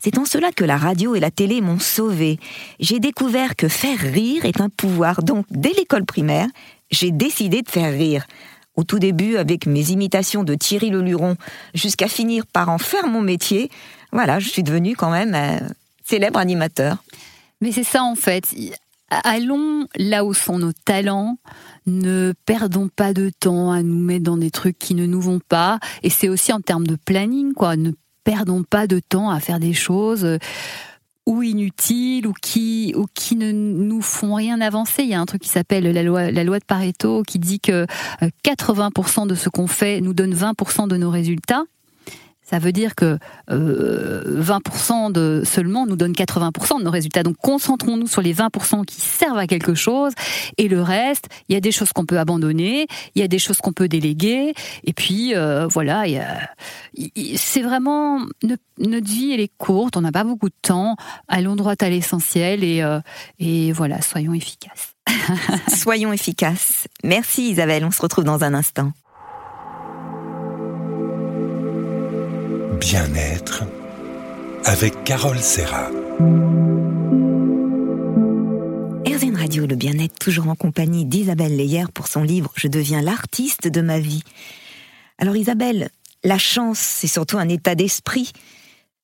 C'est 0.00 0.18
en 0.18 0.24
cela 0.24 0.50
que 0.50 0.64
la 0.64 0.76
radio 0.76 1.14
et 1.14 1.20
la 1.20 1.30
télé 1.30 1.60
m'ont 1.60 1.78
sauvé. 1.78 2.40
J'ai 2.80 2.98
découvert 2.98 3.54
que 3.54 3.68
faire 3.68 3.98
rire 3.98 4.44
est 4.44 4.60
un 4.60 4.68
pouvoir. 4.68 5.22
Donc, 5.22 5.46
dès 5.50 5.72
l'école 5.72 6.04
primaire, 6.04 6.48
j'ai 6.90 7.12
décidé 7.12 7.62
de 7.62 7.68
faire 7.68 7.92
rire. 7.92 8.26
Au 8.74 8.82
tout 8.82 8.98
début, 8.98 9.36
avec 9.36 9.66
mes 9.66 9.90
imitations 9.90 10.42
de 10.42 10.56
Thierry 10.56 10.90
Leluron, 10.90 11.36
jusqu'à 11.72 12.08
finir 12.08 12.44
par 12.44 12.68
en 12.68 12.78
faire 12.78 13.06
mon 13.06 13.22
métier, 13.22 13.70
voilà, 14.10 14.40
je 14.40 14.48
suis 14.48 14.64
devenu 14.64 14.96
quand 14.96 15.10
même 15.10 15.34
un 15.34 15.60
célèbre 16.04 16.40
animateur. 16.40 17.04
Mais 17.60 17.70
c'est 17.70 17.84
ça 17.84 18.02
en 18.02 18.16
fait. 18.16 18.52
Allons 19.08 19.86
là 19.96 20.24
où 20.24 20.34
sont 20.34 20.58
nos 20.58 20.72
talents, 20.72 21.38
ne 21.86 22.32
perdons 22.44 22.88
pas 22.88 23.12
de 23.12 23.30
temps 23.30 23.70
à 23.70 23.82
nous 23.82 23.98
mettre 23.98 24.24
dans 24.24 24.36
des 24.36 24.50
trucs 24.50 24.78
qui 24.78 24.94
ne 24.94 25.06
nous 25.06 25.20
vont 25.20 25.40
pas. 25.40 25.78
Et 26.02 26.10
c'est 26.10 26.28
aussi 26.28 26.52
en 26.52 26.60
termes 26.60 26.86
de 26.86 26.96
planning, 26.96 27.52
quoi. 27.52 27.76
Ne 27.76 27.92
perdons 28.24 28.64
pas 28.64 28.88
de 28.88 28.98
temps 28.98 29.30
à 29.30 29.38
faire 29.38 29.60
des 29.60 29.72
choses 29.72 30.24
euh, 30.24 30.38
ou 31.26 31.42
inutiles 31.42 32.26
ou 32.26 32.32
qui 32.40 32.92
ou 32.96 33.06
qui 33.14 33.36
ne 33.36 33.52
nous 33.52 34.02
font 34.02 34.34
rien 34.34 34.60
avancer. 34.60 35.02
Il 35.02 35.08
y 35.08 35.14
a 35.14 35.20
un 35.20 35.26
truc 35.26 35.42
qui 35.42 35.48
s'appelle 35.48 35.84
la 35.84 36.02
loi 36.02 36.32
la 36.32 36.42
loi 36.42 36.58
de 36.58 36.64
Pareto 36.64 37.22
qui 37.22 37.38
dit 37.38 37.60
que 37.60 37.86
80% 38.44 39.22
euh, 39.22 39.26
de 39.26 39.34
ce 39.36 39.48
qu'on 39.48 39.68
fait 39.68 40.00
nous 40.00 40.14
donne 40.14 40.34
20% 40.34 40.88
de 40.88 40.96
nos 40.96 41.10
résultats. 41.10 41.62
Ça 42.48 42.60
veut 42.60 42.70
dire 42.70 42.94
que 42.94 43.18
20% 43.48 43.50
euh, 43.50 45.10
de 45.10 45.42
seulement 45.44 45.84
nous 45.84 45.96
donne 45.96 46.12
80% 46.12 46.78
de 46.78 46.84
nos 46.84 46.92
résultats. 46.92 47.24
Donc 47.24 47.36
concentrons-nous 47.38 48.06
sur 48.06 48.22
les 48.22 48.34
20% 48.34 48.84
qui 48.84 49.00
servent 49.00 49.38
à 49.38 49.48
quelque 49.48 49.74
chose 49.74 50.12
et 50.56 50.68
le 50.68 50.80
reste, 50.80 51.26
il 51.48 51.54
y 51.54 51.56
a 51.56 51.60
des 51.60 51.72
choses 51.72 51.92
qu'on 51.92 52.06
peut 52.06 52.20
abandonner, 52.20 52.86
il 53.16 53.20
y 53.20 53.24
a 53.24 53.28
des 53.28 53.40
choses 53.40 53.58
qu'on 53.58 53.72
peut 53.72 53.88
déléguer 53.88 54.54
et 54.84 54.92
puis 54.92 55.34
euh, 55.34 55.66
voilà, 55.66 56.04
c'est 57.36 57.62
vraiment 57.62 58.20
notre 58.38 59.08
vie 59.08 59.32
elle 59.32 59.40
est 59.40 59.52
courte, 59.58 59.96
on 59.96 60.02
n'a 60.02 60.12
pas 60.12 60.24
beaucoup 60.24 60.48
de 60.48 60.54
temps, 60.62 60.94
allons 61.26 61.56
droit 61.56 61.74
à 61.80 61.88
l'essentiel 61.88 62.62
et, 62.62 62.80
euh, 62.80 63.00
et 63.40 63.72
voilà, 63.72 64.00
soyons 64.02 64.34
efficaces. 64.34 64.94
soyons 65.76 66.12
efficaces. 66.12 66.86
Merci 67.02 67.50
Isabelle, 67.50 67.84
on 67.84 67.90
se 67.90 68.02
retrouve 68.02 68.24
dans 68.24 68.44
un 68.44 68.54
instant. 68.54 68.92
Bien-être 72.80 73.64
avec 74.64 75.04
Carole 75.04 75.38
Serra. 75.38 75.88
RZN 79.06 79.36
Radio, 79.36 79.66
le 79.66 79.76
bien-être, 79.76 80.18
toujours 80.18 80.48
en 80.48 80.54
compagnie 80.54 81.06
d'Isabelle 81.06 81.56
Leyer 81.56 81.84
pour 81.94 82.06
son 82.06 82.22
livre 82.22 82.52
Je 82.56 82.68
deviens 82.68 83.00
l'artiste 83.00 83.68
de 83.68 83.80
ma 83.80 83.98
vie. 83.98 84.22
Alors 85.18 85.36
Isabelle, 85.36 85.88
la 86.22 86.38
chance, 86.38 86.78
c'est 86.78 87.06
surtout 87.06 87.38
un 87.38 87.48
état 87.48 87.74
d'esprit. 87.74 88.32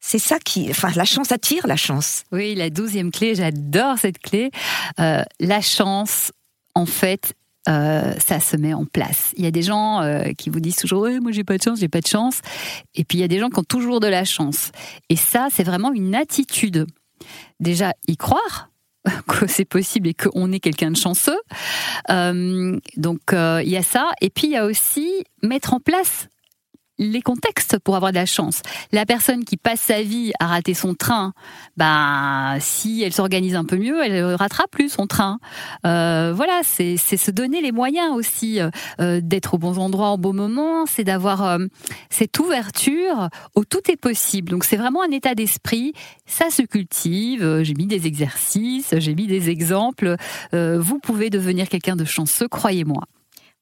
C'est 0.00 0.18
ça 0.18 0.38
qui, 0.38 0.68
enfin, 0.70 0.90
la 0.94 1.04
chance 1.04 1.32
attire 1.32 1.66
la 1.66 1.76
chance. 1.76 2.24
Oui, 2.30 2.54
la 2.54 2.68
douzième 2.68 3.10
clé, 3.10 3.34
j'adore 3.34 3.98
cette 3.98 4.18
clé. 4.18 4.50
Euh, 5.00 5.22
la 5.40 5.60
chance, 5.60 6.32
en 6.74 6.86
fait, 6.86 7.34
euh, 7.68 8.12
ça 8.18 8.40
se 8.40 8.56
met 8.56 8.74
en 8.74 8.84
place. 8.84 9.32
Il 9.36 9.44
y 9.44 9.46
a 9.46 9.50
des 9.50 9.62
gens 9.62 10.02
euh, 10.02 10.32
qui 10.36 10.50
vous 10.50 10.60
disent 10.60 10.76
toujours 10.76 11.02
ouais, 11.02 11.20
moi 11.20 11.32
j'ai 11.32 11.44
pas 11.44 11.56
de 11.56 11.62
chance, 11.62 11.78
j'ai 11.78 11.88
pas 11.88 12.00
de 12.00 12.06
chance. 12.06 12.40
Et 12.94 13.04
puis 13.04 13.18
il 13.18 13.20
y 13.20 13.24
a 13.24 13.28
des 13.28 13.38
gens 13.38 13.50
qui 13.50 13.58
ont 13.58 13.64
toujours 13.64 14.00
de 14.00 14.08
la 14.08 14.24
chance. 14.24 14.72
Et 15.08 15.16
ça, 15.16 15.48
c'est 15.50 15.64
vraiment 15.64 15.92
une 15.92 16.14
attitude. 16.14 16.86
Déjà, 17.60 17.94
y 18.08 18.16
croire 18.16 18.70
que 19.28 19.46
c'est 19.46 19.64
possible 19.64 20.08
et 20.08 20.14
qu'on 20.14 20.50
est 20.52 20.60
quelqu'un 20.60 20.90
de 20.90 20.96
chanceux. 20.96 21.38
Euh, 22.10 22.78
donc 22.96 23.20
il 23.32 23.68
y 23.68 23.76
a 23.76 23.82
ça. 23.82 24.10
Et 24.20 24.30
puis 24.30 24.48
il 24.48 24.52
y 24.52 24.56
a 24.56 24.66
aussi 24.66 25.24
mettre 25.42 25.74
en 25.74 25.80
place 25.80 26.28
les 27.02 27.22
contextes 27.22 27.78
pour 27.78 27.96
avoir 27.96 28.12
de 28.12 28.16
la 28.16 28.26
chance. 28.26 28.62
La 28.92 29.06
personne 29.06 29.44
qui 29.44 29.56
passe 29.56 29.80
sa 29.80 30.02
vie 30.02 30.32
à 30.38 30.46
rater 30.46 30.74
son 30.74 30.94
train, 30.94 31.32
bah 31.76 32.56
si 32.60 33.02
elle 33.02 33.12
s'organise 33.12 33.56
un 33.56 33.64
peu 33.64 33.76
mieux, 33.76 34.02
elle 34.04 34.34
ratera 34.34 34.64
plus 34.70 34.88
son 34.88 35.06
train. 35.06 35.38
Euh, 35.86 36.32
voilà, 36.34 36.60
c'est 36.64 36.96
se 36.96 37.30
donner 37.30 37.60
les 37.60 37.72
moyens 37.72 38.14
aussi 38.14 38.60
euh, 39.00 39.20
d'être 39.22 39.54
au 39.54 39.58
bon 39.58 39.78
endroit 39.78 40.12
au 40.12 40.18
bon 40.18 40.32
moment, 40.32 40.86
c'est 40.86 41.04
d'avoir 41.04 41.44
euh, 41.44 41.58
cette 42.10 42.38
ouverture 42.38 43.28
où 43.56 43.64
tout 43.64 43.90
est 43.90 43.96
possible. 43.96 44.50
Donc 44.50 44.64
c'est 44.64 44.76
vraiment 44.76 45.02
un 45.02 45.10
état 45.10 45.34
d'esprit, 45.34 45.92
ça 46.26 46.50
se 46.50 46.62
cultive. 46.62 47.62
J'ai 47.62 47.74
mis 47.74 47.86
des 47.86 48.06
exercices, 48.06 48.94
j'ai 48.98 49.14
mis 49.14 49.26
des 49.26 49.50
exemples. 49.50 50.16
vous 50.52 50.98
pouvez 50.98 51.30
devenir 51.30 51.68
quelqu'un 51.68 51.96
de 51.96 52.04
chanceux, 52.04 52.48
croyez-moi. 52.48 53.02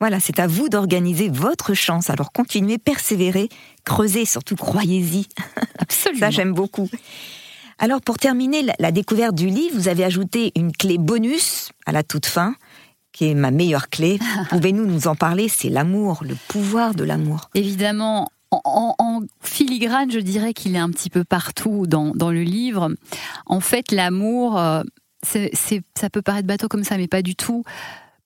Voilà, 0.01 0.19
c'est 0.19 0.39
à 0.39 0.47
vous 0.47 0.71
d'organiser 0.71 1.29
votre 1.29 1.75
chance. 1.75 2.09
Alors 2.09 2.33
continuez, 2.33 2.79
persévérez, 2.79 3.51
creusez, 3.85 4.25
surtout 4.25 4.57
croyez-y. 4.57 5.27
Absolument. 5.79 6.21
Ça, 6.21 6.31
j'aime 6.31 6.55
beaucoup. 6.55 6.89
Alors 7.79 8.01
pour 8.01 8.17
terminer 8.17 8.65
la 8.79 8.93
découverte 8.93 9.35
du 9.35 9.49
livre, 9.49 9.77
vous 9.77 9.89
avez 9.89 10.05
ajouté 10.05 10.53
une 10.57 10.73
clé 10.73 10.97
bonus 10.97 11.71
à 11.85 11.93
la 11.93 12.03
toute 12.03 12.27
fin, 12.27 12.55
qui 13.13 13.27
est 13.27 13.35
ma 13.35 13.51
meilleure 13.51 13.91
clé. 13.91 14.19
Pouvez-nous 14.49 14.87
nous 14.87 15.07
en 15.07 15.17
parler? 15.17 15.49
C'est 15.49 15.69
l'amour, 15.69 16.23
le 16.25 16.35
pouvoir 16.49 16.95
de 16.95 17.05
l'amour. 17.05 17.51
Évidemment, 17.55 18.31
en, 18.51 19.21
filigrane, 19.43 20.11
je 20.11 20.19
dirais 20.19 20.55
qu'il 20.55 20.75
est 20.77 20.81
un 20.81 20.91
petit 20.91 21.11
peu 21.11 21.25
partout 21.25 21.87
dans, 21.87 22.13
dans 22.15 22.31
le 22.31 22.43
livre. 22.43 22.91
En 23.47 23.61
fait, 23.61 23.93
l'amour, 23.93 24.59
euh, 24.59 24.83
c'est, 25.23 25.53
ça 25.99 26.09
peut 26.11 26.23
paraître 26.23 26.47
bateau 26.47 26.69
comme 26.69 26.85
ça, 26.85 26.97
mais 26.97 27.07
pas 27.07 27.23
du 27.23 27.37
tout 27.37 27.65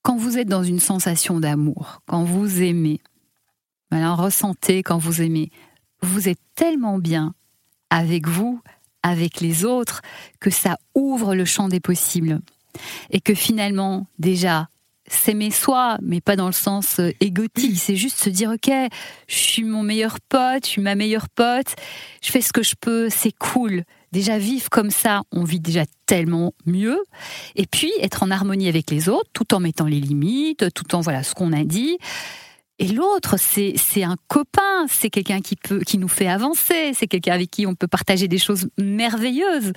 quand 0.05 0.17
vous 0.17 0.39
êtes 0.39 0.49
dans 0.49 0.63
une 0.63 0.81
sensation 0.81 1.41
d'amour, 1.41 2.03
quand 2.07 2.25
vous 2.25 2.63
aimez, 2.63 3.01
alors 3.91 4.19
ressentez 4.19 4.83
quand 4.83 4.99
vous 4.99 5.23
aimez, 5.23 5.51
vous 6.03 6.29
êtes 6.29 6.41
tellement 6.55 6.99
bien 6.99 7.35
avec 7.89 8.29
vous, 8.29 8.61
avec 9.03 9.41
les 9.41 9.65
autres, 9.65 10.03
que 10.41 10.51
ça 10.51 10.77
ouvre 10.95 11.35
le 11.35 11.47
champ 11.47 11.69
des 11.69 11.81
possibles. 11.81 12.41
Et 13.11 13.21
que 13.21 13.35
finalement, 13.35 14.07
déjà, 14.19 14.69
s'aimer 15.07 15.51
soi, 15.51 15.97
mais 16.03 16.21
pas 16.21 16.37
dans 16.37 16.47
le 16.47 16.53
sens 16.53 16.99
euh, 17.01 17.11
égotique, 17.21 17.79
c'est 17.79 17.97
juste 17.97 18.19
se 18.19 18.29
dire, 18.29 18.51
ok, 18.51 18.71
je 19.27 19.35
suis 19.35 19.65
mon 19.65 19.83
meilleur 19.83 20.21
pote, 20.21 20.67
je 20.67 20.71
suis 20.71 20.83
ma 20.83 20.97
meilleure 20.97 21.31
pote, 21.31 21.77
je 22.23 22.31
fais 22.31 22.41
ce 22.41 22.53
que 22.53 22.63
je 22.63 22.75
peux, 22.79 23.09
c'est 23.09 23.33
cool. 23.33 23.85
Déjà 24.15 24.39
vivre 24.39 24.71
comme 24.71 24.93
ça, 24.93 25.23
on 25.33 25.43
vit 25.43 25.59
déjà 25.59 25.83
tellement 26.07 26.55
mieux. 26.67 27.03
Et 27.57 27.67
puis 27.67 27.91
être 28.01 28.23
en 28.23 28.31
harmonie 28.31 28.69
avec 28.69 28.89
les 28.93 29.09
autres, 29.09 29.29
tout 29.33 29.53
en 29.55 29.59
mettant 29.59 29.87
les 29.87 29.99
limites, 29.99 30.73
tout 30.73 30.95
en 30.95 31.01
voilà 31.01 31.25
ce 31.25 31.35
qu'on 31.35 31.53
a 31.53 31.65
dit. 31.65 31.99
Et 32.79 32.87
l'autre, 32.87 33.37
c'est 33.39 34.03
un 34.05 34.15
copain, 34.29 34.87
c'est 34.89 35.11
quelqu'un 35.11 35.41
qui 35.41 35.57
peut 35.57 35.81
qui 35.81 35.99
nous 35.99 36.07
fait 36.07 36.29
avancer, 36.29 36.93
c'est 36.95 37.09
quelqu'un 37.09 37.33
avec 37.33 37.51
qui 37.51 37.67
on 37.67 37.75
peut 37.75 37.89
partager 37.89 38.29
des 38.29 38.39
choses 38.39 38.69
merveilleuses. 38.79 39.73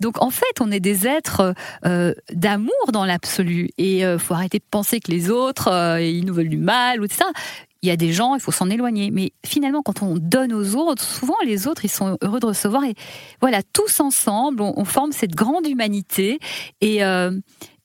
Donc 0.00 0.22
en 0.22 0.30
fait, 0.30 0.60
on 0.60 0.70
est 0.70 0.80
des 0.80 1.06
êtres 1.06 1.54
euh, 1.86 2.12
d'amour 2.32 2.92
dans 2.92 3.06
l'absolu. 3.06 3.70
Et 3.78 4.04
euh, 4.04 4.18
faut 4.18 4.34
arrêter 4.34 4.58
de 4.58 4.64
penser 4.70 5.00
que 5.00 5.10
les 5.10 5.30
autres 5.30 5.68
euh, 5.68 6.02
ils 6.02 6.26
nous 6.26 6.34
veulent 6.34 6.50
du 6.50 6.58
mal 6.58 7.00
ou 7.00 7.06
tout 7.06 7.16
ça 7.16 7.30
il 7.82 7.88
y 7.88 7.92
a 7.92 7.96
des 7.96 8.12
gens, 8.12 8.34
il 8.34 8.40
faut 8.40 8.52
s'en 8.52 8.68
éloigner. 8.70 9.10
Mais 9.10 9.32
finalement, 9.44 9.82
quand 9.82 10.02
on 10.02 10.16
donne 10.16 10.52
aux 10.52 10.76
autres, 10.76 11.02
souvent 11.02 11.36
les 11.44 11.66
autres, 11.66 11.84
ils 11.84 11.90
sont 11.90 12.18
heureux 12.22 12.40
de 12.40 12.46
recevoir. 12.46 12.84
Et 12.84 12.94
voilà, 13.40 13.62
tous 13.62 14.00
ensemble, 14.00 14.62
on, 14.62 14.84
forme 14.84 15.12
cette 15.12 15.34
grande 15.34 15.66
humanité. 15.66 16.38
Et, 16.80 17.04
euh, 17.04 17.32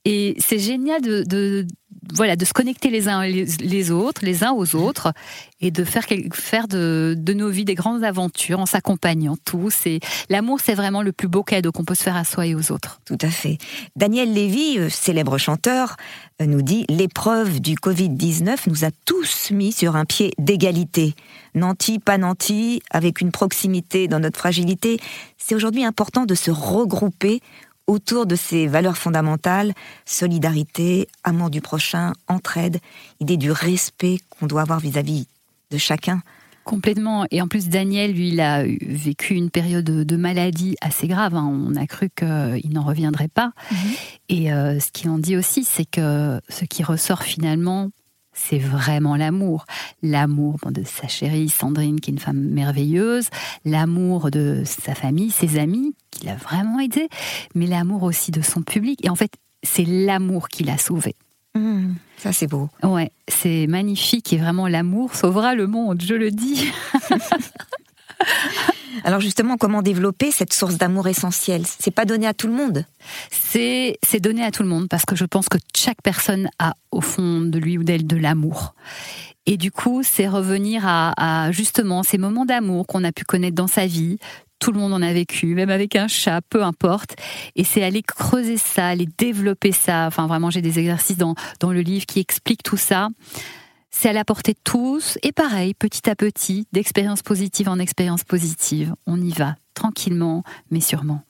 c'est 0.05 0.60
génial 0.60 1.01
de, 1.01 1.65
voilà, 2.13 2.35
de 2.35 2.45
se 2.45 2.53
connecter 2.53 2.89
les 2.89 3.07
uns 3.07 3.25
les, 3.25 3.91
autres, 3.91 4.21
les 4.23 4.43
uns 4.43 4.51
aux 4.51 4.75
autres, 4.75 5.13
et 5.61 5.71
de 5.71 5.83
faire, 5.83 6.03
faire 6.33 6.67
de, 6.67 7.15
de 7.17 7.33
nos 7.33 7.49
vies 7.49 7.65
des 7.65 7.75
grandes 7.75 8.03
aventures 8.03 8.59
en 8.59 8.65
s'accompagnant 8.65 9.37
tous. 9.43 9.85
Et 9.85 9.99
l'amour, 10.29 10.59
c'est 10.63 10.75
vraiment 10.75 11.01
le 11.01 11.11
plus 11.11 11.27
beau 11.27 11.43
cadeau 11.43 11.71
qu'on 11.71 11.85
peut 11.85 11.95
se 11.95 12.03
faire 12.03 12.15
à 12.15 12.23
soi 12.23 12.45
et 12.47 12.55
aux 12.55 12.71
autres. 12.71 12.99
Tout 13.05 13.17
à 13.21 13.29
fait. 13.29 13.57
Daniel 13.95 14.33
Lévy, 14.33 14.77
euh, 14.77 14.89
célèbre 14.89 15.37
chanteur, 15.37 15.95
euh, 16.41 16.45
nous 16.45 16.61
dit 16.61 16.85
l'épreuve 16.89 17.59
du 17.59 17.75
Covid-19 17.75 18.57
nous 18.67 18.85
a 18.85 18.89
tous 19.05 19.51
mis 19.51 19.71
sur 19.71 19.95
un 19.95 20.05
pied 20.05 20.33
d'égalité. 20.37 21.15
Nanti, 21.53 21.99
pas 21.99 22.17
nanti, 22.17 22.81
avec 22.91 23.21
une 23.21 23.31
proximité 23.31 24.07
dans 24.07 24.19
notre 24.19 24.37
fragilité. 24.37 24.99
C'est 25.37 25.55
aujourd'hui 25.55 25.85
important 25.85 26.25
de 26.25 26.35
se 26.35 26.51
regrouper 26.51 27.41
autour 27.87 28.25
de 28.25 28.35
ces 28.35 28.67
valeurs 28.67 28.97
fondamentales, 28.97 29.73
solidarité, 30.05 31.07
amour 31.23 31.49
du 31.49 31.61
prochain, 31.61 32.13
entraide, 32.27 32.79
idée 33.19 33.37
du 33.37 33.51
respect 33.51 34.19
qu'on 34.29 34.47
doit 34.47 34.61
avoir 34.61 34.79
vis-à-vis 34.79 35.27
de 35.71 35.77
chacun. 35.77 36.21
Complètement. 36.65 37.27
Et 37.29 37.43
en 37.43 37.47
plus, 37.47 37.69
Daniel, 37.69 38.13
lui, 38.13 38.29
il 38.29 38.41
a 38.41 38.63
vécu 38.63 39.35
une 39.35 39.51
période 39.51 39.85
de 39.85 40.15
maladie 40.15 40.75
assez 40.81 41.07
grave. 41.07 41.35
Hein. 41.35 41.47
On 41.47 41.75
a 41.75 41.85
cru 41.85 42.09
qu'il 42.09 42.73
n'en 42.73 42.83
reviendrait 42.83 43.27
pas. 43.27 43.51
Mhm. 43.71 43.77
Et 44.29 44.51
euh, 44.51 44.79
ce 44.79 44.91
qu'il 44.91 45.11
en 45.11 45.19
dit 45.19 45.37
aussi, 45.37 45.63
c'est 45.63 45.85
que 45.85 46.41
ce 46.49 46.65
qui 46.65 46.81
ressort 46.81 47.21
finalement, 47.21 47.91
c'est 48.35 48.59
vraiment 48.59 49.15
l'amour. 49.15 49.65
L'amour 50.03 50.59
de 50.69 50.83
sa 50.83 51.07
chérie 51.07 51.49
Sandrine, 51.49 51.99
qui 51.99 52.11
est 52.11 52.13
une 52.13 52.19
femme 52.19 52.39
merveilleuse, 52.39 53.29
l'amour 53.63 54.29
de 54.29 54.61
sa 54.65 54.93
famille, 54.93 55.31
ses 55.31 55.57
amis, 55.57 55.95
qui 56.11 56.25
l'a 56.25 56.36
vraiment 56.36 56.79
aidé, 56.79 57.09
mais 57.55 57.65
l'amour 57.65 58.03
aussi 58.03 58.31
de 58.31 58.41
son 58.41 58.61
public. 58.61 59.03
Et 59.03 59.09
en 59.09 59.15
fait, 59.15 59.31
c'est 59.63 59.86
l'amour 59.86 60.49
qui 60.49 60.63
l'a 60.63 60.77
sauvé. 60.77 61.15
Mmh, 61.55 61.93
ça, 62.17 62.33
c'est 62.33 62.47
beau. 62.47 62.69
Ouais, 62.83 63.11
c'est 63.29 63.65
magnifique 63.67 64.33
et 64.33 64.38
vraiment 64.38 64.67
l'amour 64.67 65.15
sauvera 65.15 65.55
le 65.55 65.67
monde, 65.67 66.01
je 66.05 66.13
le 66.13 66.29
dis. 66.29 66.69
Alors 69.03 69.20
justement, 69.20 69.57
comment 69.57 69.82
développer 69.82 70.32
cette 70.32 70.53
source 70.53 70.78
d'amour 70.78 71.07
essentielle? 71.07 71.63
C'est 71.66 71.91
pas 71.91 72.05
donné 72.05 72.28
à 72.28 72.34
tout 72.34 72.47
le 72.47 72.53
monde? 72.53 72.86
C'est 73.30 73.97
c'est 74.03 74.20
donné 74.20 74.43
à 74.43 74.51
tout 74.51 74.63
le 74.63 74.70
monde 74.70 74.88
parce 74.89 75.05
que 75.05 75.16
je 75.16 75.26
pense 75.26 75.49
que 75.49 75.57
chaque 75.76 76.01
personne 76.01 76.49
a 76.59 76.74
au 76.91 77.01
fond 77.01 77.41
de 77.41 77.59
lui 77.59 77.78
ou 77.78 77.84
d'elle 77.84 78.07
de 78.07 78.16
l'amour. 78.16 78.74
Et 79.45 79.57
du 79.57 79.72
coup, 79.72 80.01
c'est 80.03 80.28
revenir 80.28 80.84
à, 80.86 81.51
justement 81.51 82.01
ces 82.01 82.18
moments 82.18 82.45
d'amour 82.45 82.88
qu'on 82.88 83.03
a 83.03 83.11
pu 83.11 83.24
connaître 83.26 83.55
dans 83.55 83.68
sa 83.68 83.86
vie. 83.86 84.18
Tout 84.57 84.72
le 84.72 84.80
monde 84.80 84.93
en 84.93 85.01
a 85.03 85.13
vécu, 85.13 85.53
même 85.53 85.70
avec 85.70 85.95
un 85.95 86.07
chat, 86.07 86.41
peu 86.49 86.63
importe. 86.63 87.16
Et 87.55 87.63
c'est 87.63 87.84
aller 87.84 88.01
creuser 88.01 88.57
ça, 88.57 88.88
aller 88.88 89.07
développer 89.20 89.72
ça. 89.72 90.05
Enfin, 90.07 90.26
vraiment, 90.26 90.49
j'ai 90.49 90.61
des 90.61 90.80
exercices 90.80 91.18
dans, 91.18 91.36
dans 91.59 91.72
le 91.72 91.82
livre 91.82 92.07
qui 92.07 92.20
expliquent 92.20 92.63
tout 92.63 92.78
ça 92.78 93.09
c'est 93.95 94.09
à 94.09 94.13
la 94.13 94.25
portée 94.25 94.53
de 94.53 94.59
tous. 94.63 95.17
Et 95.23 95.31
pareil, 95.31 95.73
petit 95.73 96.09
à 96.09 96.15
petit, 96.15 96.67
d'expérience 96.73 97.21
positive 97.21 97.69
en 97.69 97.79
expérience 97.79 98.23
positive, 98.23 98.93
on 99.07 99.19
y 99.21 99.31
va 99.31 99.55
tranquillement, 99.73 100.43
mais 100.69 100.81
sûrement. 100.81 101.21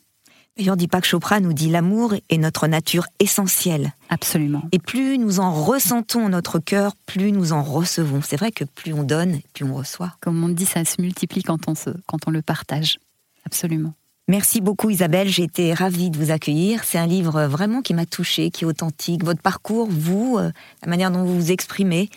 Et 0.58 0.72
on 0.72 0.76
dit 0.76 0.88
pas 0.88 1.02
que 1.02 1.08
Chopra 1.08 1.42
nous 1.42 1.54
dit 1.54 1.70
l'amour 1.70 2.16
est 2.30 2.38
notre 2.38 2.68
nature 2.68 3.06
essentielle. 3.20 3.94
Absolument. 4.10 4.64
Et 4.72 4.80
plus 4.80 5.18
nous 5.18 5.40
en 5.40 5.52
ressentons 5.52 6.28
notre 6.30 6.60
cœur, 6.60 6.94
plus 7.06 7.32
nous 7.32 7.52
en 7.54 7.62
recevons. 7.62 8.22
C'est 8.24 8.38
vrai 8.38 8.52
que 8.52 8.64
plus 8.64 8.94
on 8.94 9.04
donne, 9.04 9.42
plus 9.54 9.66
on 9.66 9.76
reçoit. 9.76 10.16
Comme 10.22 10.44
on 10.44 10.50
dit, 10.50 10.66
ça 10.66 10.84
se 10.86 11.02
multiplie 11.02 11.44
quand 11.44 11.68
on, 11.68 11.76
se, 11.76 11.90
quand 12.08 12.28
on 12.28 12.32
le 12.32 12.42
partage. 12.42 12.98
Absolument. 13.46 13.94
Merci 14.28 14.60
beaucoup 14.60 14.90
Isabelle, 14.90 15.28
j'ai 15.28 15.44
été 15.44 15.72
ravie 15.76 16.10
de 16.10 16.18
vous 16.18 16.32
accueillir. 16.32 16.84
C'est 16.84 16.98
un 16.98 17.06
livre 17.06 17.44
vraiment 17.44 17.84
qui 17.84 17.94
m'a 17.94 18.08
touchée, 18.08 18.50
qui 18.50 18.64
est 18.64 18.68
authentique. 18.68 19.24
Votre 19.24 19.42
parcours, 19.42 19.88
vous, 19.88 20.38
euh, 20.40 20.52
la 20.82 20.90
manière 20.90 21.12
dont 21.12 21.24
vous 21.24 21.36
vous 21.36 21.52
exprimez, 21.52 22.10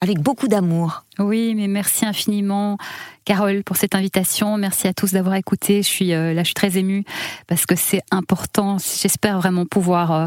avec 0.00 0.20
beaucoup 0.20 0.48
d'amour. 0.48 1.04
Oui, 1.18 1.54
mais 1.54 1.68
merci 1.68 2.04
infiniment, 2.04 2.76
Carole, 3.24 3.64
pour 3.64 3.76
cette 3.76 3.94
invitation. 3.94 4.58
Merci 4.58 4.86
à 4.86 4.94
tous 4.94 5.12
d'avoir 5.12 5.34
écouté. 5.36 5.82
Je 5.82 5.88
suis 5.88 6.12
euh, 6.12 6.34
là, 6.34 6.42
je 6.42 6.46
suis 6.46 6.54
très 6.54 6.76
émue 6.76 7.04
parce 7.46 7.64
que 7.64 7.76
c'est 7.76 8.02
important. 8.10 8.76
J'espère 8.78 9.38
vraiment 9.38 9.64
pouvoir 9.64 10.12
euh, 10.12 10.26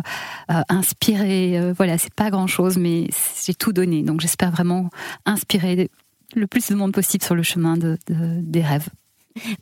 euh, 0.51 0.61
inspirer. 0.69 1.71
voilà, 1.77 1.97
c'est 1.97 2.13
pas 2.13 2.31
grand 2.31 2.47
chose, 2.47 2.77
mais 2.77 3.09
j'ai 3.45 3.53
tout 3.53 3.73
donné. 3.73 4.01
Donc, 4.03 4.21
j'espère 4.21 4.51
vraiment 4.51 4.89
inspirer 5.25 5.89
le 6.35 6.47
plus 6.47 6.69
de 6.69 6.75
monde 6.75 6.91
possible 6.91 7.23
sur 7.23 7.35
le 7.35 7.43
chemin 7.43 7.77
de, 7.77 7.97
des 8.07 8.61
rêves. 8.61 8.89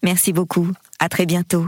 Merci 0.04 0.34
beaucoup. 0.34 0.72
À 1.00 1.10
très 1.10 1.26
bientôt. 1.26 1.68